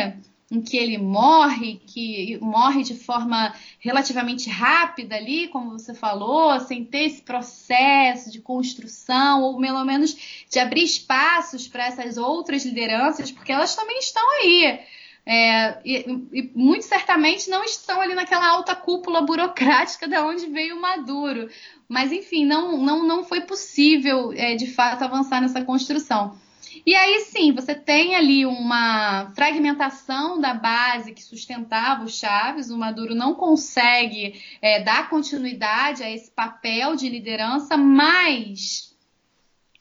em 0.51 0.63
que 0.63 0.77
ele 0.77 0.97
morre, 0.97 1.79
que 1.87 2.39
morre 2.41 2.83
de 2.83 2.95
forma 2.95 3.55
relativamente 3.79 4.49
rápida 4.49 5.15
ali, 5.17 5.49
como 5.49 5.73
você 5.73 5.93
falou, 5.93 6.59
sem 6.61 6.87
ter 6.87 7.05
esse 7.05 7.21
processo 7.21 8.33
de 8.33 8.41
construção, 8.41 9.43
ou 9.43 9.61
pelo 9.61 9.85
menos 9.85 10.47
de 10.51 10.59
abrir 10.59 10.85
espaços 10.85 11.69
para 11.69 11.87
essas 11.87 12.17
outras 12.17 12.65
lideranças, 12.65 13.31
porque 13.31 13.53
elas 13.53 13.77
também 13.77 13.99
estão 13.99 14.23
aí. 14.41 14.81
É, 15.29 15.81
e, 15.85 16.05
e, 16.33 16.51
muito 16.55 16.85
certamente 16.85 17.51
não 17.51 17.65
estão 17.65 18.01
ali 18.01 18.15
naquela 18.15 18.47
alta 18.49 18.77
cúpula 18.77 19.23
burocrática 19.23 20.07
da 20.07 20.25
onde 20.25 20.47
veio 20.47 20.77
o 20.77 20.81
Maduro. 20.81 21.49
Mas, 21.89 22.13
enfim, 22.13 22.47
não, 22.47 22.79
não, 22.79 23.05
não 23.05 23.25
foi 23.25 23.41
possível, 23.41 24.33
é, 24.33 24.55
de 24.55 24.69
fato, 24.69 25.03
avançar 25.03 25.41
nessa 25.41 25.65
construção. 25.65 26.39
E 26.85 26.95
aí 26.95 27.21
sim, 27.21 27.53
você 27.53 27.75
tem 27.75 28.15
ali 28.15 28.47
uma 28.47 29.33
fragmentação 29.35 30.41
da 30.41 30.55
base 30.55 31.13
que 31.13 31.23
sustentava 31.23 32.05
o 32.05 32.09
Chaves. 32.09 32.71
O 32.71 32.79
Maduro 32.79 33.15
não 33.15 33.35
consegue 33.35 34.41
é, 34.61 34.81
dar 34.81 35.09
continuidade 35.09 36.03
a 36.03 36.11
esse 36.11 36.31
papel 36.31 36.95
de 36.95 37.09
liderança, 37.09 37.77
mas 37.77 38.86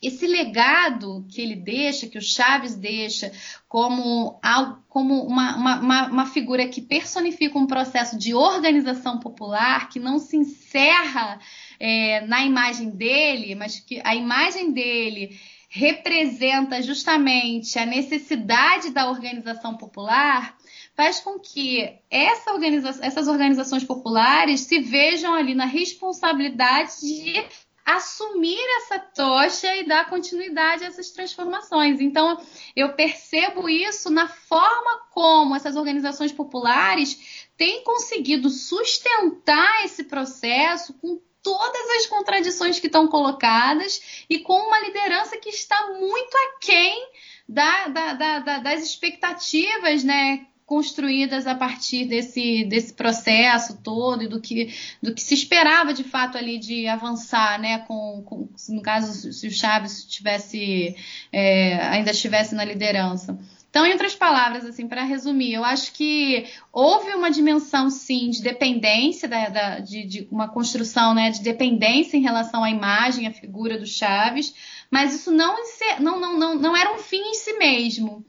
esse 0.08 0.28
legado 0.28 1.26
que 1.30 1.41
ele 1.41 1.56
deixa, 1.56 2.08
que 2.08 2.18
o 2.18 2.22
Chaves 2.22 2.76
deixa, 2.76 3.32
como, 3.68 4.39
como 4.88 5.26
uma, 5.26 5.56
uma, 5.56 6.08
uma, 6.08 6.26
figura 6.26 6.68
que 6.68 6.82
personifica 6.82 7.58
um 7.58 7.68
processo 7.68 8.18
de 8.18 8.34
organização 8.34 9.20
popular 9.20 9.89
que 9.89 9.99
não 9.99 10.20
se 10.20 10.38
encerra 10.38 11.39
é, 11.80 12.22
na 12.28 12.43
imagem 12.43 12.89
dele, 12.89 13.56
mas 13.56 13.80
que 13.80 14.01
a 14.03 14.16
imagem 14.16 14.72
dele 14.72 15.39
representa 15.76 16.82
justamente 16.82 17.78
a 17.78 17.86
necessidade 17.86 18.91
da 18.91 19.10
organização 19.10 19.76
popular, 19.76 20.56
faz 20.95 21.20
com 21.20 21.38
que 21.38 21.97
essa 22.10 22.53
organiza 22.53 22.97
essas 23.01 23.28
organizações 23.28 23.84
populares 23.84 24.62
se 24.62 24.80
vejam 24.80 25.34
ali 25.34 25.53
na 25.53 25.66
responsabilidade 25.66 27.01
de 27.01 27.45
assumir 27.86 28.60
essa 28.78 28.98
tocha 28.98 29.76
e 29.76 29.86
dar 29.86 30.10
continuidade 30.10 30.84
a 30.84 30.88
essas 30.88 31.12
transformações. 31.12 32.02
Então, 32.02 32.42
eu 32.76 32.94
percebo 32.94 33.70
isso 33.70 34.10
na 34.10 34.28
forma 34.28 35.06
como 35.12 35.56
essas 35.56 35.76
organizações 35.76 36.32
populares 36.32 37.48
têm 37.56 37.84
conseguido 37.84 38.50
sustentar 38.50 39.86
esse 39.86 40.06
processo 40.06 40.94
com 40.96 41.22
todas 41.44 41.90
as 41.98 42.08
contradições 42.08 42.80
que 42.80 42.88
estão 42.88 43.08
colocadas 43.08 44.26
e 44.28 44.40
com 44.40 44.58
uma 44.58 44.80
liderança 44.80 45.38
que 45.38 45.50
está 45.50 45.92
muito 45.94 46.36
aquém 46.56 47.08
da, 47.48 47.88
da, 47.88 48.14
da, 48.14 48.58
das 48.58 48.82
expectativas, 48.82 50.04
né? 50.04 50.48
Construídas 50.66 51.45
a 51.45 51.53
partir 51.53 52.05
desse, 52.05 52.63
desse 52.66 52.93
processo 52.93 53.78
todo 53.84 54.24
e 54.24 54.28
do 54.28 54.41
que, 54.41 54.74
do 55.01 55.13
que 55.13 55.22
se 55.22 55.36
esperava 55.36 55.93
de 55.93 56.03
fato 56.03 56.38
ali 56.38 56.57
de 56.57 56.88
avançar, 56.88 57.59
né? 57.59 57.80
Com, 57.80 58.24
com 58.26 58.49
no 58.70 58.82
caso, 58.82 59.32
se 59.32 59.47
o 59.47 59.51
Chaves 59.51 60.03
tivesse, 60.05 60.95
é, 61.32 61.76
ainda 61.88 62.11
estivesse 62.11 62.55
na 62.55 62.66
liderança. 62.66 63.38
Então, 63.70 63.86
em 63.86 63.91
outras 63.91 64.16
palavras, 64.16 64.66
assim, 64.66 64.88
para 64.88 65.03
resumir, 65.03 65.53
eu 65.53 65.63
acho 65.63 65.91
que 65.91 66.45
houve 66.72 67.13
uma 67.13 67.30
dimensão, 67.30 67.89
sim, 67.89 68.30
de 68.30 68.41
dependência, 68.41 69.28
da, 69.28 69.49
da, 69.49 69.80
de, 69.80 70.05
de, 70.05 70.28
uma 70.32 70.47
construção 70.47 71.13
né, 71.13 71.30
de 71.30 71.41
dependência 71.41 72.16
em 72.16 72.22
relação 72.22 72.63
à 72.63 72.70
imagem, 72.70 73.28
à 73.28 73.34
figura 73.34 73.78
do 73.78 73.86
Chaves, 73.86 74.55
mas 74.89 75.13
isso 75.13 75.30
não, 75.30 75.57
não, 75.99 76.20
não, 76.20 76.39
não, 76.39 76.55
não 76.55 76.78
era 76.78 76.95
um 76.95 76.99
fim 76.99 77.20
em 77.20 77.34
si 77.34 77.57
mesmo 77.57 78.26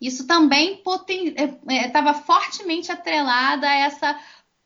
isso 0.00 0.26
também 0.26 0.82
estava 1.68 2.10
é, 2.10 2.12
é, 2.12 2.14
fortemente 2.14 2.92
atrelada 2.92 3.68
a 3.68 3.74
essa 3.74 4.18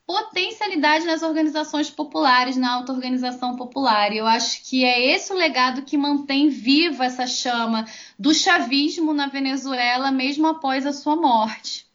potencialidade 0.07 1.07
nas 1.07 1.23
organizações 1.23 1.89
populares, 1.89 2.57
na 2.57 2.75
auto-organização 2.75 3.57
popular. 3.57 4.13
E 4.13 4.19
eu 4.19 4.27
acho 4.27 4.63
que 4.65 4.85
é 4.85 5.15
esse 5.15 5.33
o 5.33 5.37
legado 5.37 5.83
que 5.83 5.97
mantém 5.97 6.49
viva 6.49 7.05
essa 7.05 7.27
chama 7.27 7.87
do 8.19 8.35
chavismo 8.35 9.15
na 9.15 9.29
Venezuela, 9.29 10.11
mesmo 10.11 10.47
após 10.47 10.85
a 10.85 10.93
sua 10.93 11.17
morte. 11.17 11.87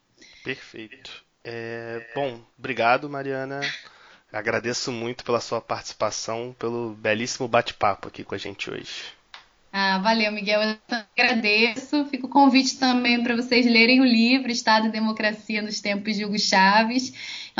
Perfeito. 0.44 1.24
É, 1.44 2.12
bom, 2.16 2.40
obrigado, 2.58 3.10
Mariana. 3.10 3.62
Agradeço 4.32 4.92
muito 4.92 5.24
pela 5.24 5.40
sua 5.40 5.62
participação, 5.62 6.56
pelo 6.58 6.94
belíssimo 6.96 7.48
bate-papo 7.48 8.08
aqui 8.08 8.24
com 8.24 8.36
a 8.36 8.38
gente 8.38 8.70
hoje. 8.70 9.17
Ah, 9.72 10.00
valeu, 10.00 10.32
Miguel. 10.32 10.62
Eu 10.62 10.78
agradeço. 11.16 12.06
Fica 12.06 12.26
o 12.26 12.30
convite 12.30 12.78
também 12.78 13.22
para 13.22 13.36
vocês 13.36 13.66
lerem 13.66 14.02
o 14.02 14.06
livro 14.06 14.52
Estado 14.52 14.88
e 14.88 14.92
Democracia 14.92 15.62
nos 15.62 15.80
Tempos 15.80 16.16
de 16.16 16.26
Hugo 16.26 16.40
Chaves 16.40 17.14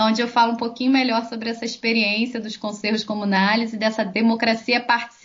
onde 0.04 0.22
eu 0.22 0.28
falo 0.28 0.54
um 0.54 0.58
pouquinho 0.58 0.92
melhor 0.92 1.26
sobre 1.26 1.50
essa 1.50 1.66
experiência 1.66 2.40
dos 2.40 2.56
conselhos 2.56 3.04
comunais 3.04 3.74
e 3.74 3.78
dessa 3.78 4.06
democracia 4.06 4.80
participativa 4.80 5.17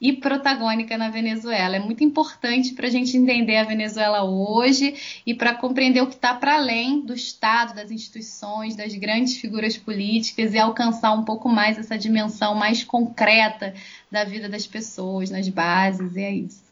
e 0.00 0.12
protagônica 0.12 0.96
na 0.96 1.08
Venezuela. 1.08 1.76
É 1.76 1.78
muito 1.78 2.04
importante 2.04 2.74
para 2.74 2.86
a 2.86 2.90
gente 2.90 3.16
entender 3.16 3.56
a 3.56 3.64
Venezuela 3.64 4.24
hoje 4.24 5.22
e 5.26 5.34
para 5.34 5.54
compreender 5.54 6.02
o 6.02 6.06
que 6.06 6.14
está 6.14 6.34
para 6.34 6.54
além 6.54 7.00
do 7.00 7.14
Estado, 7.14 7.74
das 7.74 7.90
instituições, 7.90 8.76
das 8.76 8.94
grandes 8.94 9.36
figuras 9.36 9.76
políticas 9.76 10.54
e 10.54 10.58
alcançar 10.58 11.12
um 11.12 11.24
pouco 11.24 11.48
mais 11.48 11.78
essa 11.78 11.98
dimensão 11.98 12.54
mais 12.54 12.84
concreta 12.84 13.74
da 14.10 14.24
vida 14.24 14.48
das 14.48 14.66
pessoas, 14.66 15.30
nas 15.30 15.48
bases, 15.48 16.16
e 16.16 16.22
é 16.22 16.32
isso. 16.32 16.64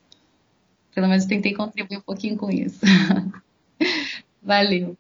Pelo 0.95 1.09
menos 1.09 1.25
tentei 1.25 1.55
contribuir 1.55 1.99
um 1.99 2.03
pouquinho 2.03 2.37
com 2.37 2.51
isso. 2.51 2.81
Valeu. 4.43 4.97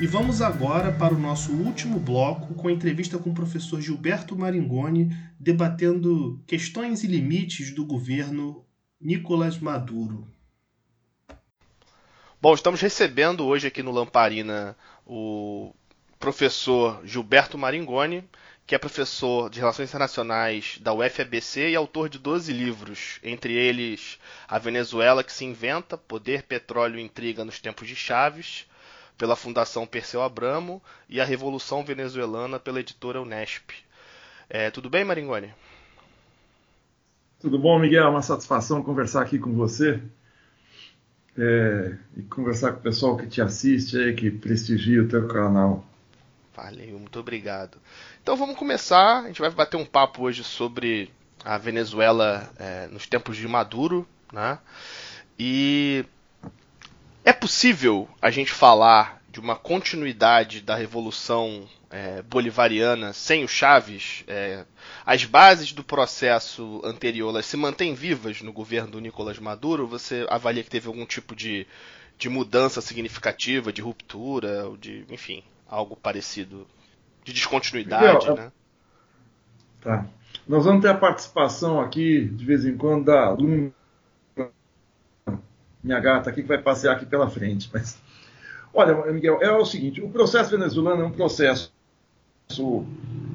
E 0.00 0.06
vamos 0.08 0.42
agora 0.42 0.90
para 0.90 1.14
o 1.14 1.18
nosso 1.18 1.52
último 1.52 2.00
bloco 2.00 2.52
com 2.54 2.66
a 2.66 2.72
entrevista 2.72 3.16
com 3.16 3.30
o 3.30 3.34
professor 3.34 3.80
Gilberto 3.80 4.36
Maringoni, 4.36 5.16
debatendo 5.38 6.42
questões 6.48 7.04
e 7.04 7.06
limites 7.06 7.72
do 7.72 7.86
governo 7.86 8.66
Nicolás 9.00 9.58
Maduro. 9.58 10.26
Bom, 12.42 12.54
estamos 12.54 12.80
recebendo 12.80 13.46
hoje 13.46 13.68
aqui 13.68 13.84
no 13.84 13.92
Lamparina 13.92 14.76
o 15.06 15.72
professor 16.18 17.00
Gilberto 17.04 17.56
Maringoni, 17.56 18.24
que 18.66 18.74
é 18.74 18.78
professor 18.78 19.48
de 19.48 19.60
Relações 19.60 19.90
Internacionais 19.90 20.78
da 20.80 20.92
UFABC 20.92 21.70
e 21.70 21.76
autor 21.76 22.08
de 22.08 22.18
12 22.18 22.52
livros, 22.52 23.20
entre 23.22 23.52
eles 23.52 24.18
A 24.48 24.58
Venezuela 24.58 25.22
que 25.22 25.32
se 25.32 25.44
inventa, 25.44 25.96
Poder, 25.96 26.42
Petróleo 26.42 26.98
e 26.98 27.02
Intriga 27.02 27.44
nos 27.44 27.60
Tempos 27.60 27.86
de 27.86 27.94
Chaves, 27.94 28.66
pela 29.16 29.36
Fundação 29.36 29.86
Perseu 29.86 30.22
Abramo, 30.22 30.82
e 31.08 31.20
A 31.20 31.24
Revolução 31.24 31.84
Venezuelana 31.84 32.58
pela 32.58 32.80
editora 32.80 33.20
Unesp. 33.20 33.70
É, 34.48 34.70
tudo 34.70 34.90
bem, 34.90 35.04
Maringoni? 35.04 35.52
Tudo 37.40 37.58
bom, 37.58 37.78
Miguel? 37.78 38.04
É 38.04 38.08
uma 38.08 38.22
satisfação 38.22 38.82
conversar 38.82 39.22
aqui 39.22 39.38
com 39.38 39.52
você 39.52 40.00
é, 41.36 41.96
e 42.16 42.22
conversar 42.22 42.72
com 42.72 42.80
o 42.80 42.82
pessoal 42.82 43.16
que 43.16 43.26
te 43.26 43.40
assiste 43.42 43.96
aí, 43.96 44.14
que 44.14 44.30
prestigia 44.30 45.02
o 45.02 45.08
teu 45.08 45.26
canal. 45.28 45.84
Valeu, 46.54 46.98
muito 46.98 47.18
obrigado. 47.18 47.78
Então 48.22 48.36
vamos 48.36 48.56
começar. 48.56 49.24
A 49.24 49.26
gente 49.26 49.40
vai 49.40 49.50
bater 49.50 49.76
um 49.76 49.84
papo 49.84 50.22
hoje 50.22 50.44
sobre 50.44 51.10
a 51.44 51.58
Venezuela 51.58 52.48
é, 52.56 52.86
nos 52.86 53.06
tempos 53.06 53.36
de 53.36 53.46
Maduro, 53.48 54.06
né? 54.32 54.58
E 55.38 56.04
é 57.24 57.32
possível 57.32 58.08
a 58.20 58.30
gente 58.30 58.52
falar 58.52 59.22
de 59.30 59.40
uma 59.40 59.56
continuidade 59.56 60.60
da 60.60 60.76
revolução 60.76 61.66
é, 61.90 62.22
bolivariana 62.22 63.12
sem 63.12 63.42
o 63.42 63.48
Chaves? 63.48 64.22
É, 64.28 64.64
as 65.06 65.24
bases 65.24 65.72
do 65.72 65.82
processo 65.82 66.80
anterior 66.84 67.42
se 67.42 67.56
mantêm 67.56 67.94
vivas 67.94 68.42
no 68.42 68.52
governo 68.52 68.92
do 68.92 69.00
Nicolás 69.00 69.38
Maduro? 69.38 69.86
Você 69.88 70.26
avalia 70.28 70.62
que 70.62 70.70
teve 70.70 70.86
algum 70.86 71.06
tipo 71.06 71.34
de, 71.34 71.66
de 72.18 72.28
mudança 72.28 72.80
significativa, 72.80 73.72
de 73.72 73.80
ruptura, 73.80 74.66
ou 74.66 74.76
de, 74.76 75.06
enfim, 75.10 75.42
algo 75.68 75.96
parecido, 75.96 76.66
de 77.24 77.32
descontinuidade, 77.32 78.28
Miguel, 78.28 78.36
né? 78.36 78.52
Tá. 79.80 80.06
Nós 80.46 80.64
vamos 80.64 80.82
ter 80.82 80.88
a 80.88 80.94
participação 80.94 81.80
aqui, 81.80 82.24
de 82.26 82.44
vez 82.44 82.66
em 82.66 82.76
quando, 82.76 83.06
da 83.06 83.30
Luna 83.30 83.72
minha 85.84 86.00
gata 86.00 86.30
aqui 86.30 86.42
que 86.42 86.48
vai 86.48 86.58
passear 86.58 86.96
aqui 86.96 87.04
pela 87.04 87.28
frente. 87.28 87.70
Mas, 87.72 88.00
olha, 88.72 89.12
Miguel, 89.12 89.38
é 89.42 89.52
o 89.52 89.64
seguinte: 89.66 90.00
o 90.00 90.08
processo 90.08 90.50
venezuelano 90.50 91.02
é 91.02 91.06
um 91.06 91.12
processo 91.12 91.70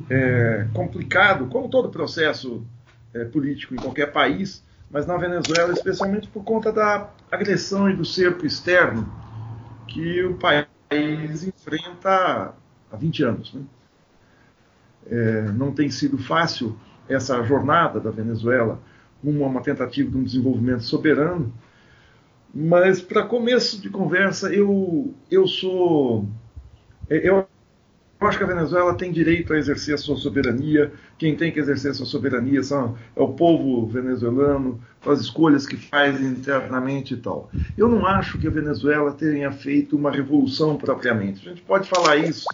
é, 0.10 0.68
complicado, 0.74 1.46
como 1.48 1.70
todo 1.70 1.90
processo 1.90 2.66
é, 3.14 3.24
político 3.26 3.76
em 3.76 3.78
qualquer 3.78 4.12
país, 4.12 4.64
mas 4.90 5.06
na 5.06 5.16
Venezuela, 5.18 5.72
especialmente 5.72 6.28
por 6.28 6.44
conta 6.44 6.72
da 6.72 7.10
agressão 7.32 7.90
e 7.90 7.96
do 7.96 8.04
cerco 8.04 8.46
externo 8.46 9.12
que 9.88 10.24
o 10.24 10.36
país 10.36 11.44
enfrenta 11.44 12.54
há 12.92 12.96
20 12.96 13.24
anos. 13.24 13.54
Né? 13.54 13.62
É, 15.12 15.42
não 15.52 15.72
tem 15.72 15.90
sido 15.90 16.18
fácil 16.18 16.78
essa 17.08 17.42
jornada 17.44 18.00
da 18.00 18.12
Venezuela 18.12 18.80
a 19.24 19.28
uma 19.28 19.62
tentativa 19.62 20.10
de 20.10 20.18
um 20.18 20.24
desenvolvimento 20.24 20.84
soberano 20.84 21.52
mas 22.54 23.02
para 23.02 23.24
começo 23.24 23.80
de 23.82 23.90
conversa, 23.90 24.54
eu, 24.54 25.14
eu 25.30 25.48
sou. 25.48 26.28
Eu 27.10 27.48
acho 28.20 28.38
que 28.38 28.44
a 28.44 28.48
Venezuela 28.48 28.94
tem 28.96 29.12
direito 29.12 29.54
a 29.54 29.58
exercer 29.58 29.96
a 29.96 29.98
sua 29.98 30.16
soberania. 30.18 30.92
Quem 31.18 31.36
tem 31.36 31.52
que 31.52 31.60
exercer 31.60 31.92
a 31.92 31.94
sua 31.94 32.06
soberania 32.06 32.64
são, 32.64 32.98
é 33.16 33.22
o 33.22 33.30
povo 33.30 33.88
venezuelano, 33.88 34.82
as 35.06 35.22
escolhas 35.22 35.66
que 35.66 35.78
faz 35.78 36.20
internamente 36.20 37.14
e 37.14 37.18
tal. 37.18 37.50
Eu 37.78 37.88
não 37.88 38.06
acho 38.06 38.38
que 38.38 38.48
a 38.48 38.52
Venezuela 38.52 39.12
tenha 39.14 39.52
feito 39.52 39.96
uma 39.96 40.12
revolução 40.12 40.76
propriamente. 40.76 41.48
A 41.48 41.52
gente 41.52 41.62
pode 41.62 41.88
falar 41.88 42.18
isso 42.18 42.46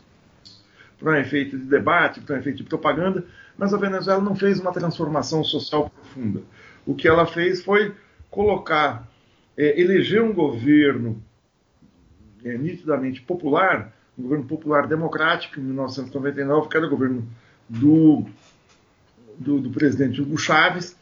para 0.99 1.11
um 1.11 1.15
efeito 1.15 1.57
de 1.57 1.65
debate, 1.65 2.21
para 2.21 2.35
um 2.35 2.39
efeito 2.39 2.57
de 2.57 2.63
propaganda, 2.63 3.25
mas 3.57 3.73
a 3.73 3.77
Venezuela 3.77 4.21
não 4.21 4.35
fez 4.35 4.59
uma 4.59 4.71
transformação 4.71 5.43
social 5.43 5.89
profunda. 5.89 6.41
O 6.85 6.93
que 6.93 7.07
ela 7.07 7.25
fez 7.25 7.63
foi 7.63 7.93
colocar 8.29 9.07
é, 9.57 9.79
eleger 9.79 10.21
um 10.21 10.33
governo 10.33 11.21
é, 12.43 12.57
nitidamente 12.57 13.21
popular, 13.21 13.93
um 14.17 14.23
governo 14.23 14.45
popular 14.45 14.87
democrático, 14.87 15.59
em 15.59 15.63
1999, 15.63 16.69
que 16.69 16.77
era 16.77 16.85
o 16.85 16.89
governo 16.89 17.27
do, 17.67 18.25
do, 19.37 19.59
do 19.59 19.69
presidente 19.71 20.21
Hugo 20.21 20.37
Chávez. 20.37 20.97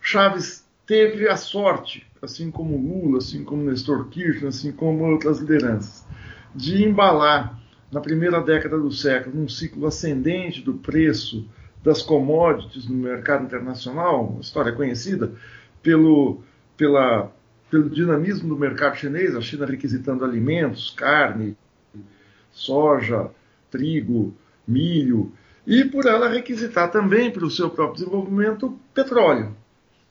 Chávez 0.00 0.64
teve 0.86 1.28
a 1.28 1.36
sorte, 1.36 2.06
assim 2.20 2.50
como 2.50 2.76
Lula, 2.76 3.18
assim 3.18 3.44
como 3.44 3.62
Nestor 3.62 4.08
Kirchner, 4.08 4.48
assim 4.48 4.72
como 4.72 5.04
outras 5.04 5.38
lideranças, 5.38 6.04
de 6.54 6.82
embalar 6.84 7.58
na 7.92 8.00
primeira 8.00 8.40
década 8.40 8.78
do 8.78 8.90
século 8.90 9.42
um 9.42 9.48
ciclo 9.48 9.86
ascendente 9.86 10.62
do 10.62 10.74
preço 10.74 11.48
das 11.82 12.02
commodities 12.02 12.88
no 12.88 12.96
mercado 12.96 13.44
internacional, 13.44 14.26
uma 14.26 14.40
história 14.40 14.72
conhecida 14.72 15.32
pelo, 15.82 16.42
pela 16.76 17.32
pelo 17.70 17.88
dinamismo 17.88 18.48
do 18.48 18.58
mercado 18.58 18.96
chinês, 18.96 19.34
a 19.36 19.40
China 19.40 19.64
requisitando 19.64 20.24
alimentos, 20.24 20.90
carne, 20.90 21.56
soja, 22.50 23.30
trigo, 23.70 24.34
milho, 24.66 25.32
e 25.66 25.84
por 25.84 26.06
ela 26.06 26.28
requisitar 26.28 26.90
também 26.90 27.30
para 27.30 27.44
o 27.44 27.50
seu 27.50 27.70
próprio 27.70 28.04
desenvolvimento 28.04 28.78
petróleo. 28.92 29.54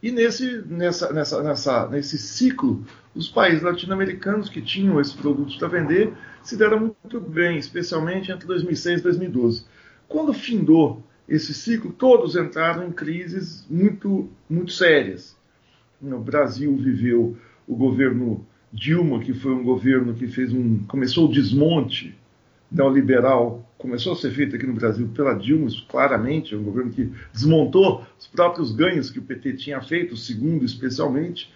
E 0.02 0.12
nesse, 0.12 0.64
nessa, 0.66 1.12
nessa, 1.12 1.44
nessa, 1.44 1.88
nesse 1.90 2.18
ciclo, 2.18 2.86
os 3.14 3.28
países 3.28 3.62
latino-americanos 3.62 4.48
que 4.48 4.62
tinham 4.62 5.00
esses 5.00 5.14
produtos 5.14 5.58
para 5.58 5.68
vender 5.68 6.14
se 6.42 6.56
deram 6.56 6.96
muito 7.04 7.20
bem, 7.20 7.58
especialmente 7.58 8.32
entre 8.32 8.48
2006 8.48 9.02
e 9.02 9.04
2012. 9.04 9.66
Quando 10.08 10.34
findou 10.34 11.04
esse 11.28 11.54
ciclo, 11.54 11.92
todos 11.92 12.38
entraram 12.38 12.88
em 12.88 12.92
crises 12.92 13.66
muito, 13.70 14.30
muito 14.50 14.72
sérias. 14.72 15.38
O 16.02 16.18
Brasil 16.18 16.74
viveu 16.78 17.38
o 17.70 17.76
governo 17.76 18.44
Dilma, 18.74 19.20
que 19.20 19.34
foi 19.34 19.54
um 19.54 19.64
governo 19.64 20.16
que 20.16 20.28
fez 20.28 20.52
um 20.52 20.80
começou 20.86 21.28
o 21.28 21.32
desmonte 21.32 22.18
neoliberal, 22.72 23.68
começou 23.78 24.14
a 24.14 24.16
ser 24.16 24.32
feito 24.32 24.56
aqui 24.56 24.66
no 24.66 24.74
Brasil 24.74 25.08
pela 25.16 25.34
Dilma, 25.34 25.68
isso 25.68 25.86
claramente, 25.88 26.54
é 26.54 26.58
um 26.58 26.64
governo 26.64 26.92
que 26.92 27.12
desmontou 27.32 28.06
os 28.20 28.28
próprios 28.28 28.72
ganhos 28.72 29.10
que 29.10 29.20
o 29.20 29.24
PT 29.24 29.54
tinha 29.54 29.82
feito, 29.82 30.14
o 30.14 30.18
segundo 30.18 30.66
especialmente. 30.66 31.52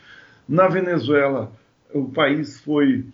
Na 0.47 0.68
Venezuela, 0.68 1.51
o 1.93 2.05
país 2.05 2.59
foi 2.59 3.05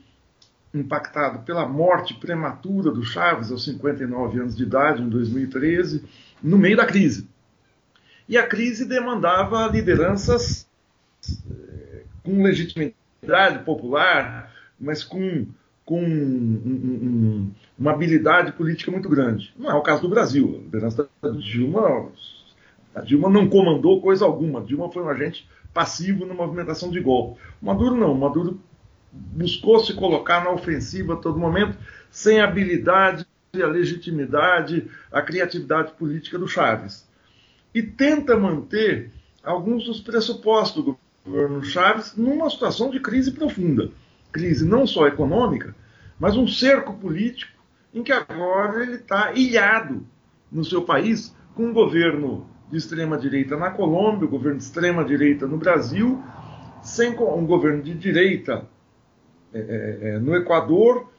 impactado 0.73 1.39
pela 1.39 1.67
morte 1.67 2.13
prematura 2.13 2.91
do 2.91 3.03
Chaves 3.03 3.51
aos 3.51 3.63
59 3.63 4.39
anos 4.39 4.55
de 4.55 4.63
idade, 4.63 5.01
em 5.01 5.09
2013, 5.09 6.03
no 6.43 6.57
meio 6.57 6.77
da 6.77 6.85
crise. 6.85 7.27
E 8.27 8.37
a 8.37 8.45
crise 8.45 8.85
demandava 8.85 9.67
lideranças 9.67 10.69
com 12.23 12.43
legitimidade 12.43 13.63
popular, 13.65 14.53
mas 14.79 15.03
com, 15.03 15.47
com 15.85 16.01
um, 16.01 16.61
um, 16.65 17.51
uma 17.77 17.91
habilidade 17.91 18.51
política 18.53 18.91
muito 18.91 19.09
grande. 19.09 19.53
Não 19.57 19.69
é 19.69 19.73
o 19.73 19.81
caso 19.81 20.01
do 20.01 20.09
Brasil. 20.09 20.55
A 20.59 20.63
liderança 20.63 21.09
da 21.21 21.29
Dilma, 21.31 22.09
a 22.95 23.01
Dilma 23.01 23.29
não 23.29 23.49
comandou 23.49 24.01
coisa 24.01 24.25
alguma. 24.25 24.59
A 24.59 24.63
Dilma 24.63 24.91
foi 24.91 25.03
um 25.03 25.09
agente 25.09 25.47
passivo 25.73 26.25
na 26.25 26.33
movimentação 26.33 26.89
de 26.91 26.99
golpe. 26.99 27.39
O 27.61 27.65
Maduro 27.65 27.95
não. 27.95 28.13
O 28.13 28.19
Maduro 28.19 28.59
buscou 29.11 29.79
se 29.79 29.93
colocar 29.93 30.43
na 30.43 30.51
ofensiva 30.51 31.13
a 31.13 31.17
todo 31.17 31.39
momento, 31.39 31.77
sem 32.11 32.39
a 32.39 32.45
habilidade, 32.45 33.25
a 33.55 33.65
legitimidade, 33.65 34.87
a 35.11 35.21
criatividade 35.21 35.93
política 35.93 36.37
do 36.37 36.47
Chaves. 36.47 37.07
E 37.73 37.81
tenta 37.81 38.37
manter 38.37 39.11
alguns 39.43 39.85
dos 39.85 39.99
pressupostos 39.99 40.83
do 40.83 40.98
governo 41.29 41.63
Chaves 41.63 42.15
numa 42.15 42.49
situação 42.49 42.89
de 42.89 42.99
crise 42.99 43.31
profunda. 43.31 43.91
Crise 44.31 44.65
não 44.65 44.85
só 44.85 45.07
econômica, 45.07 45.75
mas 46.19 46.35
um 46.35 46.47
cerco 46.47 46.93
político 46.93 47.57
em 47.93 48.03
que 48.03 48.11
agora 48.11 48.83
ele 48.83 48.95
está 48.95 49.31
ilhado 49.33 50.05
no 50.51 50.65
seu 50.65 50.81
país 50.81 51.35
com 51.55 51.67
um 51.67 51.73
governo 51.73 52.47
de 52.69 52.77
extrema-direita 52.77 53.57
na 53.57 53.71
Colômbia, 53.71 54.27
um 54.27 54.31
governo 54.31 54.57
de 54.57 54.63
extrema-direita 54.63 55.47
no 55.47 55.57
Brasil, 55.57 56.23
sem 56.83 57.11
um 57.11 57.45
governo 57.45 57.81
de 57.81 57.93
direita 57.93 58.67
é, 59.53 59.59
é, 59.59 60.09
é, 60.09 60.19
no 60.19 60.35
Equador, 60.35 61.11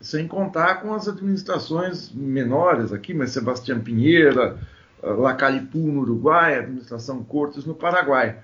sem 0.00 0.28
contar 0.28 0.82
com 0.82 0.92
as 0.92 1.08
administrações 1.08 2.12
menores 2.12 2.92
aqui, 2.92 3.14
mas 3.14 3.30
Sebastião 3.30 3.80
Pinheira, 3.80 4.58
Lacalipu 5.02 5.78
no 5.78 6.00
Uruguai, 6.00 6.58
administração 6.58 7.24
Cortes 7.24 7.64
no 7.64 7.74
Paraguai. 7.74 8.42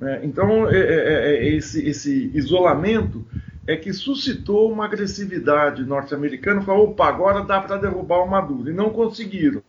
Né? 0.00 0.20
Então, 0.24 0.68
é, 0.68 0.78
é, 0.78 1.32
é, 1.34 1.48
esse, 1.48 1.86
esse, 1.86 2.30
isolamento 2.34 3.24
é 3.66 3.76
que 3.76 3.92
suscitou 3.92 4.72
uma 4.72 4.86
agressividade 4.86 5.84
norte-americana, 5.84 6.62
falou, 6.62 6.90
opa, 6.90 7.06
agora 7.06 7.44
dá 7.44 7.60
para 7.60 7.76
derrubar 7.76 8.24
o 8.24 8.30
Maduro, 8.30 8.70
e 8.70 8.72
não 8.72 8.90
conseguiram. 8.90 9.62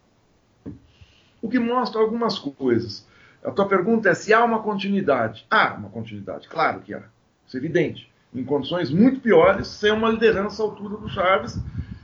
O 1.42 1.50
que 1.50 1.60
mostra 1.60 2.00
algumas 2.00 2.40
coisas. 2.40 3.06
A 3.44 3.52
tua 3.52 3.68
pergunta 3.68 4.10
é 4.10 4.14
se 4.14 4.34
há 4.34 4.44
uma 4.44 4.62
continuidade. 4.62 5.46
Há 5.50 5.74
uma 5.74 5.90
continuidade, 5.90 6.48
claro 6.48 6.80
que 6.80 6.94
há. 6.94 7.04
Isso 7.46 7.58
é 7.58 7.60
evidente. 7.60 8.10
Em 8.34 8.44
condições 8.44 8.90
muito 8.90 9.20
piores, 9.20 9.68
sem 9.68 9.92
uma 9.92 10.10
liderança 10.10 10.64
à 10.64 10.66
altura 10.66 10.98
do 10.98 11.10
Chaves 11.10 11.60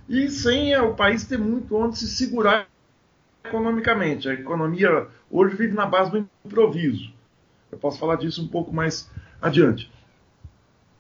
e 0.10 0.30
sem 0.30 0.76
o 0.78 0.94
país 0.94 1.26
ter 1.26 1.38
muito 1.38 1.76
onde 1.76 1.98
se 1.98 2.08
segurar 2.08 2.68
economicamente. 3.46 4.28
A 4.28 4.34
economia 4.34 5.08
hoje 5.32 5.56
vive 5.56 5.74
na 5.74 5.86
base 5.86 6.12
do 6.12 6.28
improviso. 6.44 7.17
Eu 7.72 7.78
posso 7.78 8.00
falar 8.00 8.16
disso 8.16 8.42
um 8.42 8.48
pouco 8.48 8.74
mais 8.74 9.10
adiante. 9.42 9.92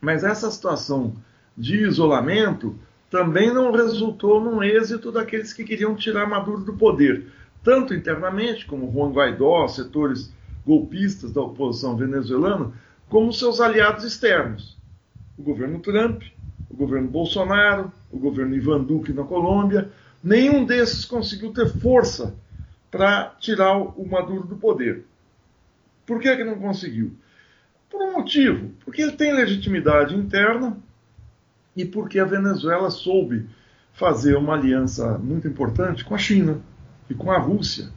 Mas 0.01 0.23
essa 0.23 0.51
situação 0.51 1.13
de 1.57 1.83
isolamento 1.83 2.77
também 3.09 3.53
não 3.53 3.71
resultou 3.71 4.41
num 4.41 4.61
êxito 4.61 5.11
daqueles 5.11 5.53
que 5.53 5.63
queriam 5.63 5.95
tirar 5.95 6.27
Maduro 6.27 6.63
do 6.63 6.73
poder, 6.73 7.27
tanto 7.63 7.93
internamente, 7.93 8.65
como 8.65 8.91
Juan 8.91 9.11
Guaidó, 9.11 9.67
setores 9.67 10.31
golpistas 10.65 11.31
da 11.31 11.41
oposição 11.41 11.95
venezuelana, 11.95 12.73
como 13.09 13.31
seus 13.31 13.61
aliados 13.61 14.03
externos. 14.03 14.77
O 15.37 15.43
governo 15.43 15.79
Trump, 15.79 16.23
o 16.69 16.75
governo 16.75 17.07
Bolsonaro, 17.07 17.91
o 18.11 18.19
governo 18.19 18.55
Ivan 18.55 18.83
Duque 18.83 19.13
na 19.13 19.23
Colômbia, 19.23 19.89
nenhum 20.21 20.65
desses 20.65 21.05
conseguiu 21.05 21.53
ter 21.53 21.69
força 21.79 22.35
para 22.91 23.35
tirar 23.39 23.77
o 23.77 24.05
Maduro 24.05 24.45
do 24.45 24.57
poder. 24.57 25.05
Por 26.07 26.21
que, 26.21 26.37
que 26.37 26.43
não 26.45 26.57
conseguiu? 26.57 27.11
Por 27.89 28.01
um 28.01 28.13
motivo, 28.13 28.71
porque 28.83 29.01
ele 29.01 29.11
tem 29.11 29.33
legitimidade 29.33 30.15
interna 30.15 30.77
e 31.75 31.83
porque 31.83 32.17
a 32.17 32.25
Venezuela 32.25 32.89
soube 32.89 33.45
fazer 33.91 34.37
uma 34.37 34.53
aliança 34.53 35.17
muito 35.17 35.47
importante 35.47 36.05
com 36.05 36.15
a 36.15 36.17
China 36.17 36.61
e 37.09 37.13
com 37.13 37.29
a 37.29 37.37
Rússia. 37.37 37.89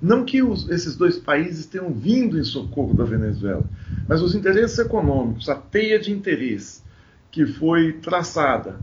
Não 0.00 0.24
que 0.24 0.42
os, 0.42 0.68
esses 0.70 0.96
dois 0.96 1.18
países 1.18 1.66
tenham 1.66 1.92
vindo 1.92 2.38
em 2.38 2.44
socorro 2.44 2.94
da 2.94 3.04
Venezuela, 3.04 3.64
mas 4.08 4.22
os 4.22 4.34
interesses 4.34 4.78
econômicos, 4.78 5.48
a 5.48 5.54
teia 5.54 5.98
de 5.98 6.10
interesse 6.10 6.82
que 7.30 7.44
foi 7.44 7.92
traçada 7.94 8.78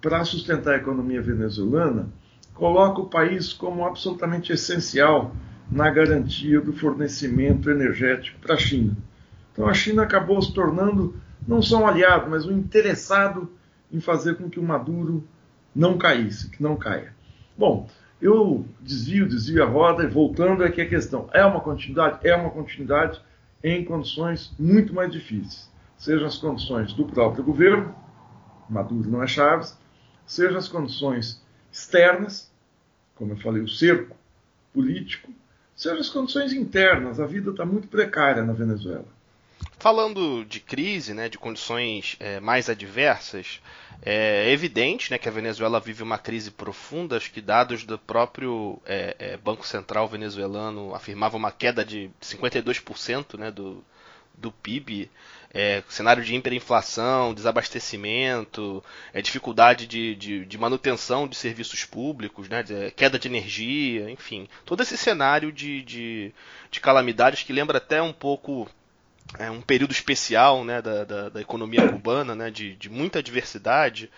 para 0.00 0.24
sustentar 0.24 0.74
a 0.74 0.78
economia 0.78 1.20
venezuelana, 1.20 2.08
coloca 2.54 3.02
o 3.02 3.08
país 3.08 3.52
como 3.52 3.84
absolutamente 3.84 4.52
essencial 4.52 5.34
na 5.70 5.88
garantia 5.88 6.60
do 6.60 6.72
fornecimento 6.72 7.70
energético 7.70 8.40
para 8.40 8.54
a 8.54 8.58
China. 8.58 8.96
Então 9.52 9.68
a 9.68 9.74
China 9.74 10.02
acabou 10.02 10.40
se 10.42 10.52
tornando 10.52 11.14
não 11.46 11.62
só 11.62 11.82
um 11.82 11.86
aliado, 11.86 12.28
mas 12.28 12.46
um 12.46 12.56
interessado 12.56 13.50
em 13.92 14.00
fazer 14.00 14.36
com 14.36 14.48
que 14.48 14.58
o 14.58 14.62
Maduro 14.62 15.26
não 15.74 15.96
caísse, 15.96 16.50
que 16.50 16.62
não 16.62 16.76
caia. 16.76 17.14
Bom, 17.56 17.88
eu 18.20 18.66
desvio, 18.80 19.28
desvio 19.28 19.62
a 19.62 19.66
roda 19.66 20.04
e 20.04 20.08
voltando 20.08 20.62
aqui 20.62 20.80
a 20.80 20.88
questão. 20.88 21.28
É 21.32 21.44
uma 21.44 21.60
continuidade? 21.60 22.18
É 22.26 22.34
uma 22.34 22.50
continuidade 22.50 23.20
em 23.62 23.84
condições 23.84 24.52
muito 24.58 24.94
mais 24.94 25.12
difíceis. 25.12 25.70
Sejam 25.96 26.26
as 26.26 26.38
condições 26.38 26.92
do 26.92 27.04
próprio 27.04 27.44
governo, 27.44 27.94
Maduro 28.68 29.10
não 29.10 29.22
é 29.22 29.26
Chaves, 29.26 29.78
sejam 30.26 30.56
as 30.56 30.68
condições 30.68 31.42
externas, 31.70 32.50
como 33.16 33.32
eu 33.32 33.36
falei, 33.36 33.62
o 33.62 33.68
cerco 33.68 34.16
político, 34.72 35.30
sejam 35.80 35.98
as 35.98 36.10
condições 36.10 36.52
internas. 36.52 37.18
A 37.18 37.26
vida 37.26 37.50
está 37.50 37.64
muito 37.64 37.88
precária 37.88 38.44
na 38.44 38.52
Venezuela. 38.52 39.06
Falando 39.78 40.44
de 40.44 40.60
crise, 40.60 41.14
né, 41.14 41.28
de 41.28 41.38
condições 41.38 42.16
é, 42.20 42.38
mais 42.38 42.68
adversas, 42.68 43.60
é 44.02 44.52
evidente 44.52 45.10
né, 45.10 45.16
que 45.16 45.28
a 45.28 45.32
Venezuela 45.32 45.80
vive 45.80 46.02
uma 46.02 46.18
crise 46.18 46.50
profunda. 46.50 47.16
Acho 47.16 47.32
que 47.32 47.40
dados 47.40 47.84
do 47.84 47.98
próprio 47.98 48.78
é, 48.84 49.16
é, 49.18 49.36
Banco 49.38 49.66
Central 49.66 50.06
venezuelano 50.06 50.94
afirmavam 50.94 51.38
uma 51.38 51.50
queda 51.50 51.82
de 51.82 52.10
52% 52.20 53.38
né, 53.38 53.50
do, 53.50 53.82
do 54.40 54.50
PIB. 54.50 55.10
É, 55.52 55.82
cenário 55.88 56.22
de 56.24 56.32
hiperinflação, 56.34 57.34
desabastecimento, 57.34 58.82
é, 59.12 59.20
dificuldade 59.20 59.84
de, 59.84 60.14
de, 60.14 60.44
de, 60.44 60.58
manutenção 60.58 61.26
de 61.26 61.34
serviços 61.34 61.84
públicos, 61.84 62.48
né, 62.48 62.62
de, 62.62 62.92
queda 62.92 63.18
de 63.18 63.26
energia, 63.26 64.08
enfim. 64.10 64.48
Todo 64.64 64.80
esse 64.80 64.96
cenário 64.96 65.50
de, 65.50 65.82
de, 65.82 66.32
de 66.70 66.80
calamidades 66.80 67.42
que 67.42 67.52
lembra 67.52 67.78
até 67.78 68.00
um 68.00 68.12
pouco 68.12 68.70
é 69.38 69.50
um 69.50 69.60
período 69.60 69.92
especial 69.92 70.64
né, 70.64 70.82
da, 70.82 71.04
da, 71.04 71.28
da 71.28 71.40
economia 71.40 71.88
cubana, 71.88 72.34
né, 72.34 72.50
de, 72.50 72.74
de 72.76 72.88
muita 72.88 73.22
diversidade. 73.22 74.10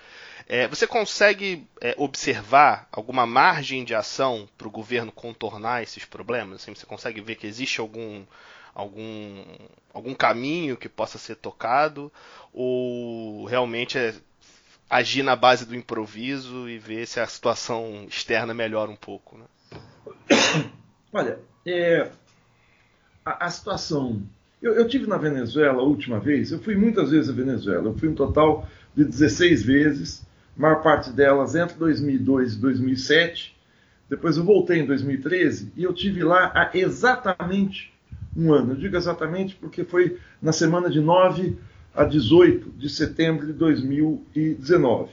É, 0.48 0.66
você 0.66 0.86
consegue 0.86 1.66
é, 1.80 1.94
observar 1.98 2.88
alguma 2.90 3.26
margem 3.26 3.84
de 3.84 3.94
ação 3.94 4.48
para 4.56 4.66
o 4.66 4.70
governo 4.70 5.12
contornar 5.12 5.82
esses 5.82 6.04
problemas? 6.04 6.62
Assim, 6.62 6.74
você 6.74 6.86
consegue 6.86 7.20
ver 7.20 7.36
que 7.36 7.46
existe 7.46 7.80
algum, 7.80 8.24
algum, 8.74 9.44
algum 9.92 10.14
caminho 10.14 10.76
que 10.76 10.88
possa 10.88 11.18
ser 11.18 11.36
tocado? 11.36 12.12
Ou 12.52 13.44
realmente 13.44 13.98
é 13.98 14.14
agir 14.88 15.22
na 15.22 15.34
base 15.34 15.64
do 15.64 15.74
improviso 15.74 16.68
e 16.68 16.78
ver 16.78 17.06
se 17.06 17.20
a 17.20 17.26
situação 17.26 18.06
externa 18.08 18.52
melhora 18.52 18.90
um 18.90 18.96
pouco? 18.96 19.38
Né? 19.38 19.44
Olha, 21.12 21.38
é, 21.66 22.10
a, 23.24 23.46
a 23.46 23.50
situação 23.50 24.22
eu, 24.62 24.74
eu 24.74 24.86
tive 24.86 25.08
na 25.08 25.16
Venezuela 25.16 25.82
a 25.82 25.84
última 25.84 26.20
vez, 26.20 26.52
eu 26.52 26.60
fui 26.60 26.76
muitas 26.76 27.10
vezes 27.10 27.28
à 27.28 27.32
Venezuela, 27.32 27.88
eu 27.88 27.98
fui 27.98 28.08
um 28.08 28.14
total 28.14 28.68
de 28.94 29.04
16 29.04 29.64
vezes, 29.64 30.24
maior 30.56 30.82
parte 30.82 31.10
delas 31.10 31.56
entre 31.56 31.76
2002 31.76 32.54
e 32.54 32.58
2007. 32.60 33.56
Depois 34.08 34.36
eu 34.36 34.44
voltei 34.44 34.78
em 34.78 34.86
2013 34.86 35.72
e 35.76 35.82
eu 35.82 35.92
tive 35.92 36.22
lá 36.22 36.52
há 36.54 36.70
exatamente 36.74 37.91
um 38.36 38.52
ano. 38.52 38.72
Eu 38.72 38.76
digo 38.76 38.96
exatamente 38.96 39.54
porque 39.56 39.84
foi 39.84 40.18
na 40.40 40.52
semana 40.52 40.90
de 40.90 41.00
9 41.00 41.56
a 41.94 42.04
18 42.04 42.70
de 42.70 42.88
setembro 42.88 43.46
de 43.46 43.52
2019. 43.52 45.10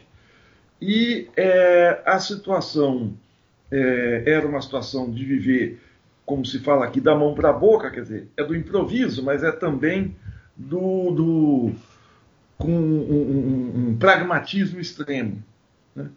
E 0.82 1.28
é, 1.36 2.02
a 2.06 2.20
situação 2.20 3.14
é, 3.70 4.24
era 4.26 4.48
uma 4.48 4.62
situação 4.62 5.12
de 5.12 5.26
viver 5.26 5.82
como 6.30 6.46
se 6.46 6.60
fala 6.60 6.86
aqui, 6.86 7.02
da 7.02 7.16
mão 7.16 7.34
para 7.34 7.50
a 7.50 7.54
boca, 7.54 7.90
quer 7.90 8.04
dizer, 8.04 8.28
é 8.38 8.44
do 8.44 8.56
improviso, 8.56 9.24
mas 9.24 9.42
é 9.44 9.52
também 9.52 10.16
do, 10.56 11.10
do 11.10 11.72
com 12.56 12.72
um, 12.72 13.02
um, 13.10 13.90
um 13.90 13.98
pragmatismo 13.98 14.80
extremo. 14.80 15.44
Né? 15.96 16.08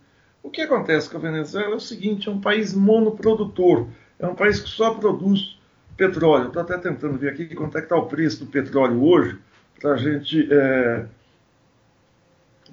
O 0.42 0.50
que 0.50 0.60
acontece 0.60 1.08
com 1.08 1.16
a 1.16 1.20
Venezuela 1.20 1.72
é 1.72 1.76
o 1.76 1.80
seguinte: 1.80 2.28
é 2.28 2.30
um 2.30 2.42
país 2.42 2.74
monoprodutor, 2.74 3.88
é 4.18 4.26
um 4.26 4.34
país 4.34 4.60
que 4.60 4.68
só 4.68 4.92
produz 4.92 5.58
petróleo. 6.06 6.48
Estou 6.48 6.62
até 6.62 6.76
tentando 6.78 7.18
ver 7.18 7.30
aqui 7.30 7.54
quanto 7.54 7.76
é 7.78 7.80
que 7.80 7.86
está 7.86 7.96
o 7.96 8.06
preço 8.06 8.44
do 8.44 8.50
petróleo 8.50 9.02
hoje, 9.04 9.38
para 9.80 9.96
gente, 9.96 10.48
é, 10.50 11.06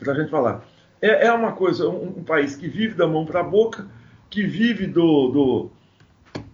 a 0.08 0.14
gente 0.14 0.32
falar. 0.32 0.66
É, 1.02 1.28
é 1.28 1.32
uma 1.32 1.52
coisa, 1.52 1.88
um, 1.88 2.20
um, 2.20 2.24
país 2.24 2.56
que 2.56 2.68
vive 2.68 2.96
da 2.96 3.08
mão 3.08 3.26
para 3.26 3.42
a 3.42 3.44
boca, 3.44 3.88
que 4.30 4.44
vive 4.44 4.88
do, 4.88 5.30
do 5.30 5.72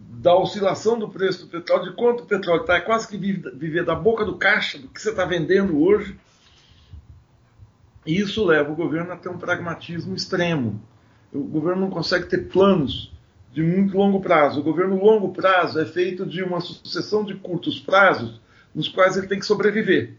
da 0.09 0.36
oscilação 0.36 0.97
do 0.97 1.07
preço 1.07 1.45
do 1.45 1.51
petróleo, 1.51 1.91
de 1.91 1.95
quanto 1.95 2.23
o 2.23 2.26
petróleo 2.26 2.61
está, 2.61 2.76
é 2.76 2.82
quase 2.82 3.07
que 3.07 3.17
viver 3.17 3.86
da 3.86 3.93
boca 3.93 4.26
do 4.26 4.38
caixa, 4.38 4.80
do 4.80 4.88
que 4.88 4.99
você 4.99 5.11
está 5.11 5.23
vendendo 5.23 5.80
hoje. 5.80 6.17
E 8.05 8.17
isso 8.19 8.43
leva 8.43 8.71
o 8.71 8.76
governo 8.76 9.11
a 9.11 9.17
ter 9.17 9.30
um 9.30 9.38
pragmatismo 9.38 10.15
extremo. 10.15 10.82
O 11.32 11.43
governo 11.43 11.82
não 11.82 11.89
consegue 11.89 12.28
ter 12.28 12.47
planos 12.49 13.14
de 13.56 13.64
muito 13.64 13.97
longo 13.97 14.20
prazo. 14.20 14.60
O 14.60 14.64
governo 14.64 15.01
longo 15.01 15.32
prazo 15.32 15.80
é 15.80 15.86
feito 15.86 16.26
de 16.26 16.43
uma 16.43 16.60
sucessão 16.60 17.24
de 17.24 17.36
curtos 17.36 17.80
prazos 17.80 18.41
nos 18.76 18.89
quais 18.89 19.16
ele 19.16 19.28
tem 19.28 19.39
que 19.39 19.45
sobreviver. 19.45 20.16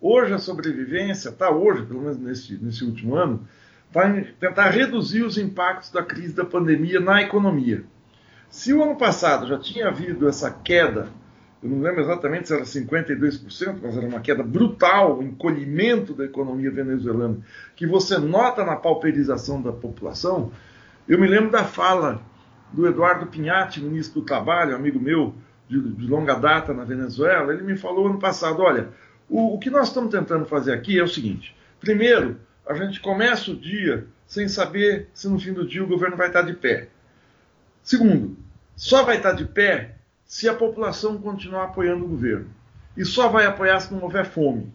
Hoje 0.00 0.32
a 0.32 0.38
sobrevivência, 0.38 1.30
está 1.30 1.50
hoje, 1.50 1.84
pelo 1.84 2.00
menos 2.00 2.18
nesse, 2.18 2.56
nesse 2.62 2.84
último 2.84 3.16
ano, 3.16 3.48
vai 3.90 4.28
tentar 4.38 4.70
reduzir 4.70 5.24
os 5.24 5.36
impactos 5.36 5.90
da 5.90 6.04
crise 6.04 6.34
da 6.34 6.44
pandemia 6.44 7.00
na 7.00 7.20
economia. 7.20 7.82
Se 8.48 8.72
o 8.72 8.80
ano 8.80 8.96
passado 8.96 9.48
já 9.48 9.58
tinha 9.58 9.88
havido 9.88 10.28
essa 10.28 10.48
queda, 10.48 11.08
eu 11.60 11.68
não 11.68 11.80
lembro 11.80 12.00
exatamente 12.00 12.46
se 12.46 12.54
era 12.54 12.62
52%, 12.62 13.78
mas 13.82 13.96
era 13.96 14.06
uma 14.06 14.20
queda 14.20 14.44
brutal, 14.44 15.18
um 15.18 15.24
encolhimento 15.24 16.14
da 16.14 16.26
economia 16.26 16.70
venezuelana, 16.70 17.38
que 17.74 17.88
você 17.88 18.18
nota 18.18 18.64
na 18.64 18.76
pauperização 18.76 19.60
da 19.60 19.72
população, 19.72 20.52
eu 21.08 21.18
me 21.18 21.26
lembro 21.26 21.50
da 21.50 21.64
fala 21.64 22.22
do 22.72 22.86
Eduardo 22.86 23.26
Pinhatti, 23.26 23.80
ministro 23.80 24.20
do 24.20 24.26
Trabalho, 24.26 24.74
amigo 24.74 24.98
meu 24.98 25.34
de, 25.68 25.80
de 25.80 26.06
longa 26.06 26.34
data 26.34 26.72
na 26.72 26.84
Venezuela, 26.84 27.52
ele 27.52 27.62
me 27.62 27.76
falou 27.76 28.06
ano 28.06 28.18
passado, 28.18 28.62
olha, 28.62 28.88
o, 29.28 29.54
o 29.54 29.58
que 29.58 29.70
nós 29.70 29.88
estamos 29.88 30.10
tentando 30.10 30.44
fazer 30.44 30.72
aqui 30.72 30.98
é 30.98 31.02
o 31.02 31.08
seguinte, 31.08 31.56
primeiro, 31.80 32.38
a 32.66 32.74
gente 32.74 33.00
começa 33.00 33.50
o 33.50 33.56
dia 33.56 34.06
sem 34.26 34.48
saber 34.48 35.08
se 35.12 35.28
no 35.28 35.38
fim 35.38 35.52
do 35.52 35.66
dia 35.66 35.84
o 35.84 35.88
governo 35.88 36.16
vai 36.16 36.28
estar 36.28 36.42
de 36.42 36.54
pé. 36.54 36.88
Segundo, 37.82 38.36
só 38.76 39.04
vai 39.04 39.16
estar 39.16 39.32
de 39.32 39.44
pé 39.44 39.96
se 40.24 40.48
a 40.48 40.54
população 40.54 41.20
continuar 41.20 41.64
apoiando 41.64 42.04
o 42.04 42.08
governo. 42.08 42.48
E 42.96 43.04
só 43.04 43.28
vai 43.28 43.44
apoiar 43.44 43.80
se 43.80 43.92
não 43.92 44.02
houver 44.02 44.24
fome. 44.24 44.72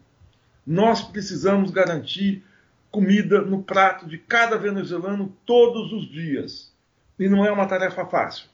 Nós 0.66 1.02
precisamos 1.02 1.72
garantir 1.72 2.44
comida 2.92 3.42
no 3.42 3.64
prato 3.64 4.08
de 4.08 4.18
cada 4.18 4.58
venezuelano 4.58 5.36
todos 5.46 5.92
os 5.94 6.10
dias. 6.10 6.74
E 7.20 7.28
não 7.28 7.46
é 7.46 7.52
uma 7.52 7.66
tarefa 7.66 8.06
fácil. 8.06 8.48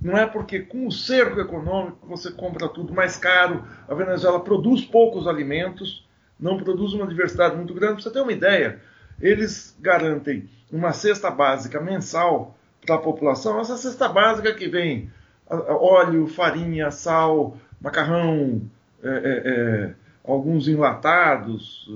Não 0.00 0.16
é 0.18 0.26
porque 0.26 0.60
com 0.60 0.86
o 0.86 0.92
cerco 0.92 1.40
econômico 1.40 2.06
você 2.06 2.30
compra 2.30 2.68
tudo 2.68 2.92
mais 2.92 3.16
caro, 3.16 3.64
a 3.88 3.94
Venezuela 3.94 4.38
produz 4.38 4.84
poucos 4.84 5.26
alimentos, 5.26 6.06
não 6.38 6.58
produz 6.58 6.92
uma 6.92 7.06
diversidade 7.06 7.56
muito 7.56 7.72
grande. 7.72 7.94
Para 7.94 8.02
você 8.02 8.10
ter 8.10 8.20
uma 8.20 8.32
ideia, 8.32 8.80
eles 9.20 9.74
garantem 9.80 10.48
uma 10.70 10.92
cesta 10.92 11.30
básica 11.30 11.80
mensal 11.80 12.54
para 12.84 12.96
a 12.96 12.98
população, 12.98 13.58
essa 13.60 13.76
cesta 13.78 14.08
básica 14.08 14.52
que 14.52 14.68
vem 14.68 15.10
óleo, 15.48 16.26
farinha, 16.26 16.90
sal, 16.90 17.56
macarrão, 17.80 18.62
é, 19.02 19.08
é, 19.08 19.50
é, 19.50 19.94
alguns 20.24 20.68
enlatados, 20.68 21.88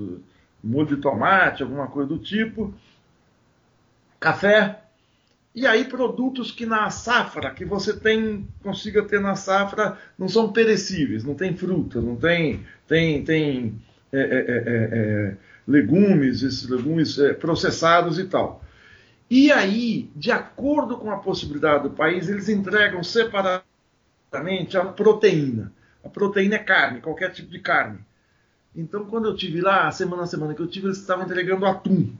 molho 0.63 0.95
de 0.95 0.97
tomate, 0.97 1.63
alguma 1.63 1.87
coisa 1.87 2.09
do 2.09 2.19
tipo, 2.19 2.73
café, 4.19 4.81
e 5.53 5.65
aí 5.65 5.85
produtos 5.85 6.51
que 6.51 6.65
na 6.65 6.89
safra, 6.89 7.51
que 7.51 7.65
você 7.65 7.97
tem, 7.97 8.47
consiga 8.61 9.03
ter 9.03 9.19
na 9.19 9.35
safra, 9.35 9.97
não 10.17 10.27
são 10.27 10.51
perecíveis, 10.51 11.23
não 11.23 11.33
tem 11.33 11.55
fruta, 11.55 11.99
não 11.99 12.15
tem, 12.15 12.65
tem, 12.87 13.23
tem 13.23 13.81
é, 14.11 14.19
é, 14.19 14.89
é, 14.91 15.37
legumes, 15.67 16.43
esses 16.43 16.69
legumes 16.69 17.17
processados 17.39 18.19
e 18.19 18.25
tal. 18.25 18.63
E 19.29 19.51
aí, 19.51 20.09
de 20.15 20.31
acordo 20.31 20.97
com 20.97 21.11
a 21.11 21.19
possibilidade 21.19 21.83
do 21.83 21.91
país, 21.91 22.29
eles 22.29 22.49
entregam 22.49 23.03
separadamente 23.03 24.77
a 24.77 24.85
proteína. 24.85 25.71
A 26.03 26.09
proteína 26.09 26.55
é 26.55 26.59
carne, 26.59 27.01
qualquer 27.01 27.31
tipo 27.31 27.51
de 27.51 27.59
carne. 27.59 27.99
Então, 28.75 29.05
quando 29.05 29.27
eu 29.27 29.35
tive 29.35 29.61
lá, 29.61 29.91
semana 29.91 30.23
a 30.23 30.27
semana 30.27 30.53
que 30.53 30.61
eu 30.61 30.67
tive, 30.67 30.87
eles 30.87 30.97
estavam 30.97 31.25
entregando 31.25 31.65
atum. 31.65 32.11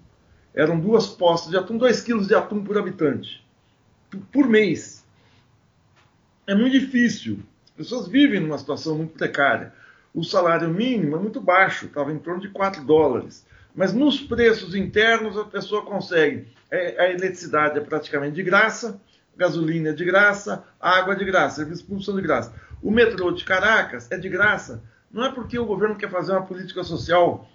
Eram 0.54 0.80
duas 0.80 1.08
postas 1.08 1.52
de 1.52 1.58
atum, 1.58 1.78
2 1.78 2.02
quilos 2.02 2.28
de 2.28 2.36
atum 2.36 2.64
por 2.64 2.78
habitante, 2.78 3.46
por 4.32 4.48
mês. 4.48 5.06
É 6.48 6.56
muito 6.56 6.80
difícil. 6.80 7.40
As 7.66 7.72
pessoas 7.72 8.08
vivem 8.08 8.40
numa 8.40 8.58
situação 8.58 8.96
muito 8.96 9.14
precária. 9.14 9.74
O 10.14 10.24
salário 10.24 10.68
mínimo 10.70 11.16
é 11.16 11.20
muito 11.20 11.40
baixo, 11.40 11.86
estava 11.86 12.12
em 12.12 12.18
torno 12.18 12.42
de 12.42 12.50
4 12.50 12.84
dólares. 12.84 13.46
Mas 13.76 13.94
nos 13.94 14.20
preços 14.20 14.74
internos 14.74 15.38
a 15.38 15.46
pessoa 15.46 15.86
consegue. 15.86 16.48
É, 16.72 17.02
a 17.02 17.10
eletricidade 17.12 17.78
é 17.78 17.82
praticamente 17.82 18.36
de 18.36 18.44
graça, 18.44 19.00
gasolina 19.38 19.90
é 19.90 19.94
de 19.94 20.04
graça, 20.04 20.66
água 20.80 21.14
é 21.14 21.18
de 21.18 21.26
graça, 21.26 21.58
serviços 21.58 21.84
públicos 21.84 22.06
são 22.06 22.16
de 22.16 22.22
graça. 22.22 22.54
O 22.82 22.92
metrô 22.92 23.32
de 23.32 23.46
Caracas 23.46 24.12
é 24.12 24.18
de 24.18 24.28
graça. 24.28 24.84
Não 25.12 25.24
é 25.24 25.32
porque 25.32 25.58
o 25.58 25.66
governo 25.66 25.96
quer 25.96 26.10
fazer 26.10 26.34
uma 26.34 26.46
política 26.46 26.84
social 26.84 27.48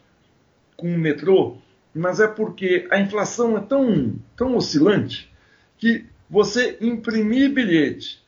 com 0.76 0.92
o 0.92 0.98
metrô, 0.98 1.58
mas 1.94 2.20
é 2.20 2.26
porque 2.26 2.86
a 2.90 2.98
inflação 2.98 3.56
é 3.56 3.60
tão, 3.60 4.16
tão 4.36 4.56
oscilante 4.56 5.32
que 5.78 6.04
você 6.28 6.76
imprimir 6.80 7.52
bilhete, 7.52 8.22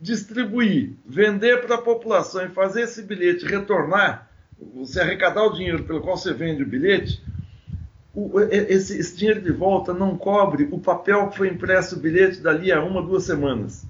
distribuir, 0.00 0.92
vender 1.04 1.60
para 1.62 1.76
a 1.76 1.82
população 1.82 2.44
e 2.44 2.48
fazer 2.48 2.82
esse 2.82 3.02
bilhete 3.02 3.44
retornar 3.44 4.30
você 4.74 5.00
arrecadar 5.00 5.44
o 5.44 5.52
dinheiro 5.52 5.84
pelo 5.84 6.00
qual 6.00 6.16
você 6.16 6.32
vende 6.32 6.62
o 6.62 6.66
bilhete, 6.66 7.22
o, 8.14 8.40
esse, 8.40 8.98
esse, 8.98 9.16
dinheiro 9.16 9.40
de 9.40 9.52
volta 9.52 9.94
não 9.94 10.16
cobre 10.16 10.68
o 10.70 10.78
papel 10.78 11.28
que 11.28 11.36
foi 11.36 11.48
impresso 11.48 11.96
o 11.96 11.98
bilhete 12.00 12.40
dali 12.40 12.72
a 12.72 12.82
uma, 12.82 13.02
duas 13.02 13.24
semanas. 13.24 13.86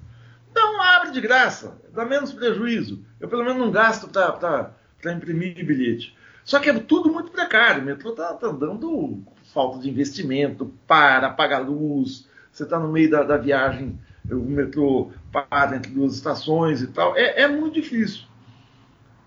Então 0.51 0.81
abre 0.81 1.11
de 1.11 1.21
graça, 1.21 1.77
dá 1.93 2.05
menos 2.05 2.31
prejuízo. 2.31 3.03
Eu 3.19 3.27
pelo 3.27 3.43
menos 3.43 3.59
não 3.59 3.71
gasto 3.71 4.07
para 4.07 5.13
imprimir 5.13 5.65
bilhete. 5.65 6.15
Só 6.51 6.59
que 6.59 6.69
é 6.69 6.77
tudo 6.77 7.09
muito 7.09 7.31
precário. 7.31 7.81
O 7.81 7.85
metrô 7.85 8.11
está 8.11 8.33
tá 8.33 8.49
dando 8.49 9.23
falta 9.53 9.79
de 9.79 9.89
investimento, 9.89 10.73
para, 10.85 11.27
apaga 11.27 11.57
luz, 11.57 12.27
você 12.51 12.63
está 12.63 12.77
no 12.77 12.91
meio 12.91 13.09
da, 13.09 13.23
da, 13.23 13.37
viagem, 13.37 13.97
o 14.29 14.35
metrô 14.35 15.11
para 15.31 15.77
entre 15.77 15.93
duas 15.93 16.13
estações 16.13 16.81
e 16.81 16.87
tal. 16.87 17.15
É, 17.15 17.43
é 17.43 17.47
muito 17.47 17.75
difícil. 17.75 18.25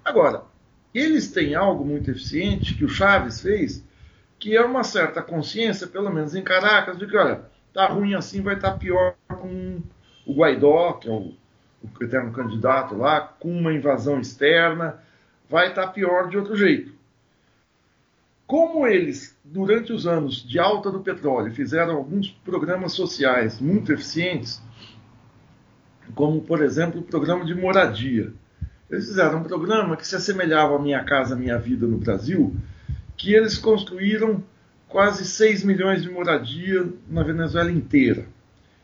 Agora, 0.04 0.42
eles 0.92 1.32
têm 1.32 1.54
algo 1.54 1.82
muito 1.82 2.10
eficiente 2.10 2.74
que 2.74 2.84
o 2.84 2.90
Chaves 2.90 3.40
fez, 3.40 3.82
que 4.38 4.54
é 4.54 4.62
uma 4.62 4.84
certa 4.84 5.22
consciência, 5.22 5.86
pelo 5.86 6.12
menos 6.12 6.34
em 6.34 6.42
Caracas, 6.42 6.98
de 6.98 7.06
que, 7.06 7.16
olha, 7.16 7.46
tá 7.72 7.86
ruim 7.86 8.12
assim, 8.12 8.42
vai 8.42 8.56
estar 8.56 8.72
tá 8.72 8.76
pior 8.76 9.14
com 9.28 9.80
o 10.26 10.34
Guaidó, 10.34 10.92
que 10.92 11.08
é 11.08 11.10
o, 11.10 11.32
o 11.82 12.04
eterno 12.04 12.32
candidato 12.32 12.94
lá, 12.94 13.22
com 13.22 13.50
uma 13.50 13.72
invasão 13.72 14.20
externa, 14.20 15.02
vai 15.48 15.68
estar 15.68 15.86
tá 15.86 15.88
pior 15.90 16.28
de 16.28 16.36
outro 16.36 16.54
jeito. 16.54 16.92
Como 18.46 18.86
eles, 18.86 19.36
durante 19.42 19.92
os 19.92 20.06
anos 20.06 20.36
de 20.46 20.58
alta 20.58 20.90
do 20.90 21.00
petróleo, 21.00 21.52
fizeram 21.52 21.96
alguns 21.96 22.30
programas 22.30 22.92
sociais 22.92 23.60
muito 23.60 23.92
eficientes, 23.92 24.62
como, 26.14 26.42
por 26.42 26.62
exemplo, 26.62 27.00
o 27.00 27.04
programa 27.04 27.44
de 27.44 27.54
moradia. 27.54 28.32
Eles 28.90 29.06
fizeram 29.06 29.40
um 29.40 29.44
programa 29.44 29.96
que 29.96 30.06
se 30.06 30.14
assemelhava 30.14 30.76
à 30.76 30.78
Minha 30.78 31.02
Casa 31.02 31.34
Minha 31.34 31.58
Vida 31.58 31.86
no 31.86 31.96
Brasil, 31.96 32.54
que 33.16 33.32
eles 33.32 33.56
construíram 33.56 34.44
quase 34.88 35.24
6 35.24 35.64
milhões 35.64 36.02
de 36.02 36.10
moradia 36.10 36.86
na 37.08 37.22
Venezuela 37.22 37.72
inteira. 37.72 38.26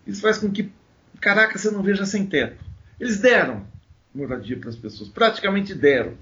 Isso 0.06 0.22
faz 0.22 0.38
com 0.38 0.50
que 0.50 0.72
Caracas 1.20 1.60
você 1.60 1.70
não 1.70 1.82
veja 1.82 2.06
sem 2.06 2.26
teto. 2.26 2.64
Eles 2.98 3.20
deram 3.20 3.66
moradia 4.14 4.56
para 4.56 4.70
as 4.70 4.76
pessoas, 4.76 5.08
praticamente 5.08 5.74
deram. 5.74 6.14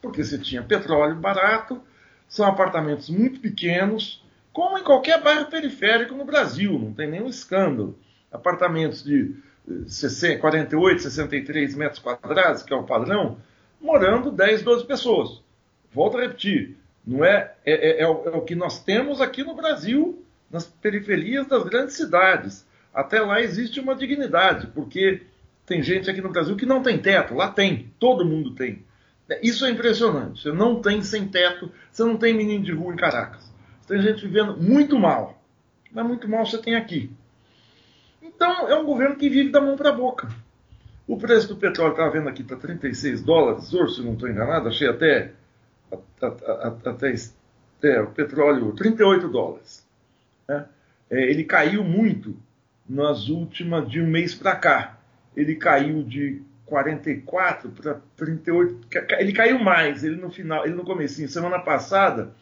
Porque 0.00 0.24
você 0.24 0.38
tinha 0.38 0.62
petróleo 0.62 1.16
barato, 1.16 1.80
são 2.30 2.46
apartamentos 2.46 3.10
muito 3.10 3.40
pequenos, 3.40 4.24
como 4.52 4.78
em 4.78 4.84
qualquer 4.84 5.20
bairro 5.20 5.50
periférico 5.50 6.14
no 6.14 6.24
Brasil, 6.24 6.78
não 6.78 6.94
tem 6.94 7.10
nenhum 7.10 7.26
escândalo. 7.26 7.98
Apartamentos 8.30 9.02
de 9.02 9.34
48, 10.40 11.02
63 11.02 11.74
metros 11.74 11.98
quadrados, 11.98 12.62
que 12.62 12.72
é 12.72 12.76
o 12.76 12.84
padrão, 12.84 13.38
morando 13.80 14.30
10, 14.30 14.62
12 14.62 14.86
pessoas. 14.86 15.42
Volto 15.92 16.18
a 16.18 16.20
repetir, 16.22 16.76
não 17.04 17.24
é, 17.24 17.52
é, 17.66 17.72
é, 17.72 18.02
é, 18.02 18.08
o, 18.08 18.28
é 18.28 18.36
o 18.36 18.42
que 18.42 18.54
nós 18.54 18.82
temos 18.82 19.20
aqui 19.20 19.42
no 19.42 19.56
Brasil, 19.56 20.24
nas 20.48 20.66
periferias 20.66 21.48
das 21.48 21.64
grandes 21.64 21.96
cidades. 21.96 22.64
Até 22.94 23.20
lá 23.20 23.40
existe 23.40 23.80
uma 23.80 23.96
dignidade, 23.96 24.68
porque 24.68 25.22
tem 25.66 25.82
gente 25.82 26.08
aqui 26.08 26.20
no 26.20 26.30
Brasil 26.30 26.56
que 26.56 26.66
não 26.66 26.80
tem 26.80 26.96
teto, 26.96 27.34
lá 27.34 27.48
tem, 27.50 27.92
todo 27.98 28.24
mundo 28.24 28.54
tem. 28.54 28.84
Isso 29.42 29.64
é 29.64 29.70
impressionante. 29.70 30.42
Você 30.42 30.52
não 30.52 30.80
tem 30.80 31.02
sem 31.02 31.28
teto, 31.28 31.70
você 31.90 32.02
não 32.02 32.16
tem 32.16 32.34
menino 32.34 32.64
de 32.64 32.72
rua 32.72 32.92
em 32.92 32.96
Caracas. 32.96 33.50
Você 33.80 33.94
tem 33.94 34.02
gente 34.02 34.26
vivendo 34.26 34.56
muito 34.56 34.98
mal. 34.98 35.40
Mas 35.92 36.06
muito 36.06 36.28
mal 36.28 36.44
você 36.44 36.58
tem 36.58 36.74
aqui. 36.74 37.10
Então, 38.22 38.68
é 38.68 38.74
um 38.74 38.84
governo 38.84 39.16
que 39.16 39.28
vive 39.28 39.50
da 39.50 39.60
mão 39.60 39.76
para 39.76 39.90
a 39.90 39.92
boca. 39.92 40.28
O 41.06 41.16
preço 41.16 41.48
do 41.48 41.56
petróleo, 41.56 41.92
estava 41.92 42.10
vendo 42.10 42.28
aqui, 42.28 42.42
está 42.42 42.56
36 42.56 43.22
dólares, 43.22 43.74
hoje, 43.74 43.96
se 43.96 44.02
não 44.02 44.12
estou 44.12 44.28
enganado, 44.28 44.68
achei 44.68 44.88
até, 44.88 45.32
até, 45.90 47.16
até, 47.78 48.00
o 48.00 48.10
petróleo 48.12 48.72
38 48.72 49.28
dólares. 49.28 49.86
Né? 50.48 50.66
É, 51.10 51.30
ele 51.30 51.44
caiu 51.44 51.82
muito 51.82 52.36
nas 52.88 53.28
últimas, 53.28 53.88
de 53.88 54.00
um 54.00 54.06
mês 54.06 54.34
para 54.34 54.54
cá. 54.54 54.98
Ele 55.36 55.56
caiu 55.56 56.02
de 56.02 56.42
44 56.70 57.68
para 57.70 58.00
38, 58.16 58.86
ele 59.18 59.32
caiu 59.32 59.58
mais, 59.58 60.04
ele 60.04 60.14
no 60.14 60.30
final, 60.30 60.64
ele 60.64 60.74
no 60.74 60.84
comecinho, 60.84 61.28
semana 61.28 61.58
passada, 61.58 62.32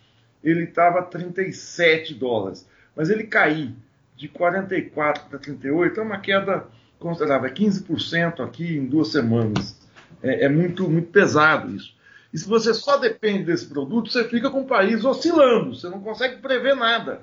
ele 0.44 0.64
estava 0.64 1.02
37 1.02 2.14
dólares, 2.14 2.68
mas 2.94 3.08
ele 3.08 3.24
caiu 3.24 3.72
de 4.14 4.28
44 4.28 5.30
para 5.30 5.38
38 5.38 5.98
é 5.98 6.02
uma 6.02 6.18
queda 6.18 6.66
considerável, 6.98 7.48
é 7.48 7.52
15% 7.52 8.44
aqui 8.44 8.76
em 8.76 8.84
duas 8.84 9.08
semanas. 9.08 9.78
É, 10.22 10.44
é, 10.44 10.48
muito, 10.48 10.90
muito 10.90 11.10
pesado 11.10 11.74
isso. 11.74 11.96
E 12.32 12.36
se 12.38 12.46
você 12.46 12.74
só 12.74 12.98
depende 12.98 13.44
desse 13.44 13.66
produto, 13.66 14.10
você 14.10 14.28
fica 14.28 14.50
com 14.50 14.62
o 14.62 14.66
país 14.66 15.04
oscilando, 15.04 15.74
você 15.74 15.88
não 15.88 16.00
consegue 16.00 16.42
prever 16.42 16.74
nada. 16.74 17.22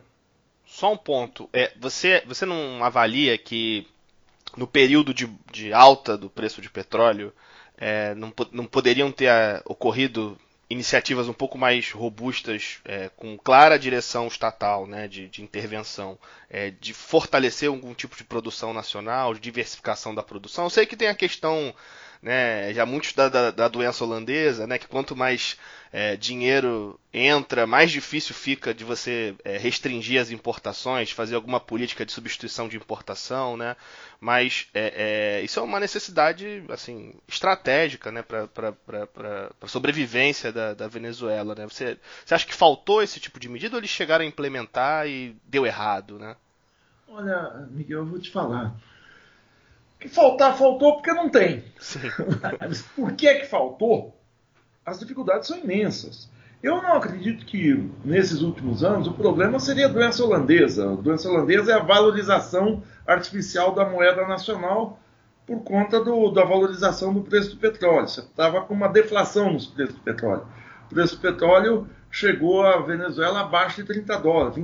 Só 0.66 0.94
um 0.94 0.98
ponto. 0.98 1.48
É, 1.54 1.72
você, 1.80 2.24
você 2.26 2.46
não 2.46 2.84
avalia 2.84 3.38
que 3.38 3.86
no 4.58 4.68
período 4.68 5.14
de, 5.14 5.28
de 5.52 5.74
alta 5.74 6.18
do 6.18 6.30
preço 6.30 6.62
de 6.62 6.70
petróleo 6.70 7.34
é, 7.78 8.16
não, 8.16 8.34
não 8.52 8.66
poderiam 8.66 9.12
ter 9.12 9.28
a, 9.28 9.62
ocorrido 9.66 10.38
iniciativas 10.70 11.28
um 11.28 11.34
pouco 11.34 11.58
mais 11.58 11.92
robustas, 11.92 12.80
é, 12.86 13.10
com 13.16 13.38
clara 13.38 13.78
direção 13.78 14.28
estatal 14.28 14.88
né, 14.88 15.08
de, 15.08 15.28
de 15.28 15.44
intervenção, 15.44 16.18
é, 16.50 16.72
de 16.72 16.94
fortalecer 16.94 17.70
algum 17.70 17.94
tipo 17.94 18.16
de 18.16 18.24
produção 18.24 18.74
nacional, 18.74 19.34
de 19.34 19.40
diversificação 19.40 20.16
da 20.16 20.24
produção. 20.24 20.64
Eu 20.64 20.70
sei 20.70 20.86
que 20.86 20.96
tem 20.96 21.08
a 21.08 21.16
questão 21.16 21.74
né? 22.26 22.74
Já 22.74 22.88
muitos 22.88 23.14
da, 23.14 23.30
da, 23.30 23.52
da 23.52 23.68
doença 23.68 24.04
holandesa, 24.04 24.66
né? 24.66 24.80
Que 24.80 24.88
quanto 24.88 25.16
mais 25.16 25.60
é, 25.94 26.16
dinheiro 26.16 27.00
entra, 27.14 27.68
mais 27.68 27.92
difícil 27.92 28.34
fica 28.34 28.74
de 28.74 28.84
você 28.84 29.36
é, 29.46 29.58
restringir 29.58 30.20
as 30.20 30.32
importações, 30.32 31.12
fazer 31.12 31.36
alguma 31.36 31.60
política 31.60 32.04
de 32.04 32.12
substituição 32.12 32.68
de 32.68 32.78
importação, 32.78 33.56
né? 33.56 33.76
Mas 34.20 34.68
é, 34.74 35.38
é 35.38 35.42
isso 35.44 35.60
é 35.60 35.62
uma 35.62 35.80
necessidade 35.80 36.64
assim 36.70 37.14
estratégica, 37.28 38.12
né, 38.12 38.24
para 38.24 38.74
a 39.62 39.68
sobrevivência 39.68 40.52
da, 40.52 40.74
da, 40.74 40.88
Venezuela, 40.88 41.54
né? 41.54 41.66
Você, 41.66 41.96
você 42.26 42.34
acha 42.34 42.48
que 42.48 42.56
faltou 42.56 43.04
esse 43.04 43.20
tipo 43.20 43.40
de 43.40 43.48
medida 43.48 43.76
ou 43.76 43.80
eles 43.80 43.92
chegaram 43.92 44.26
a 44.26 44.28
implementar 44.28 45.08
e 45.08 45.36
deu 45.46 45.64
errado, 45.64 46.18
né? 46.18 46.36
Olha, 47.08 47.68
Miguel, 47.70 48.00
eu 48.00 48.06
vou 48.08 48.20
te 48.20 48.32
falar. 48.32 48.76
Que 50.00 50.08
faltar, 50.08 50.58
faltou 50.58 50.96
porque 50.96 51.14
não 51.14 51.30
tem. 51.30 51.64
Mas 52.60 52.82
por 52.82 53.14
que 53.14 53.28
é 53.28 53.40
que 53.40 53.48
faltou? 53.48 54.16
as 54.86 55.00
dificuldades 55.00 55.48
são 55.48 55.58
imensas. 55.58 56.30
Eu 56.62 56.82
não 56.82 56.94
acredito 56.94 57.46
que 57.46 57.90
nesses 58.04 58.42
últimos 58.42 58.84
anos 58.84 59.08
o 59.08 59.14
problema 59.14 59.60
seria 59.60 59.88
a 59.88 59.92
doença 59.92 60.24
holandesa. 60.24 60.92
A 60.92 60.96
doença 60.96 61.30
holandesa 61.30 61.72
é 61.72 61.76
a 61.76 61.84
valorização 61.84 62.84
artificial 63.06 63.74
da 63.74 63.88
moeda 63.88 64.28
nacional 64.28 65.00
por 65.46 65.64
conta 65.64 66.04
do, 66.04 66.32
da 66.32 66.44
valorização 66.44 67.14
do 67.14 67.22
preço 67.22 67.52
do 67.52 67.58
petróleo. 67.58 68.08
Você 68.08 68.22
estava 68.22 68.62
com 68.62 68.74
uma 68.74 68.88
deflação 68.88 69.54
nos 69.54 69.68
preços 69.68 69.96
do 69.96 70.02
petróleo. 70.02 70.48
O 70.86 70.94
preço 70.94 71.16
do 71.16 71.22
petróleo 71.22 71.88
chegou 72.10 72.64
a 72.64 72.78
Venezuela 72.82 73.42
abaixo 73.42 73.78
de 73.78 73.88
30 73.88 74.18
dólares, 74.20 74.58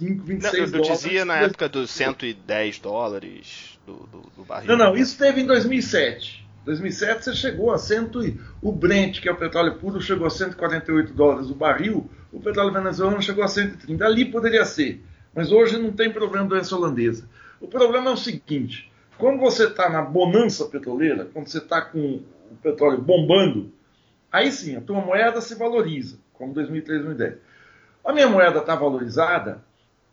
25, 0.00 0.24
26 0.24 0.52
não, 0.52 0.60
eu, 0.60 0.70
dólares. 0.70 0.88
Eu 0.88 0.94
dizia 0.94 1.24
na 1.24 1.36
época 1.38 1.68
dos 1.68 1.90
110 1.90 2.78
dólares 2.78 3.78
do, 3.86 3.94
do, 3.94 4.30
do 4.36 4.44
barril. 4.44 4.68
Não, 4.68 4.76
não, 4.76 4.96
isso 4.96 5.18
teve 5.18 5.40
em 5.40 5.46
2007. 5.46 6.46
2007 6.64 7.24
você 7.24 7.34
chegou 7.34 7.72
a 7.72 7.78
cento 7.78 8.22
e, 8.22 8.38
o 8.60 8.70
Brent, 8.70 9.20
que 9.20 9.28
é 9.28 9.32
o 9.32 9.36
petróleo 9.36 9.76
puro, 9.76 10.00
chegou 10.00 10.26
a 10.26 10.30
148 10.30 11.14
dólares 11.14 11.50
o 11.50 11.54
barril, 11.54 12.10
o 12.30 12.40
petróleo 12.40 12.72
venezuelano 12.72 13.22
chegou 13.22 13.42
a 13.42 13.48
130. 13.48 14.04
Ali 14.04 14.26
poderia 14.26 14.64
ser, 14.64 15.02
mas 15.34 15.50
hoje 15.50 15.78
não 15.78 15.92
tem 15.92 16.12
problema 16.12 16.46
doença 16.46 16.76
holandesa. 16.76 17.28
O 17.60 17.66
problema 17.66 18.10
é 18.10 18.12
o 18.12 18.16
seguinte: 18.16 18.92
quando 19.16 19.40
você 19.40 19.64
está 19.64 19.88
na 19.88 20.02
bonança 20.02 20.66
petroleira, 20.66 21.26
quando 21.32 21.48
você 21.48 21.58
está 21.58 21.80
com 21.80 22.22
o 22.50 22.56
petróleo 22.62 23.00
bombando, 23.00 23.72
aí 24.30 24.52
sim 24.52 24.76
a 24.76 24.80
tua 24.80 25.00
moeda 25.00 25.40
se 25.40 25.54
valoriza, 25.54 26.18
como 26.34 26.52
2003, 26.52 27.02
2010. 27.02 27.38
A 28.04 28.12
minha 28.12 28.28
moeda 28.28 28.58
está 28.58 28.74
valorizada, 28.74 29.64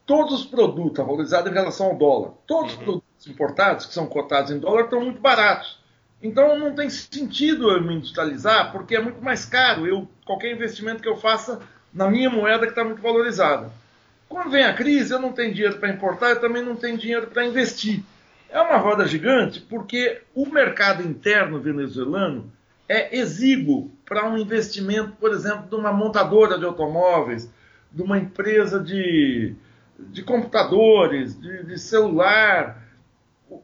todos 0.05 0.41
os 0.41 0.45
produtos, 0.45 0.91
está 0.91 1.03
valorizada 1.03 1.49
em 1.49 1.53
relação 1.53 1.87
ao 1.87 1.97
dólar, 1.97 2.31
todos 2.45 2.73
os 2.73 2.77
uhum. 2.77 2.83
produtos 2.83 3.27
importados 3.27 3.85
que 3.85 3.93
são 3.93 4.05
cotados 4.05 4.51
em 4.51 4.59
dólar 4.59 4.83
estão 4.83 5.01
muito 5.01 5.19
baratos. 5.19 5.79
Então 6.21 6.57
não 6.57 6.73
tem 6.73 6.89
sentido 6.89 7.69
eu 7.71 7.81
me 7.81 7.95
industrializar, 7.95 8.71
porque 8.71 8.95
é 8.95 9.01
muito 9.01 9.21
mais 9.21 9.45
caro 9.45 9.85
eu, 9.85 10.07
qualquer 10.25 10.51
investimento 10.51 11.01
que 11.01 11.09
eu 11.09 11.17
faça 11.17 11.59
na 11.93 12.09
minha 12.09 12.29
moeda 12.29 12.65
que 12.65 12.71
está 12.71 12.83
muito 12.83 13.01
valorizada. 13.01 13.71
Quando 14.27 14.49
vem 14.49 14.63
a 14.63 14.73
crise, 14.73 15.13
eu 15.13 15.19
não 15.19 15.31
tenho 15.31 15.53
dinheiro 15.53 15.77
para 15.77 15.89
importar, 15.89 16.31
eu 16.31 16.41
também 16.41 16.63
não 16.63 16.75
tenho 16.75 16.97
dinheiro 16.97 17.27
para 17.27 17.45
investir. 17.45 18.03
É 18.49 18.59
uma 18.59 18.77
roda 18.77 19.05
gigante, 19.05 19.59
porque 19.59 20.21
o 20.33 20.45
mercado 20.45 21.03
interno 21.03 21.59
venezuelano 21.59 22.51
é 22.87 23.17
exíguo 23.17 23.91
para 24.05 24.27
um 24.27 24.37
investimento, 24.37 25.13
por 25.19 25.31
exemplo, 25.31 25.67
de 25.69 25.75
uma 25.75 25.91
montadora 25.91 26.57
de 26.57 26.65
automóveis, 26.65 27.49
de 27.91 28.01
uma 28.01 28.17
empresa 28.17 28.79
de, 28.79 29.55
de 29.97 30.23
computadores, 30.23 31.39
de, 31.39 31.63
de 31.63 31.79
celular, 31.79 32.83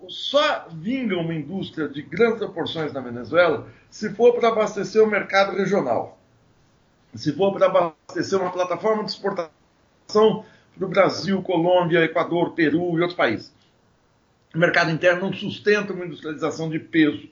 só 0.07 0.67
vinga 0.71 1.17
uma 1.17 1.33
indústria 1.33 1.87
de 1.87 2.01
grandes 2.01 2.39
proporções 2.39 2.93
na 2.93 3.01
Venezuela 3.01 3.67
se 3.89 4.09
for 4.13 4.33
para 4.33 4.49
abastecer 4.49 5.03
o 5.03 5.07
mercado 5.07 5.55
regional. 5.55 6.17
Se 7.15 7.33
for 7.33 7.53
para 7.53 7.65
abastecer 7.65 8.39
uma 8.39 8.51
plataforma 8.51 9.03
de 9.03 9.11
exportação 9.11 9.51
para 10.07 10.85
o 10.85 10.89
Brasil, 10.89 11.41
Colômbia, 11.41 12.03
Equador, 12.05 12.51
Peru 12.53 12.97
e 12.97 13.01
outros 13.01 13.15
países. 13.15 13.53
O 14.53 14.57
mercado 14.57 14.91
interno 14.91 15.21
não 15.21 15.33
sustenta 15.33 15.93
uma 15.93 16.05
industrialização 16.05 16.69
de 16.69 16.79
peso. 16.79 17.29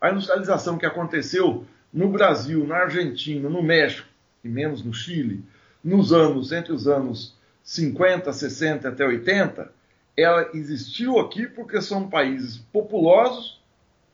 A 0.00 0.10
industrialização 0.10 0.78
que 0.78 0.86
aconteceu 0.86 1.66
no 1.92 2.08
Brasil, 2.08 2.66
na 2.66 2.76
Argentina, 2.76 3.48
no 3.48 3.62
México 3.62 4.08
e 4.44 4.48
menos 4.48 4.84
no 4.84 4.94
Chile, 4.94 5.44
nos 5.82 6.12
anos 6.12 6.52
entre 6.52 6.72
os 6.72 6.86
anos 6.86 7.37
50, 7.68 8.32
60 8.32 8.88
até 8.88 9.06
80, 9.06 9.70
ela 10.16 10.48
existiu 10.54 11.18
aqui 11.18 11.46
porque 11.46 11.82
são 11.82 12.08
países 12.08 12.56
populosos, 12.72 13.60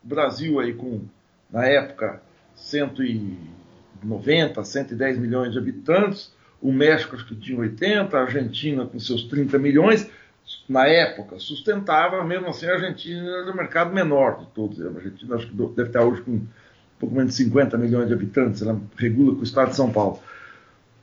Brasil 0.03 0.59
aí 0.59 0.75
com, 0.75 1.03
na 1.49 1.65
época, 1.65 2.21
190, 2.57 4.65
110 4.65 5.19
milhões 5.19 5.53
de 5.53 5.59
habitantes, 5.59 6.33
o 6.61 6.73
México 6.73 7.15
acho 7.15 7.29
que 7.29 7.37
tinha 7.37 7.57
80, 7.57 8.17
a 8.17 8.23
Argentina 8.23 8.87
com 8.87 8.99
seus 8.99 9.23
30 9.29 9.57
milhões, 9.57 10.11
na 10.69 10.89
época 10.89 11.39
sustentava, 11.39 12.25
mesmo 12.25 12.49
assim 12.49 12.67
a 12.67 12.73
Argentina 12.73 13.23
era 13.23 13.53
o 13.53 13.57
mercado 13.57 13.95
menor 13.95 14.41
de 14.41 14.47
todos. 14.47 14.85
A 14.85 14.89
Argentina 14.89 15.37
acho 15.37 15.47
que 15.47 15.55
deve 15.55 15.91
estar 15.91 16.03
hoje 16.03 16.23
com 16.23 16.33
um 16.33 16.45
pouco 16.99 17.15
menos 17.15 17.31
de 17.31 17.37
50 17.45 17.79
milhões 17.79 18.09
de 18.09 18.15
habitantes, 18.15 18.63
ela 18.63 18.81
regula 18.97 19.37
com 19.37 19.43
o 19.43 19.45
estado 19.45 19.71
de 19.71 19.77
São 19.77 19.93
Paulo. 19.93 20.19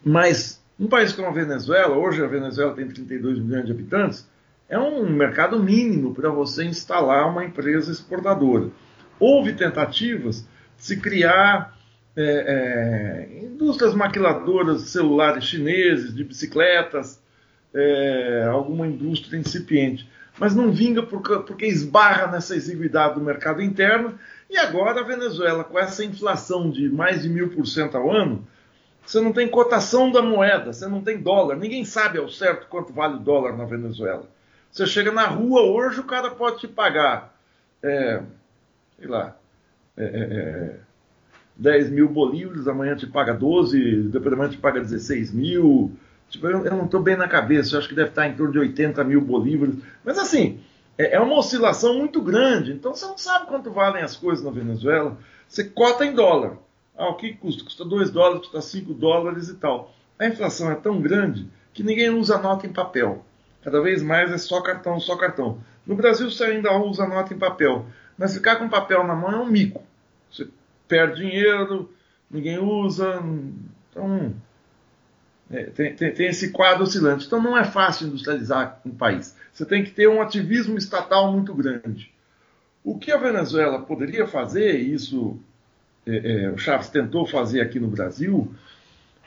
Mas 0.03 0.60
um 0.81 0.87
país 0.87 1.13
como 1.13 1.27
a 1.27 1.31
Venezuela, 1.31 1.95
hoje 1.95 2.23
a 2.23 2.27
Venezuela 2.27 2.73
tem 2.73 2.87
32 2.87 3.37
milhões 3.37 3.67
de 3.67 3.71
habitantes, 3.71 4.27
é 4.67 4.79
um 4.79 5.07
mercado 5.07 5.61
mínimo 5.61 6.11
para 6.11 6.29
você 6.31 6.63
instalar 6.63 7.29
uma 7.29 7.45
empresa 7.45 7.91
exportadora. 7.91 8.69
Houve 9.19 9.53
tentativas 9.53 10.41
de 10.77 10.83
se 10.83 10.97
criar 10.99 11.77
é, 12.15 12.23
é, 12.23 13.45
indústrias 13.45 13.93
maquiladoras 13.93 14.81
de 14.81 14.89
celulares 14.89 15.43
chineses, 15.43 16.15
de 16.15 16.23
bicicletas, 16.23 17.21
é, 17.75 18.47
alguma 18.49 18.87
indústria 18.87 19.37
incipiente. 19.37 20.09
Mas 20.39 20.55
não 20.55 20.71
vinga 20.71 21.03
porque, 21.03 21.35
porque 21.39 21.67
esbarra 21.67 22.25
nessa 22.25 22.55
exiguidade 22.55 23.13
do 23.13 23.21
mercado 23.21 23.61
interno. 23.61 24.17
E 24.49 24.57
agora 24.57 25.01
a 25.01 25.03
Venezuela, 25.03 25.63
com 25.63 25.77
essa 25.77 26.03
inflação 26.03 26.71
de 26.71 26.89
mais 26.89 27.21
de 27.21 27.29
mil 27.29 27.49
por 27.49 27.67
cento 27.67 27.97
ao 27.97 28.11
ano, 28.11 28.47
você 29.05 29.19
não 29.19 29.33
tem 29.33 29.47
cotação 29.47 30.11
da 30.11 30.21
moeda, 30.21 30.71
você 30.71 30.87
não 30.87 31.01
tem 31.01 31.21
dólar. 31.21 31.57
Ninguém 31.57 31.83
sabe 31.83 32.19
ao 32.19 32.29
certo 32.29 32.67
quanto 32.67 32.93
vale 32.93 33.15
o 33.15 33.19
dólar 33.19 33.57
na 33.57 33.65
Venezuela. 33.65 34.29
Você 34.71 34.85
chega 34.85 35.11
na 35.11 35.27
rua 35.27 35.63
hoje, 35.63 35.99
o 35.99 36.05
cara 36.05 36.31
pode 36.31 36.59
te 36.59 36.67
pagar, 36.67 37.35
é, 37.83 38.21
sei 38.97 39.07
lá, 39.07 39.35
é, 39.97 40.75
10 41.57 41.85
é, 41.85 41.87
é, 41.87 41.91
mil 41.91 42.07
bolívares, 42.07 42.67
amanhã 42.67 42.95
te 42.95 43.05
paga 43.05 43.33
12, 43.33 44.03
depois 44.03 44.33
amanhã 44.33 44.49
te 44.49 44.57
paga 44.57 44.79
16 44.79 45.33
mil. 45.33 45.91
Tipo, 46.29 46.47
eu, 46.47 46.65
eu 46.65 46.77
não 46.77 46.85
estou 46.85 47.01
bem 47.01 47.17
na 47.17 47.27
cabeça, 47.27 47.75
eu 47.75 47.79
acho 47.79 47.89
que 47.89 47.95
deve 47.95 48.09
estar 48.09 48.27
em 48.27 48.35
torno 48.35 48.53
de 48.53 48.59
80 48.59 49.03
mil 49.03 49.19
bolívares. 49.19 49.75
Mas 50.05 50.17
assim, 50.17 50.61
é, 50.97 51.15
é 51.15 51.19
uma 51.19 51.37
oscilação 51.37 51.97
muito 51.97 52.21
grande. 52.21 52.71
Então 52.71 52.93
você 52.95 53.05
não 53.05 53.17
sabe 53.17 53.47
quanto 53.47 53.71
valem 53.71 54.03
as 54.03 54.15
coisas 54.15 54.43
na 54.43 54.51
Venezuela. 54.51 55.17
Você 55.47 55.65
cota 55.65 56.05
em 56.05 56.13
dólar. 56.13 56.57
Ah, 56.97 57.09
o 57.09 57.15
que 57.15 57.33
custa? 57.33 57.63
Custa 57.63 57.85
2 57.85 58.11
dólares, 58.11 58.41
custa 58.41 58.61
5 58.61 58.93
dólares 58.93 59.49
e 59.49 59.55
tal. 59.55 59.93
A 60.19 60.27
inflação 60.27 60.71
é 60.71 60.75
tão 60.75 61.01
grande 61.01 61.47
que 61.73 61.83
ninguém 61.83 62.09
usa 62.09 62.37
nota 62.37 62.67
em 62.67 62.73
papel. 62.73 63.25
Cada 63.63 63.81
vez 63.81 64.01
mais 64.01 64.31
é 64.31 64.37
só 64.37 64.61
cartão, 64.61 64.99
só 64.99 65.15
cartão. 65.15 65.59
No 65.85 65.95
Brasil 65.95 66.29
você 66.29 66.45
ainda 66.45 66.75
usa 66.77 67.07
nota 67.07 67.33
em 67.33 67.39
papel, 67.39 67.85
mas 68.17 68.33
ficar 68.33 68.57
com 68.57 68.69
papel 68.69 69.03
na 69.05 69.15
mão 69.15 69.31
é 69.31 69.37
um 69.37 69.45
mico. 69.45 69.83
Você 70.31 70.47
perde 70.87 71.21
dinheiro, 71.21 71.91
ninguém 72.29 72.59
usa. 72.59 73.21
Então, 73.89 74.33
é, 75.49 75.63
tem, 75.65 75.95
tem, 75.95 76.13
tem, 76.13 76.27
esse 76.27 76.51
quadro 76.51 76.83
oscilante. 76.83 77.25
Então 77.25 77.41
não 77.41 77.57
é 77.57 77.63
fácil 77.63 78.07
industrializar 78.07 78.79
um 78.85 78.91
país. 78.91 79.35
Você 79.51 79.65
tem 79.65 79.83
que 79.83 79.91
ter 79.91 80.07
um 80.07 80.21
ativismo 80.21 80.77
estatal 80.77 81.31
muito 81.31 81.53
grande. 81.53 82.11
O 82.83 82.97
que 82.97 83.11
a 83.11 83.17
Venezuela 83.17 83.81
poderia 83.81 84.25
fazer, 84.25 84.79
e 84.79 84.93
isso 84.93 85.39
é, 86.05 86.43
é, 86.45 86.49
o 86.49 86.57
Chaves 86.57 86.89
tentou 86.89 87.25
fazer 87.25 87.61
aqui 87.61 87.79
no 87.79 87.87
Brasil, 87.87 88.53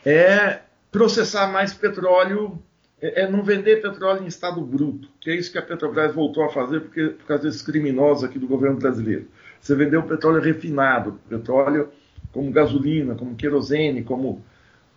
é 0.04 0.60
processar 0.90 1.48
mais 1.48 1.72
petróleo 1.72 2.60
é, 3.04 3.22
é, 3.22 3.30
não 3.30 3.42
vender 3.42 3.82
petróleo 3.82 4.22
em 4.22 4.26
estado 4.26 4.62
bruto, 4.62 5.08
que 5.20 5.28
é 5.30 5.34
isso 5.34 5.52
que 5.52 5.58
a 5.58 5.62
Petrobras 5.62 6.14
voltou 6.14 6.42
a 6.42 6.48
fazer 6.48 6.80
porque, 6.80 7.08
por 7.08 7.26
causa 7.26 7.42
desses 7.42 7.60
criminosos 7.60 8.24
aqui 8.24 8.38
do 8.38 8.46
governo 8.46 8.78
brasileiro. 8.78 9.28
Você 9.60 9.74
vendeu 9.74 10.02
petróleo 10.04 10.40
refinado, 10.40 11.20
petróleo 11.28 11.90
como 12.32 12.50
gasolina, 12.50 13.14
como 13.14 13.34
querosene, 13.34 14.02
como, 14.02 14.42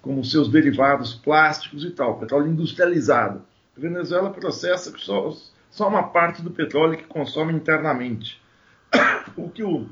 como 0.01 0.23
seus 0.23 0.47
derivados 0.47 1.15
plásticos 1.15 1.83
e 1.83 1.91
tal, 1.91 2.17
petróleo 2.17 2.47
industrializado. 2.47 3.41
A 3.75 3.79
Venezuela 3.79 4.29
processa 4.29 4.93
só, 4.97 5.35
só 5.69 5.89
uma 5.89 6.03
parte 6.03 6.41
do 6.41 6.51
petróleo 6.51 6.97
que 6.97 7.03
consome 7.03 7.53
internamente. 7.53 8.41
O 9.35 9.49
que 9.49 9.63
o, 9.63 9.87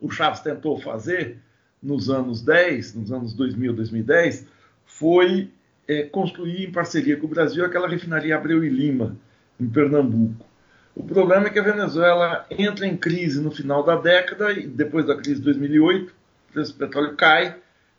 o 0.00 0.10
Chaves 0.10 0.40
tentou 0.40 0.78
fazer 0.78 1.38
nos 1.82 2.10
anos 2.10 2.42
10, 2.42 2.94
nos 2.94 3.12
anos 3.12 3.32
2000, 3.34 3.72
2010, 3.72 4.46
foi 4.84 5.50
é, 5.86 6.02
construir 6.02 6.64
em 6.64 6.72
parceria 6.72 7.16
com 7.16 7.26
o 7.26 7.30
Brasil 7.30 7.64
aquela 7.64 7.88
refinaria 7.88 8.36
Abreu 8.36 8.64
e 8.64 8.68
Lima, 8.68 9.16
em 9.60 9.68
Pernambuco. 9.68 10.46
O 10.94 11.04
problema 11.04 11.46
é 11.46 11.50
que 11.50 11.58
a 11.58 11.62
Venezuela 11.62 12.44
entra 12.50 12.86
em 12.86 12.96
crise 12.96 13.40
no 13.40 13.50
final 13.50 13.84
da 13.84 13.96
década 13.96 14.52
e 14.52 14.66
depois 14.66 15.06
da 15.06 15.14
crise 15.14 15.36
de 15.36 15.42
2008, 15.42 16.10
o 16.10 16.52
preço 16.52 16.72
do 16.72 16.78
petróleo 16.78 17.14
cai 17.14 17.56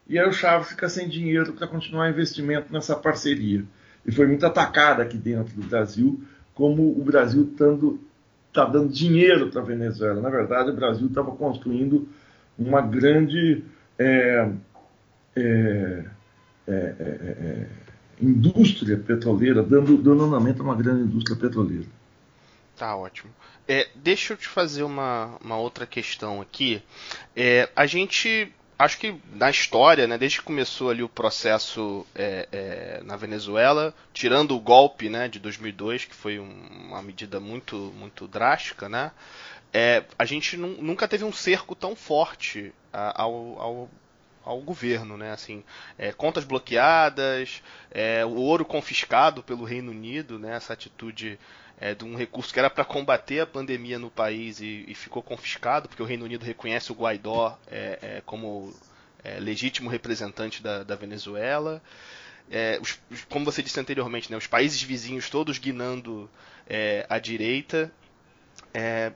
e 0.10 0.18
aí 0.18 0.28
o 0.28 0.34
Chaves 0.34 0.69
fica 0.69 0.90
sem 0.90 1.07
dinheiro 1.07 1.53
para 1.53 1.68
continuar 1.68 2.10
investimento 2.10 2.73
nessa 2.73 2.95
parceria. 2.95 3.64
E 4.03 4.11
foi 4.11 4.26
muito 4.26 4.44
atacada 4.44 5.03
aqui 5.03 5.18
dentro 5.18 5.53
do 5.53 5.68
Brasil, 5.68 6.19
como 6.56 6.90
o 6.99 7.03
Brasil 7.03 7.53
está 8.60 8.65
dando 8.65 8.90
dinheiro 8.90 9.49
para 9.49 9.61
a 9.61 9.65
Venezuela. 9.65 10.22
Na 10.22 10.30
verdade, 10.30 10.72
o 10.72 10.76
Brasil 10.76 11.07
estava 11.07 11.31
construindo 11.31 12.07
uma 12.57 12.81
grande 12.81 13.64
é, 13.98 14.49
é, 15.36 16.03
é, 16.68 16.73
é, 16.73 17.68
indústria 18.22 18.98
petroleira, 18.98 19.64
dando, 19.64 19.98
dando 19.98 20.26
andamento 20.26 20.61
a 20.61 20.65
uma 20.65 20.76
grande 20.76 21.03
indústria 21.03 21.38
petroleira. 21.38 21.86
Tá 22.77 22.95
ótimo. 22.95 23.31
É, 23.68 23.88
deixa 23.95 24.34
eu 24.34 24.38
te 24.38 24.48
fazer 24.48 24.84
uma, 24.84 25.38
uma 25.44 25.57
outra 25.57 25.86
questão 25.86 26.41
aqui. 26.41 26.81
É, 27.36 27.69
a 27.76 27.86
gente, 27.86 28.52
acho 28.80 28.97
que 28.97 29.19
na 29.34 29.49
história, 29.49 30.07
né, 30.07 30.18
desde 30.18 30.39
que 30.39 30.45
começou 30.45 30.89
ali 30.89 31.03
o 31.03 31.10
processo 31.10 32.07
é, 32.15 32.47
é 32.51 33.01
na 33.03 33.18
Venezuela, 33.18 33.93
tirando 34.14 34.56
o 34.56 34.60
golpe 34.60 35.10
né, 35.10 35.27
de 35.27 35.38
2002, 35.38 36.06
que 36.06 36.15
foi 36.15 36.39
um, 36.39 36.68
uma 36.88 37.01
medida 37.01 37.39
muito, 37.39 37.93
muito 37.97 38.26
drástica, 38.27 38.88
né, 38.88 39.11
é, 39.73 40.03
a 40.18 40.26
gente 40.26 40.57
nunca 40.57 41.07
teve 41.07 41.26
um 41.26 41.34
cerco 41.34 41.76
tão 41.76 41.95
forte 41.95 42.73
ao, 42.91 43.61
ao 43.61 43.89
ao 44.43 44.60
governo, 44.61 45.15
né? 45.15 45.31
Assim, 45.31 45.64
é, 45.97 46.11
contas 46.11 46.43
bloqueadas, 46.43 47.61
é, 47.91 48.26
o 48.26 48.34
ouro 48.35 48.65
confiscado 48.65 49.43
pelo 49.43 49.64
Reino 49.64 49.91
Unido, 49.91 50.39
né? 50.39 50.56
Essa 50.56 50.73
atitude 50.73 51.39
é, 51.80 51.95
de 51.95 52.03
um 52.03 52.15
recurso 52.15 52.53
que 52.53 52.60
era 52.60 52.69
para 52.69 52.84
combater 52.84 53.39
a 53.39 53.45
pandemia 53.45 53.97
no 53.97 54.11
país 54.11 54.60
e, 54.60 54.84
e, 54.88 54.93
ficou 54.93 55.23
confiscado, 55.23 55.88
porque 55.88 56.03
o 56.03 56.06
Reino 56.06 56.26
Unido 56.26 56.43
reconhece 56.43 56.91
o 56.91 56.95
Guaidó 56.95 57.57
é, 57.68 57.99
é, 58.01 58.22
como 58.26 58.76
é, 59.23 59.39
legítimo 59.39 59.89
representante 59.89 60.61
da, 60.61 60.84
da 60.84 60.95
Venezuela. 60.95 61.81
É, 62.51 62.80
os, 62.81 62.99
como 63.30 63.45
você 63.45 63.64
disse 63.64 63.80
anteriormente, 63.80 64.30
né, 64.30 64.38
os 64.38 64.47
países 64.47 64.81
vizinhos 64.81 65.30
todos 65.30 65.57
guinando 65.57 66.30
é, 66.68 67.06
à 67.10 67.18
direita. 67.18 67.91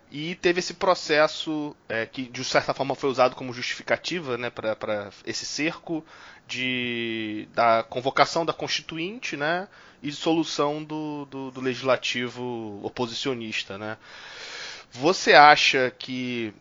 e 0.10 0.35
teve 0.35 0.60
esse 0.60 0.73
processo 0.76 1.76
que, 2.11 2.23
de 2.23 2.44
certa 2.44 2.73
forma, 2.73 2.95
foi 2.95 3.10
usado 3.10 3.35
como 3.35 3.53
justificativa 3.53 4.38
né, 4.38 4.49
para 4.49 5.10
esse 5.26 5.45
cerco 5.45 6.03
de, 6.48 7.48
da 7.53 7.84
convocação 7.84 8.45
da 8.45 8.53
Constituinte, 8.53 9.38
né? 9.38 9.68
E 10.04 10.10
dissolução 10.10 10.84
do, 10.84 11.26
do, 11.26 11.50
do 11.50 11.62
legislativo 11.62 12.82
oposicionista. 12.84 13.78
Né? 13.78 13.98
Você 14.92 15.34
acha 15.34 15.90
que 15.98 16.54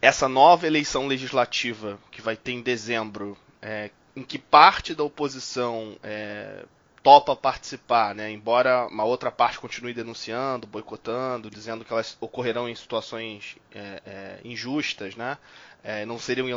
essa 0.00 0.26
nova 0.26 0.66
eleição 0.66 1.06
legislativa 1.06 1.98
que 2.10 2.22
vai 2.22 2.34
ter 2.34 2.52
em 2.52 2.62
dezembro, 2.62 3.36
é, 3.60 3.90
em 4.16 4.22
que 4.22 4.38
parte 4.38 4.94
da 4.94 5.04
oposição 5.04 5.98
é, 6.02 6.64
topa 7.02 7.36
participar, 7.36 8.14
né? 8.14 8.30
embora 8.30 8.86
uma 8.86 9.04
outra 9.04 9.30
parte 9.30 9.58
continue 9.58 9.92
denunciando, 9.92 10.66
boicotando, 10.66 11.50
dizendo 11.50 11.84
que 11.84 11.92
elas 11.92 12.16
ocorrerão 12.20 12.68
em 12.68 12.74
situações 12.74 13.56
é, 13.74 14.02
é 14.06 14.40
injustas, 14.42 15.14
né? 15.14 15.36
É, 15.82 16.04
não 16.04 16.18
seriam 16.18 16.48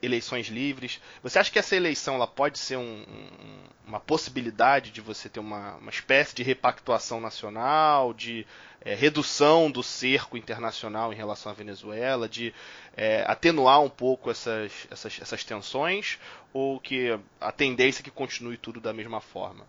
eleições 0.00 0.46
livres. 0.46 1.00
Você 1.22 1.38
acha 1.38 1.50
que 1.50 1.58
essa 1.58 1.76
eleição 1.76 2.14
ela 2.14 2.26
pode 2.26 2.58
ser 2.58 2.76
um, 2.76 2.82
um, 2.82 3.28
uma 3.86 4.00
possibilidade 4.00 4.90
de 4.90 5.00
você 5.00 5.28
ter 5.28 5.38
uma, 5.38 5.76
uma 5.76 5.90
espécie 5.90 6.34
de 6.34 6.42
repactuação 6.42 7.20
nacional, 7.20 8.14
de 8.14 8.46
é, 8.80 8.94
redução 8.94 9.70
do 9.70 9.82
cerco 9.82 10.36
internacional 10.36 11.12
em 11.12 11.16
relação 11.16 11.52
à 11.52 11.54
Venezuela, 11.54 12.28
de 12.28 12.54
é, 12.96 13.22
atenuar 13.26 13.82
um 13.82 13.90
pouco 13.90 14.30
essas, 14.30 14.72
essas, 14.90 15.18
essas 15.20 15.44
tensões, 15.44 16.18
ou 16.52 16.80
que 16.80 17.18
a 17.40 17.52
tendência 17.52 18.00
é 18.00 18.04
que 18.04 18.10
continue 18.10 18.56
tudo 18.56 18.80
da 18.80 18.92
mesma 18.92 19.20
forma? 19.20 19.64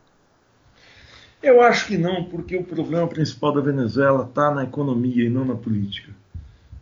Eu 1.43 1.61
acho 1.61 1.87
que 1.87 1.97
não, 1.97 2.23
porque 2.25 2.55
o 2.55 2.63
problema 2.63 3.07
principal 3.07 3.51
da 3.51 3.61
Venezuela 3.61 4.25
está 4.25 4.51
na 4.51 4.63
economia 4.63 5.25
e 5.25 5.29
não 5.29 5.43
na 5.43 5.55
política 5.55 6.20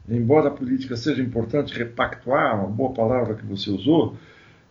embora 0.10 0.50
a 0.50 0.52
política 0.52 0.96
seja 0.96 1.22
importante, 1.22 1.78
repactuar, 1.78 2.60
uma 2.60 2.70
boa 2.70 2.94
palavra 2.94 3.36
que 3.36 3.46
você 3.46 3.70
usou, 3.70 4.16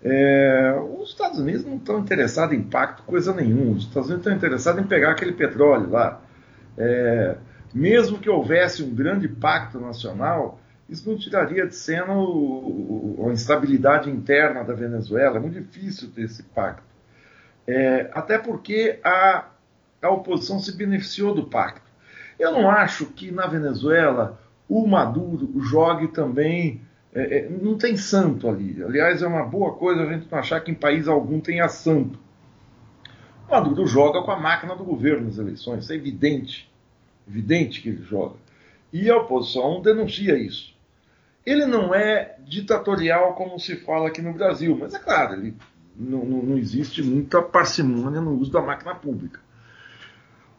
é, 0.02 0.80
os 0.98 1.10
Estados 1.10 1.38
Unidos 1.38 1.64
não 1.64 1.76
estão 1.76 1.98
interessados 1.98 2.56
em 2.56 2.62
pacto, 2.62 3.02
coisa 3.02 3.34
nenhuma. 3.34 3.76
Os 3.76 3.84
Estados 3.84 4.08
Unidos 4.08 4.26
estão 4.26 4.36
interessados 4.36 4.82
em 4.82 4.86
pegar 4.86 5.10
aquele 5.10 5.32
petróleo 5.32 5.90
lá. 5.90 6.20
É, 6.76 7.36
mesmo 7.74 8.18
que 8.18 8.30
houvesse 8.30 8.82
um 8.82 8.94
grande 8.94 9.28
pacto 9.28 9.80
nacional, 9.80 10.60
isso 10.88 11.08
não 11.08 11.18
tiraria 11.18 11.66
de 11.66 11.74
cena 11.74 12.14
o, 12.14 13.16
o, 13.18 13.28
a 13.28 13.32
instabilidade 13.32 14.08
interna 14.08 14.62
da 14.62 14.72
Venezuela. 14.72 15.36
É 15.36 15.40
muito 15.40 15.60
difícil 15.60 16.10
ter 16.10 16.22
esse 16.22 16.42
pacto. 16.42 16.82
É, 17.66 18.08
até 18.14 18.38
porque 18.38 18.98
a, 19.04 19.46
a 20.00 20.10
oposição 20.10 20.60
se 20.60 20.74
beneficiou 20.76 21.34
do 21.34 21.46
pacto. 21.46 21.88
Eu 22.38 22.52
não 22.52 22.70
acho 22.70 23.06
que 23.06 23.32
na 23.32 23.46
Venezuela 23.46 24.40
o 24.68 24.86
Maduro 24.86 25.50
jogue 25.60 26.08
também. 26.08 26.82
É, 27.14 27.38
é, 27.38 27.48
não 27.48 27.78
tem 27.78 27.96
santo 27.96 28.48
ali. 28.48 28.82
Aliás, 28.82 29.22
é 29.22 29.26
uma 29.26 29.44
boa 29.44 29.74
coisa 29.74 30.02
a 30.02 30.12
gente 30.12 30.30
não 30.30 30.38
achar 30.38 30.60
que 30.60 30.70
em 30.70 30.74
país 30.74 31.08
algum 31.08 31.40
tenha 31.40 31.68
santo. 31.68 32.18
O 33.48 33.50
Maduro 33.50 33.86
joga 33.86 34.22
com 34.22 34.30
a 34.30 34.38
máquina 34.38 34.76
do 34.76 34.84
governo 34.84 35.24
nas 35.24 35.38
eleições, 35.38 35.84
isso 35.84 35.92
é 35.92 35.96
evidente. 35.96 36.70
Evidente 37.26 37.80
que 37.80 37.88
ele 37.88 38.02
joga. 38.02 38.36
E 38.92 39.10
a 39.10 39.16
oposição 39.16 39.80
denuncia 39.80 40.36
isso. 40.36 40.76
Ele 41.44 41.64
não 41.64 41.94
é 41.94 42.36
ditatorial 42.46 43.34
como 43.34 43.58
se 43.58 43.76
fala 43.76 44.08
aqui 44.08 44.20
no 44.20 44.34
Brasil, 44.34 44.76
mas 44.78 44.92
é 44.92 44.98
claro, 44.98 45.34
ele, 45.34 45.56
não, 45.96 46.24
não, 46.24 46.42
não 46.42 46.58
existe 46.58 47.02
muita 47.02 47.40
parcimônia 47.40 48.20
no 48.20 48.38
uso 48.38 48.50
da 48.50 48.60
máquina 48.60 48.94
pública. 48.94 49.40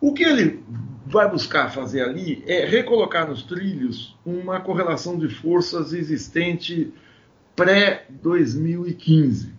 O 0.02 0.14
que 0.14 0.24
ele 0.24 0.64
vai 1.06 1.30
buscar 1.30 1.70
fazer 1.70 2.02
ali 2.02 2.44
é 2.48 2.66
recolocar 2.66 3.28
nos 3.28 3.44
trilhos 3.44 4.18
uma 4.26 4.62
correlação 4.62 5.18
de 5.18 5.28
forças 5.28 5.92
existente 5.92 6.94
pré-2015. 7.56 9.50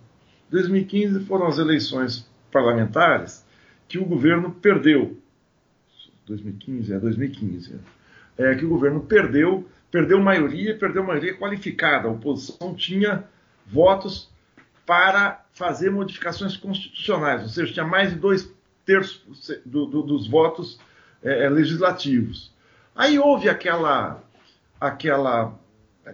2015 0.50 1.24
foram 1.26 1.46
as 1.46 1.58
eleições 1.58 2.26
parlamentares 2.50 3.44
que 3.86 3.98
o 3.98 4.04
governo 4.04 4.50
perdeu. 4.52 5.18
2015, 6.26 6.94
é 6.94 6.98
2015. 6.98 7.74
É, 8.38 8.54
que 8.54 8.64
o 8.64 8.68
governo 8.68 9.00
perdeu, 9.00 9.68
perdeu 9.90 10.20
maioria, 10.20 10.74
perdeu 10.76 11.04
maioria 11.04 11.36
qualificada. 11.36 12.08
A 12.08 12.12
oposição 12.12 12.74
tinha 12.74 13.24
votos 13.66 14.30
para 14.86 15.44
fazer 15.52 15.90
modificações 15.90 16.56
constitucionais, 16.56 17.42
ou 17.42 17.48
seja, 17.48 17.72
tinha 17.72 17.86
mais 17.86 18.10
de 18.10 18.16
dois 18.18 18.50
terços 18.90 19.22
do, 19.64 19.86
do, 19.86 20.02
dos 20.02 20.26
votos 20.26 20.80
é, 21.22 21.44
é, 21.44 21.48
legislativos. 21.48 22.52
Aí 22.94 23.20
houve 23.20 23.48
aquela, 23.48 24.20
aquela, 24.80 25.54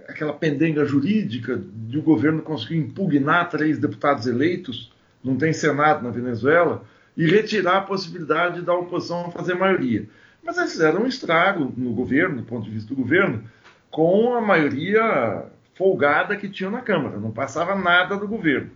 aquela 0.06 0.34
pendenga 0.34 0.84
jurídica 0.84 1.58
de 1.58 1.98
o 1.98 2.02
governo 2.02 2.42
conseguir 2.42 2.76
impugnar 2.76 3.48
três 3.48 3.78
deputados 3.78 4.26
eleitos, 4.26 4.92
não 5.24 5.36
tem 5.36 5.54
Senado 5.54 6.04
na 6.04 6.10
Venezuela, 6.10 6.84
e 7.16 7.26
retirar 7.26 7.78
a 7.78 7.80
possibilidade 7.80 8.60
da 8.60 8.74
oposição 8.74 9.30
fazer 9.30 9.54
maioria. 9.54 10.06
Mas 10.44 10.58
eles 10.58 10.72
fizeram 10.72 11.02
um 11.02 11.06
estrago 11.06 11.72
no 11.78 11.94
governo, 11.94 12.36
do 12.36 12.42
ponto 12.42 12.64
de 12.64 12.70
vista 12.70 12.94
do 12.94 13.00
governo, 13.00 13.42
com 13.90 14.34
a 14.34 14.40
maioria 14.42 15.46
folgada 15.74 16.36
que 16.36 16.48
tinha 16.48 16.68
na 16.68 16.82
Câmara, 16.82 17.18
não 17.18 17.30
passava 17.30 17.74
nada 17.74 18.18
do 18.18 18.28
governo. 18.28 18.70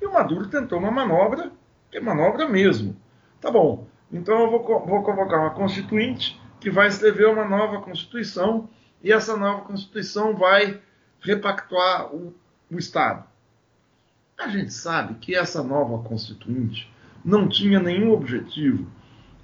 E 0.00 0.06
o 0.06 0.12
Maduro 0.12 0.46
tentou 0.46 0.78
uma 0.78 0.90
manobra, 0.90 1.50
que 1.90 1.98
é 1.98 2.00
manobra 2.00 2.48
mesmo, 2.48 2.96
Tá 3.40 3.50
bom, 3.50 3.86
então 4.12 4.38
eu 4.40 4.50
vou, 4.50 4.86
vou 4.86 5.02
convocar 5.02 5.40
uma 5.40 5.54
constituinte 5.54 6.38
que 6.60 6.70
vai 6.70 6.88
escrever 6.88 7.26
uma 7.26 7.44
nova 7.44 7.80
Constituição 7.80 8.68
e 9.02 9.10
essa 9.10 9.34
nova 9.34 9.62
Constituição 9.62 10.36
vai 10.36 10.78
repactuar 11.20 12.14
o, 12.14 12.34
o 12.70 12.78
Estado. 12.78 13.24
A 14.38 14.48
gente 14.48 14.72
sabe 14.74 15.14
que 15.14 15.34
essa 15.34 15.62
nova 15.62 16.06
Constituinte 16.06 16.92
não 17.24 17.48
tinha 17.48 17.80
nenhum 17.80 18.12
objetivo 18.12 18.86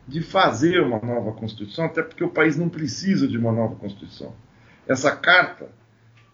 de 0.06 0.20
fazer 0.20 0.82
uma 0.82 0.98
nova 0.98 1.32
Constituição, 1.32 1.86
até 1.86 2.02
porque 2.02 2.22
o 2.22 2.30
país 2.30 2.56
não 2.56 2.68
precisa 2.68 3.26
de 3.26 3.38
uma 3.38 3.50
nova 3.50 3.76
Constituição. 3.76 4.34
Essa 4.86 5.16
carta 5.16 5.70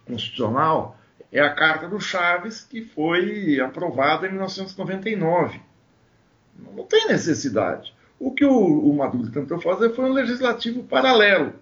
constitucional 0.05 0.97
é 1.31 1.39
a 1.39 1.53
carta 1.53 1.87
do 1.87 1.99
Chaves, 1.99 2.61
que 2.61 2.83
foi 2.83 3.59
aprovada 3.61 4.27
em 4.27 4.31
1999 4.31 5.61
não 6.75 6.85
tem 6.85 7.07
necessidade. 7.07 7.93
O 8.19 8.31
que 8.31 8.45
o, 8.45 8.51
o 8.51 8.95
Maduro 8.95 9.31
tentou 9.31 9.59
fazer 9.59 9.89
foi 9.91 10.05
um 10.05 10.13
legislativo 10.13 10.83
paralelo. 10.83 11.53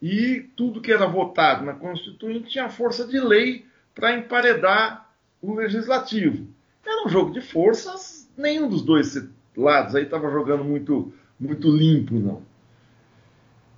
E 0.00 0.50
tudo 0.56 0.80
que 0.80 0.92
era 0.92 1.06
votado 1.06 1.64
na 1.64 1.72
Constituinte 1.72 2.50
tinha 2.50 2.68
força 2.68 3.06
de 3.06 3.18
lei 3.18 3.64
para 3.94 4.12
emparedar 4.12 5.10
o 5.40 5.54
legislativo. 5.54 6.46
Era 6.84 7.06
um 7.06 7.08
jogo 7.08 7.32
de 7.32 7.40
forças, 7.40 8.30
nenhum 8.36 8.68
dos 8.68 8.82
dois 8.82 9.16
lados 9.56 9.94
aí 9.94 10.04
estava 10.04 10.30
jogando 10.30 10.64
muito, 10.64 11.12
muito 11.40 11.70
limpo, 11.70 12.14
não. 12.14 12.42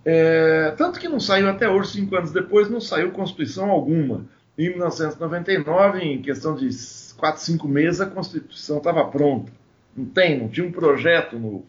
É, 0.05 0.71
tanto 0.77 1.01
que 1.01 1.09
não 1.09 1.19
saiu 1.19 1.49
até 1.49 1.69
hoje, 1.69 1.91
cinco 1.93 2.15
anos 2.17 2.31
depois, 2.31 2.71
não 2.71 2.81
saiu 2.81 3.11
Constituição 3.11 3.71
alguma. 3.71 4.25
Em 4.57 4.71
1999, 4.71 5.99
em 6.01 6.23
questão 6.23 6.55
de 6.55 6.69
quatro, 7.17 7.43
cinco 7.43 7.69
meses, 7.69 8.01
a 8.01 8.07
Constituição 8.07 8.79
estava 8.79 9.05
pronta. 9.05 9.53
Não 9.97 10.05
tem, 10.05 10.39
não 10.39 10.49
tinha 10.49 10.67
um 10.67 10.73
projeto 10.73 11.39
novo. 11.39 11.67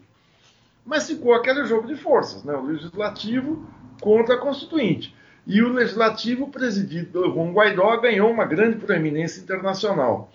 Mas 0.86 1.08
ficou 1.08 1.34
aquele 1.34 1.66
jogo 1.66 1.88
de 1.88 1.96
forças, 1.96 2.44
né? 2.44 2.54
o 2.54 2.66
legislativo 2.66 3.68
contra 4.02 4.36
a 4.36 4.38
Constituinte. 4.38 5.16
E 5.46 5.62
o 5.62 5.72
legislativo, 5.72 6.48
presidido 6.50 7.08
pelo 7.12 7.34
Juan 7.34 7.52
Guaidó, 7.54 7.96
ganhou 7.98 8.30
uma 8.30 8.46
grande 8.46 8.78
proeminência 8.78 9.42
internacional. 9.42 10.30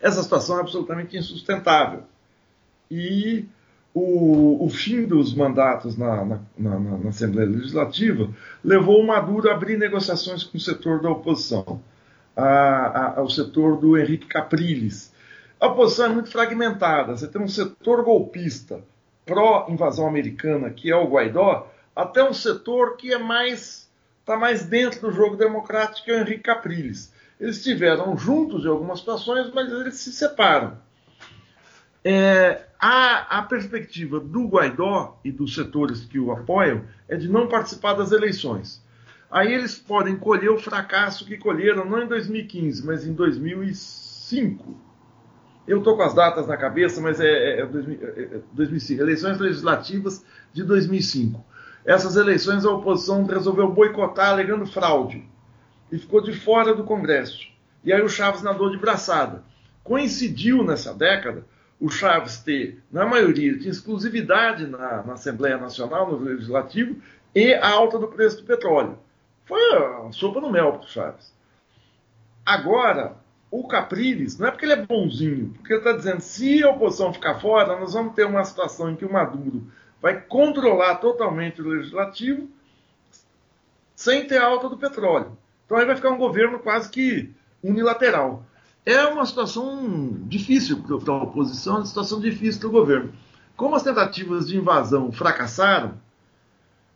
Essa 0.00 0.22
situação 0.22 0.58
é 0.58 0.60
absolutamente 0.60 1.16
insustentável. 1.16 2.02
E 2.90 3.46
o, 3.94 4.64
o 4.64 4.68
fim 4.68 5.04
dos 5.04 5.34
mandatos 5.34 5.96
na, 5.96 6.24
na, 6.24 6.40
na, 6.56 6.78
na, 6.78 7.08
Assembleia 7.08 7.48
Legislativa 7.48 8.28
levou 8.62 9.00
o 9.00 9.06
Maduro 9.06 9.50
a 9.50 9.54
abrir 9.54 9.76
negociações 9.76 10.44
com 10.44 10.56
o 10.56 10.60
setor 10.60 11.00
da 11.00 11.10
oposição, 11.10 11.80
a, 12.36 12.44
a, 12.44 13.18
ao 13.18 13.28
setor 13.28 13.76
do 13.76 13.96
Henrique 13.96 14.26
Capriles. 14.26 15.12
A 15.60 15.66
oposição 15.66 16.06
é 16.06 16.08
muito 16.08 16.30
fragmentada. 16.30 17.16
Você 17.16 17.26
tem 17.26 17.40
um 17.40 17.48
setor 17.48 18.04
golpista 18.04 18.82
pró-invasão 19.26 20.06
americana, 20.06 20.70
que 20.70 20.90
é 20.90 20.96
o 20.96 21.08
Guaidó, 21.08 21.70
até 21.94 22.22
um 22.22 22.32
setor 22.32 22.96
que 22.96 23.12
é 23.12 23.18
mais 23.18 23.88
está 24.20 24.36
mais 24.36 24.66
dentro 24.66 25.00
do 25.00 25.10
jogo 25.10 25.36
democrático, 25.36 26.04
que 26.04 26.10
é 26.10 26.16
o 26.16 26.20
Henrique 26.20 26.42
Capriles. 26.42 27.12
Eles 27.40 27.56
estiveram 27.56 28.16
juntos 28.16 28.64
em 28.64 28.68
algumas 28.68 28.98
situações, 28.98 29.50
mas 29.54 29.72
eles 29.72 29.94
se 29.94 30.12
separam. 30.12 30.76
É, 32.04 32.66
a, 32.78 33.38
a, 33.38 33.42
perspectiva 33.42 34.20
do 34.20 34.46
Guaidó 34.46 35.18
e 35.24 35.32
dos 35.32 35.54
setores 35.54 36.04
que 36.04 36.18
o 36.18 36.30
apoiam 36.30 36.84
é 37.08 37.16
de 37.16 37.26
não 37.28 37.48
participar 37.48 37.94
das 37.94 38.12
eleições. 38.12 38.82
Aí 39.30 39.52
eles 39.52 39.76
podem 39.76 40.16
colher 40.16 40.50
o 40.50 40.58
fracasso 40.58 41.24
que 41.24 41.38
colheram 41.38 41.84
não 41.84 42.02
em 42.02 42.06
2015, 42.06 42.84
mas 42.84 43.06
em 43.06 43.14
2005. 43.14 44.87
Eu 45.68 45.78
estou 45.78 45.96
com 45.96 46.02
as 46.02 46.14
datas 46.14 46.46
na 46.46 46.56
cabeça, 46.56 46.98
mas 46.98 47.20
é, 47.20 47.26
é, 47.26 47.60
é, 47.60 47.66
2005. 48.52 49.00
É, 49.00 49.04
é, 49.04 49.06
eleições 49.06 49.38
legislativas 49.38 50.24
de 50.50 50.64
2005. 50.64 51.44
Essas 51.84 52.16
eleições 52.16 52.64
a 52.64 52.70
oposição 52.70 53.26
resolveu 53.26 53.70
boicotar 53.70 54.30
alegando 54.30 54.66
fraude 54.66 55.28
e 55.92 55.98
ficou 55.98 56.22
de 56.22 56.32
fora 56.32 56.74
do 56.74 56.84
Congresso. 56.84 57.46
E 57.84 57.92
aí 57.92 58.00
o 58.00 58.08
Chaves 58.08 58.42
nadou 58.42 58.70
de 58.70 58.78
braçada. 58.78 59.44
Coincidiu 59.84 60.64
nessa 60.64 60.94
década 60.94 61.44
o 61.78 61.90
Chaves 61.90 62.38
ter, 62.38 62.82
na 62.90 63.04
maioria, 63.04 63.58
tinha 63.58 63.70
exclusividade 63.70 64.66
na, 64.66 65.02
na 65.02 65.12
Assembleia 65.12 65.58
Nacional, 65.58 66.10
no 66.10 66.18
Legislativo, 66.18 66.96
e 67.34 67.52
a 67.52 67.68
alta 67.68 67.98
do 67.98 68.08
preço 68.08 68.38
do 68.38 68.44
petróleo. 68.44 68.98
Foi 69.44 69.60
a 69.74 70.10
sopa 70.12 70.40
no 70.40 70.50
mel 70.50 70.72
para 70.72 70.80
o 70.80 70.88
Chaves. 70.88 71.32
Agora, 72.44 73.16
o 73.50 73.66
Capriles, 73.66 74.38
não 74.38 74.48
é 74.48 74.50
porque 74.50 74.66
ele 74.66 74.74
é 74.74 74.86
bonzinho, 74.86 75.54
porque 75.54 75.72
ele 75.72 75.80
está 75.80 75.92
dizendo 75.92 76.20
se 76.20 76.62
a 76.62 76.70
oposição 76.70 77.12
ficar 77.12 77.40
fora, 77.40 77.78
nós 77.78 77.94
vamos 77.94 78.14
ter 78.14 78.26
uma 78.26 78.44
situação 78.44 78.90
em 78.90 78.96
que 78.96 79.04
o 79.04 79.12
Maduro 79.12 79.66
vai 80.00 80.20
controlar 80.20 80.96
totalmente 80.96 81.60
o 81.60 81.68
legislativo 81.68 82.48
sem 83.94 84.26
ter 84.26 84.38
alta 84.38 84.68
do 84.68 84.76
petróleo. 84.76 85.36
Então 85.64 85.76
aí 85.76 85.84
vai 85.84 85.96
ficar 85.96 86.10
um 86.10 86.18
governo 86.18 86.58
quase 86.58 86.90
que 86.90 87.32
unilateral. 87.62 88.44
É 88.86 89.04
uma 89.06 89.26
situação 89.26 90.16
difícil 90.22 90.82
para 90.82 91.12
a 91.12 91.22
oposição, 91.22 91.76
uma 91.76 91.86
situação 91.86 92.20
difícil 92.20 92.60
para 92.60 92.68
o 92.68 92.72
governo. 92.72 93.12
Como 93.56 93.74
as 93.74 93.82
tentativas 93.82 94.46
de 94.46 94.56
invasão 94.56 95.10
fracassaram, 95.10 95.94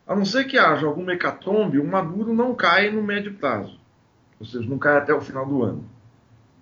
a 0.07 0.15
não 0.15 0.25
ser 0.25 0.45
que 0.45 0.59
haja 0.59 0.87
alguma 0.87 1.13
hecatombe, 1.13 1.79
o 1.79 1.87
Maduro 1.87 2.33
não 2.33 2.55
cai 2.55 2.91
no 2.91 3.03
médio 3.03 3.35
prazo. 3.35 3.79
Ou 4.39 4.47
seja, 4.47 4.69
não 4.69 4.79
cai 4.79 4.97
até 4.97 5.13
o 5.13 5.21
final 5.21 5.47
do 5.47 5.63
ano. 5.63 5.85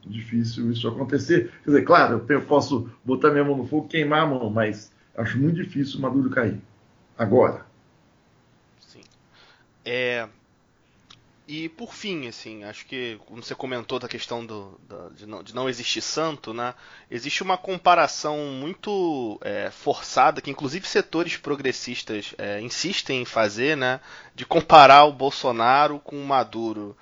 Difícil 0.06 0.70
isso 0.70 0.88
acontecer. 0.88 1.52
Quer 1.62 1.70
dizer, 1.70 1.82
claro, 1.82 2.24
eu 2.28 2.42
posso 2.42 2.90
botar 3.04 3.30
minha 3.30 3.44
mão 3.44 3.56
no 3.56 3.66
fogo, 3.66 3.88
queimar 3.88 4.22
a 4.22 4.26
mão, 4.26 4.50
mas 4.50 4.92
acho 5.16 5.38
muito 5.38 5.56
difícil 5.56 5.98
o 5.98 6.02
Maduro 6.02 6.30
cair. 6.30 6.60
Agora. 7.18 7.66
Sim. 8.80 9.02
É, 9.84 10.26
e 11.52 11.68
por 11.68 11.92
fim, 11.92 12.28
assim, 12.28 12.62
acho 12.62 12.86
que 12.86 13.18
como 13.26 13.42
você 13.42 13.56
comentou 13.56 13.98
da 13.98 14.06
questão 14.06 14.46
do, 14.46 14.80
de, 15.16 15.26
não, 15.26 15.42
de, 15.42 15.52
não, 15.52 15.68
existir 15.68 16.00
santo, 16.00 16.54
né? 16.54 16.74
Existe 17.10 17.42
uma 17.42 17.58
comparação 17.58 18.38
muito 18.52 19.36
é, 19.42 19.68
forçada 19.68 20.40
que 20.40 20.48
inclusive 20.48 20.86
setores 20.86 21.36
progressistas 21.36 22.36
é, 22.38 22.60
insistem 22.60 23.22
em 23.22 23.24
fazer, 23.24 23.76
né? 23.76 23.98
De 24.32 24.46
comparar 24.46 25.06
o 25.06 25.12
Bolsonaro 25.12 25.98
com 25.98 26.14
o 26.14 26.24
Maduro. 26.24 26.96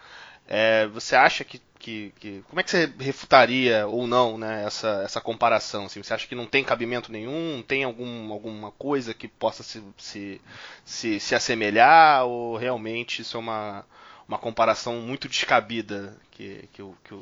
É, 0.46 0.86
você 0.86 1.14
acha 1.14 1.44
que, 1.44 1.60
que, 1.88 2.12
que, 2.20 2.42
como 2.48 2.60
é 2.60 2.62
que 2.62 2.70
você 2.70 2.92
refutaria 2.98 3.86
ou 3.86 4.06
não, 4.06 4.36
né? 4.36 4.64
Essa, 4.64 5.02
essa 5.04 5.20
comparação? 5.20 5.86
Assim, 5.86 6.02
você 6.02 6.12
acha 6.12 6.26
que 6.26 6.34
não 6.34 6.46
tem 6.46 6.62
cabimento 6.62 7.10
nenhum? 7.10 7.62
Tem 7.66 7.84
algum, 7.84 8.30
alguma 8.30 8.70
coisa 8.72 9.14
que 9.14 9.26
possa 9.26 9.62
se, 9.62 9.82
se, 9.96 10.40
se, 10.84 11.18
se 11.18 11.34
assemelhar 11.34 12.26
ou 12.26 12.56
realmente 12.56 13.22
isso 13.22 13.36
é 13.36 13.40
uma 13.40 13.84
uma 14.28 14.36
comparação 14.36 15.00
muito 15.00 15.26
descabida 15.26 16.14
que, 16.32 16.68
que, 16.74 16.82
que, 16.82 17.14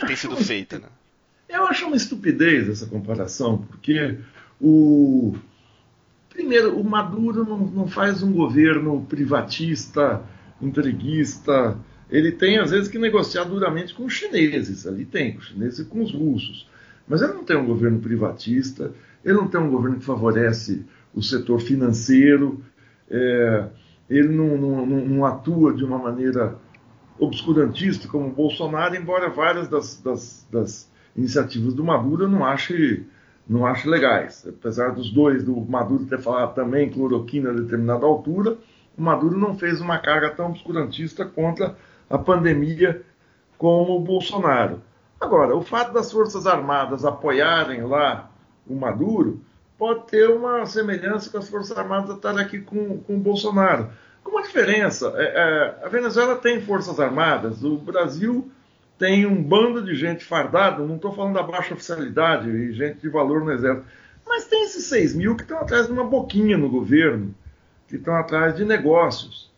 que 0.00 0.06
tem 0.06 0.16
sido 0.16 0.36
feita. 0.36 0.80
Né? 0.80 0.88
Eu 1.48 1.64
acho 1.68 1.86
uma 1.86 1.94
estupidez 1.94 2.68
essa 2.68 2.86
comparação, 2.86 3.58
porque 3.58 4.18
o. 4.60 5.36
Primeiro, 6.28 6.76
o 6.76 6.82
Maduro 6.82 7.44
não, 7.44 7.58
não 7.58 7.86
faz 7.86 8.20
um 8.20 8.32
governo 8.32 9.06
privatista, 9.08 10.20
entreguista. 10.60 11.78
Ele 12.14 12.30
tem, 12.30 12.58
às 12.58 12.70
vezes, 12.70 12.86
que 12.86 12.96
negociar 12.96 13.42
duramente 13.42 13.92
com 13.92 14.04
os 14.04 14.12
chineses. 14.12 14.86
Ali 14.86 15.04
tem, 15.04 15.32
com 15.32 15.40
os 15.40 15.48
chineses 15.48 15.80
e 15.80 15.84
com 15.84 16.00
os 16.00 16.14
russos. 16.14 16.70
Mas 17.08 17.20
ele 17.20 17.32
não 17.32 17.42
tem 17.42 17.56
um 17.56 17.66
governo 17.66 17.98
privatista, 17.98 18.92
ele 19.24 19.34
não 19.34 19.48
tem 19.48 19.60
um 19.60 19.68
governo 19.68 19.98
que 19.98 20.04
favorece 20.04 20.86
o 21.12 21.20
setor 21.20 21.60
financeiro. 21.60 22.62
É, 23.10 23.66
ele 24.08 24.28
não, 24.28 24.56
não, 24.56 24.86
não, 24.86 25.24
atua 25.24 25.74
de 25.74 25.84
uma 25.84 25.98
maneira 25.98 26.56
obscurantista 27.18 28.06
como 28.06 28.28
o 28.28 28.32
Bolsonaro, 28.32 28.94
embora 28.94 29.28
várias 29.28 29.66
das, 29.66 30.00
das, 30.00 30.46
das 30.52 30.88
iniciativas 31.16 31.74
do 31.74 31.82
Maduro 31.82 32.26
eu 32.26 32.28
não 32.28 32.44
ache, 32.44 33.04
não 33.48 33.66
ache 33.66 33.88
legais. 33.88 34.46
Apesar 34.46 34.90
dos 34.90 35.10
dois, 35.10 35.42
do 35.42 35.56
Maduro 35.62 36.06
ter 36.06 36.20
falado 36.20 36.54
também 36.54 36.88
cloroquina 36.88 37.50
a 37.50 37.54
determinada 37.54 38.06
altura, 38.06 38.56
o 38.96 39.02
Maduro 39.02 39.36
não 39.36 39.58
fez 39.58 39.80
uma 39.80 39.98
carga 39.98 40.30
tão 40.30 40.50
obscurantista 40.50 41.24
contra 41.24 41.74
a 42.08 42.18
pandemia 42.18 43.02
como 43.58 43.96
o 43.96 44.00
Bolsonaro. 44.00 44.82
Agora, 45.20 45.56
o 45.56 45.62
fato 45.62 45.92
das 45.92 46.12
Forças 46.12 46.46
Armadas 46.46 47.04
apoiarem 47.04 47.82
lá 47.82 48.30
o 48.66 48.74
Maduro 48.74 49.40
pode 49.78 50.06
ter 50.06 50.28
uma 50.28 50.64
semelhança 50.66 51.30
com 51.30 51.38
as 51.38 51.48
Forças 51.48 51.76
Armadas 51.76 52.16
estarem 52.16 52.40
aqui 52.40 52.60
com, 52.60 52.98
com 52.98 53.16
o 53.16 53.20
Bolsonaro. 53.20 53.90
Com 54.22 54.30
uma 54.30 54.42
diferença, 54.42 55.12
é, 55.16 55.24
é, 55.24 55.86
a 55.86 55.88
Venezuela 55.88 56.36
tem 56.36 56.60
Forças 56.60 56.98
Armadas, 56.98 57.62
o 57.62 57.76
Brasil 57.76 58.50
tem 58.98 59.26
um 59.26 59.42
bando 59.42 59.82
de 59.82 59.94
gente 59.94 60.24
fardada, 60.24 60.84
não 60.84 60.96
estou 60.96 61.12
falando 61.12 61.34
da 61.34 61.42
baixa 61.42 61.74
oficialidade 61.74 62.48
e 62.48 62.72
gente 62.72 63.00
de 63.00 63.08
valor 63.08 63.44
no 63.44 63.52
exército, 63.52 63.86
mas 64.26 64.46
tem 64.46 64.64
esses 64.64 64.84
6 64.84 65.14
mil 65.14 65.36
que 65.36 65.42
estão 65.42 65.58
atrás 65.58 65.86
de 65.86 65.92
uma 65.92 66.04
boquinha 66.04 66.56
no 66.56 66.70
governo, 66.70 67.34
que 67.88 67.96
estão 67.96 68.14
atrás 68.14 68.56
de 68.56 68.64
negócios. 68.64 69.52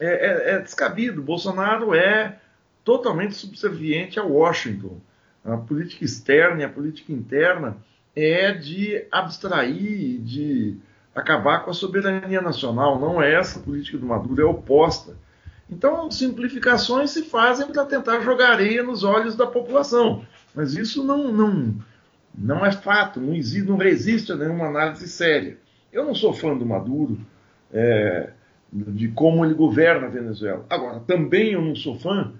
É, 0.00 0.06
é, 0.06 0.54
é 0.54 0.58
descabido. 0.60 1.22
Bolsonaro 1.22 1.94
é 1.94 2.38
totalmente 2.84 3.34
subserviente 3.34 4.18
a 4.18 4.24
Washington. 4.24 5.00
A 5.44 5.56
política 5.56 6.04
externa 6.04 6.62
e 6.62 6.64
a 6.64 6.68
política 6.68 7.12
interna 7.12 7.76
é 8.14 8.52
de 8.52 9.04
abstrair, 9.10 10.18
de 10.20 10.76
acabar 11.14 11.64
com 11.64 11.70
a 11.70 11.74
soberania 11.74 12.40
nacional. 12.40 12.98
Não 12.98 13.22
é 13.22 13.34
essa 13.34 13.58
a 13.58 13.62
política 13.62 13.98
do 13.98 14.06
Maduro, 14.06 14.42
é 14.42 14.44
oposta. 14.44 15.16
Então, 15.70 16.10
simplificações 16.10 17.10
se 17.10 17.24
fazem 17.24 17.66
para 17.68 17.84
tentar 17.84 18.20
jogar 18.20 18.52
areia 18.52 18.82
nos 18.82 19.04
olhos 19.04 19.36
da 19.36 19.46
população. 19.46 20.24
Mas 20.54 20.74
isso 20.74 21.04
não, 21.04 21.30
não, 21.30 21.74
não 22.34 22.64
é 22.64 22.72
fato, 22.72 23.20
não, 23.20 23.34
existe, 23.34 23.68
não 23.68 23.76
resiste 23.76 24.32
a 24.32 24.36
nenhuma 24.36 24.66
análise 24.66 25.06
séria. 25.08 25.58
Eu 25.92 26.04
não 26.04 26.14
sou 26.14 26.32
fã 26.32 26.56
do 26.56 26.64
Maduro, 26.64 27.20
é, 27.72 28.30
de 28.72 29.08
como 29.08 29.44
ele 29.44 29.54
governa 29.54 30.06
a 30.06 30.10
Venezuela. 30.10 30.66
Agora, 30.68 31.00
também 31.00 31.52
eu 31.52 31.62
não 31.62 31.74
sou 31.74 31.98
fã, 31.98 32.32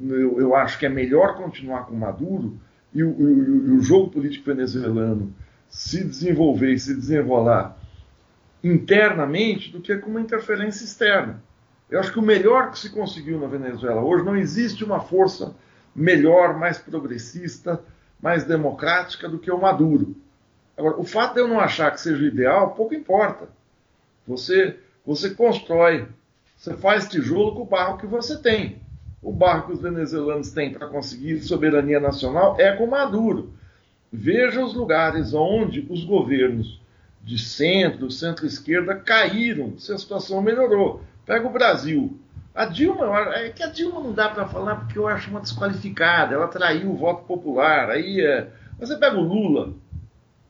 eu, 0.00 0.40
eu 0.40 0.54
acho 0.54 0.78
que 0.78 0.86
é 0.86 0.88
melhor 0.88 1.36
continuar 1.36 1.86
com 1.86 1.94
Maduro 1.94 2.58
e 2.92 3.02
o, 3.02 3.10
o, 3.10 3.76
o 3.76 3.82
jogo 3.82 4.10
político 4.10 4.46
venezuelano 4.46 5.32
se 5.68 6.02
desenvolver 6.02 6.72
e 6.72 6.78
se 6.78 6.94
desenrolar 6.94 7.76
internamente 8.64 9.70
do 9.70 9.80
que 9.80 9.96
com 9.98 10.10
uma 10.10 10.20
interferência 10.20 10.84
externa. 10.84 11.42
Eu 11.90 12.00
acho 12.00 12.12
que 12.12 12.18
o 12.18 12.22
melhor 12.22 12.70
que 12.70 12.78
se 12.78 12.90
conseguiu 12.90 13.38
na 13.38 13.46
Venezuela 13.46 14.02
hoje 14.02 14.24
não 14.24 14.36
existe 14.36 14.84
uma 14.84 15.00
força 15.00 15.54
melhor, 15.94 16.58
mais 16.58 16.78
progressista, 16.78 17.82
mais 18.20 18.44
democrática 18.44 19.28
do 19.28 19.38
que 19.38 19.50
o 19.50 19.60
Maduro. 19.60 20.16
Agora, 20.76 20.98
o 20.98 21.04
fato 21.04 21.34
de 21.34 21.40
eu 21.40 21.48
não 21.48 21.60
achar 21.60 21.90
que 21.90 22.00
seja 22.00 22.22
o 22.22 22.26
ideal, 22.26 22.74
pouco 22.74 22.94
importa. 22.94 23.48
Você 24.26 24.78
Você 25.08 25.30
constrói, 25.30 26.06
você 26.54 26.76
faz 26.76 27.08
tijolo 27.08 27.54
com 27.54 27.62
o 27.62 27.64
barro 27.64 27.96
que 27.96 28.06
você 28.06 28.36
tem. 28.42 28.76
O 29.22 29.32
barro 29.32 29.64
que 29.64 29.72
os 29.72 29.80
venezuelanos 29.80 30.50
têm 30.50 30.70
para 30.70 30.86
conseguir 30.86 31.40
soberania 31.40 31.98
nacional 31.98 32.56
é 32.60 32.76
com 32.76 32.86
Maduro. 32.86 33.54
Veja 34.12 34.62
os 34.62 34.74
lugares 34.74 35.32
onde 35.32 35.86
os 35.88 36.04
governos 36.04 36.78
de 37.22 37.38
centro, 37.38 38.10
centro-esquerda 38.10 38.96
caíram, 38.96 39.78
se 39.78 39.90
a 39.94 39.96
situação 39.96 40.42
melhorou. 40.42 41.02
Pega 41.24 41.46
o 41.46 41.52
Brasil. 41.52 42.18
A 42.54 42.66
Dilma, 42.66 43.34
é 43.34 43.48
que 43.48 43.62
a 43.62 43.68
Dilma 43.68 44.00
não 44.00 44.12
dá 44.12 44.28
para 44.28 44.46
falar 44.46 44.76
porque 44.76 44.98
eu 44.98 45.08
acho 45.08 45.30
uma 45.30 45.40
desqualificada, 45.40 46.34
ela 46.34 46.48
traiu 46.48 46.90
o 46.90 46.96
voto 46.98 47.24
popular. 47.24 47.88
Aí 47.88 48.20
é... 48.20 48.50
Você 48.78 48.94
pega 48.94 49.16
o 49.16 49.22
Lula 49.22 49.72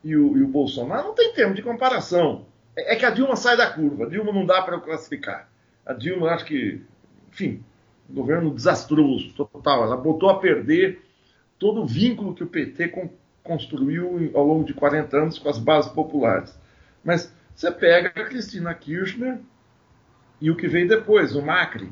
e 0.02 0.16
o, 0.16 0.36
e 0.36 0.43
o 0.43 0.48
Bolsonaro, 0.48 1.06
não 1.06 1.14
tem 1.14 1.32
termo 1.32 1.55
de 1.55 1.62
comparação. 1.62 2.48
É, 2.78 2.92
é, 2.92 2.96
que 2.96 3.05
a 3.05 3.10
Dilma 3.10 3.34
sai 3.34 3.56
da 3.56 3.68
curva, 3.68 4.05
a 4.05 4.09
Dilma 4.09 4.32
não 4.32 4.46
dá 4.46 4.62
para 4.62 4.78
classificar. 4.78 5.48
A 5.84 5.92
Dilma, 5.92 6.30
acho 6.30 6.44
que, 6.44 6.80
enfim, 7.32 7.64
governo 8.09 8.55
desastroso, 8.55 9.32
total. 9.34 9.82
Ela 9.82 9.96
botou 9.96 10.30
a 10.30 10.38
perder 10.38 11.02
todo 11.59 11.82
o 11.82 11.86
vínculo 11.86 12.34
que 12.34 12.44
o 12.44 12.46
PT 12.46 12.92
construiu 13.42 14.30
ao 14.32 14.46
longo 14.46 14.64
de 14.64 14.74
40 14.74 15.16
anos 15.16 15.38
com 15.38 15.48
as 15.48 15.59
bases 15.59 15.90
populares. 15.90 16.56
Mas 17.02 17.34
você 17.55 17.70
pega 17.72 18.09
a 18.09 18.24
Cristina 18.24 18.72
Kirchner 18.74 19.38
e 20.40 20.50
o 20.50 20.56
que 20.56 20.68
veio 20.68 20.86
depois, 20.86 21.34
o 21.34 21.42
Macri. 21.42 21.90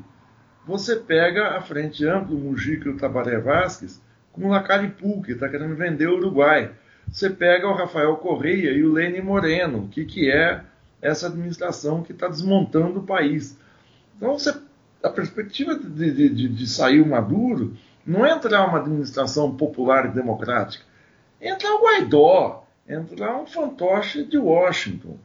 Você 0.65 0.95
pega 0.95 1.57
a 1.57 1.61
Frente 1.61 2.05
Ampla, 2.05 2.35
o 2.35 2.39
Mujica 2.39 2.87
e 2.87 2.91
o 2.93 2.97
Tabaré 2.97 3.39
Vasquez, 3.39 4.01
com 4.31 4.45
o 4.45 4.49
Lacaripu, 4.49 5.21
que 5.21 5.33
está 5.33 5.49
querendo 5.49 5.75
vender 5.75 6.07
o 6.07 6.17
Uruguai. 6.17 6.71
Você 7.09 7.29
pega 7.29 7.67
o 7.67 7.73
Rafael 7.73 8.15
Correia 8.17 8.71
e 8.71 8.83
o 8.83 8.91
Lênin 8.91 9.21
Moreno, 9.21 9.79
o 9.79 9.87
que, 9.87 10.05
que 10.05 10.31
é 10.31 10.61
essa 11.01 11.27
administração 11.27 12.03
que 12.03 12.11
está 12.11 12.27
desmontando 12.27 12.99
o 12.99 13.03
país. 13.03 13.57
Então, 14.15 14.33
você, 14.33 14.55
a 15.03 15.09
perspectiva 15.09 15.75
de, 15.75 16.29
de, 16.29 16.49
de, 16.49 16.67
sair 16.67 17.01
o 17.01 17.07
Maduro 17.07 17.75
não 18.05 18.25
é 18.25 18.31
entrar 18.31 18.67
uma 18.67 18.79
administração 18.79 19.55
popular 19.55 20.05
e 20.05 20.11
democrática, 20.11 20.83
é 21.39 21.49
entrar 21.49 21.75
o 21.75 21.83
Guaidó, 21.83 22.65
é 22.87 22.95
entrar 22.95 23.37
um 23.37 23.45
fantoche 23.45 24.23
de 24.23 24.37
Washington. 24.37 25.17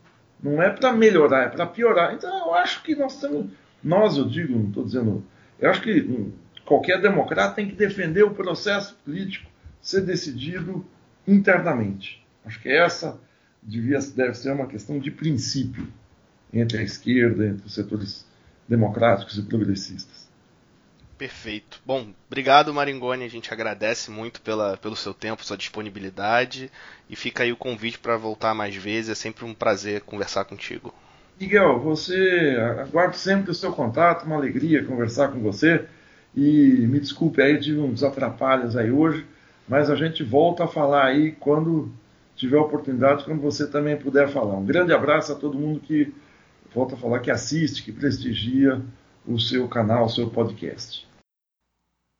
Não 0.43 0.61
é 0.61 0.70
para 0.70 0.93
melhorar, 0.93 1.44
é 1.44 1.49
para 1.49 1.66
piorar. 1.66 2.15
Então, 2.15 2.47
eu 2.47 2.55
acho 2.55 2.82
que 2.82 2.94
nós 2.94 3.20
temos. 3.20 3.47
Nós, 3.82 4.16
eu 4.16 4.28
digo, 4.28 4.57
não 4.57 4.69
estou 4.69 4.85
dizendo. 4.85 5.24
Eu 5.59 5.70
acho 5.70 5.81
que 5.81 6.01
hum, 6.01 6.32
qualquer 6.65 7.01
democrata 7.01 7.55
tem 7.55 7.69
que 7.69 7.74
defender 7.74 8.24
o 8.24 8.35
processo 8.35 8.97
político 9.05 9.51
ser 9.81 10.03
decidido 10.03 10.85
internamente. 11.27 12.24
Acho 12.44 12.61
que 12.61 12.69
essa 12.69 13.20
devia, 13.62 13.98
deve 13.98 14.34
ser 14.34 14.52
uma 14.52 14.66
questão 14.66 14.98
de 14.98 15.10
princípio 15.10 15.86
entre 16.52 16.78
a 16.78 16.82
esquerda, 16.82 17.47
entre 17.47 17.66
os 17.66 17.74
setores 17.74 18.26
democráticos 18.68 19.39
e 19.39 19.43
progressistas. 19.43 20.30
Perfeito. 21.16 21.80
Bom, 21.86 22.09
obrigado 22.26 22.74
Maringoni, 22.74 23.24
a 23.24 23.28
gente 23.28 23.52
agradece 23.52 24.10
muito 24.10 24.43
pela, 24.43 24.76
pelo 24.76 24.97
seu 24.97 25.14
tempo, 25.14 25.44
sua 25.44 25.56
disponibilidade 25.56 26.70
e 27.09 27.14
fica 27.14 27.44
aí 27.44 27.52
o 27.52 27.56
convite 27.56 27.98
para 27.98 28.16
voltar 28.16 28.55
mais 28.55 28.74
vezes, 28.74 29.10
é 29.10 29.14
sempre 29.14 29.44
um 29.44 29.55
prazer 29.55 30.01
conversar 30.01 30.44
contigo. 30.44 30.93
Miguel, 31.40 31.78
você 31.78 32.56
aguardo 32.80 33.16
sempre 33.16 33.52
o 33.52 33.55
seu 33.55 33.72
contato, 33.72 34.24
uma 34.24 34.36
alegria 34.36 34.84
conversar 34.84 35.28
com 35.28 35.39
você 35.40 35.84
e 36.34 36.86
me 36.89 36.98
desculpe 36.98 37.40
aí, 37.40 37.60
tive 37.60 37.78
uns 37.78 38.02
atrapalhos 38.02 38.76
aí 38.76 38.90
hoje, 38.90 39.24
mas 39.68 39.90
a 39.90 39.94
gente 39.94 40.24
volta 40.24 40.64
a 40.64 40.68
falar 40.68 41.06
aí 41.06 41.32
quando 41.32 41.93
tiver 42.43 42.59
oportunidade, 42.59 43.24
quando 43.24 43.40
você 43.40 43.70
também 43.70 43.97
puder 43.97 44.28
falar. 44.28 44.56
Um 44.56 44.66
grande 44.66 44.93
abraço 44.93 45.31
a 45.31 45.36
todo 45.36 45.56
mundo 45.56 45.78
que, 45.78 46.12
volta 46.74 46.97
a 46.97 46.98
falar, 46.98 47.20
que 47.20 47.31
assiste, 47.31 47.85
que 47.85 47.93
prestigia 47.93 48.85
o 49.24 49.39
seu 49.39 49.69
canal, 49.69 50.06
o 50.06 50.09
seu 50.09 50.28
podcast. 50.28 51.06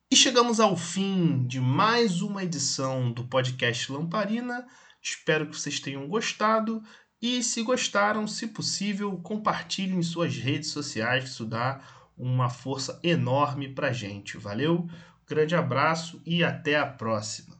E 0.09 0.15
chegamos 0.15 0.61
ao 0.61 0.77
fim 0.77 1.45
de 1.45 1.59
mais 1.59 2.21
uma 2.21 2.41
edição 2.41 3.11
do 3.11 3.25
podcast 3.25 3.91
Lamparina. 3.91 4.65
Espero 5.01 5.45
que 5.45 5.59
vocês 5.59 5.81
tenham 5.81 6.07
gostado. 6.07 6.81
E 7.21 7.43
se 7.43 7.61
gostaram, 7.61 8.25
se 8.25 8.47
possível, 8.47 9.17
compartilhem 9.17 9.99
em 9.99 10.03
suas 10.03 10.37
redes 10.37 10.69
sociais, 10.69 11.25
isso 11.25 11.45
dá 11.45 11.81
uma 12.17 12.49
força 12.49 12.97
enorme 13.03 13.67
pra 13.67 13.91
gente. 13.91 14.37
Valeu? 14.37 14.87
Grande 15.27 15.53
abraço 15.53 16.21
e 16.25 16.45
até 16.45 16.77
a 16.77 16.85
próxima. 16.85 17.57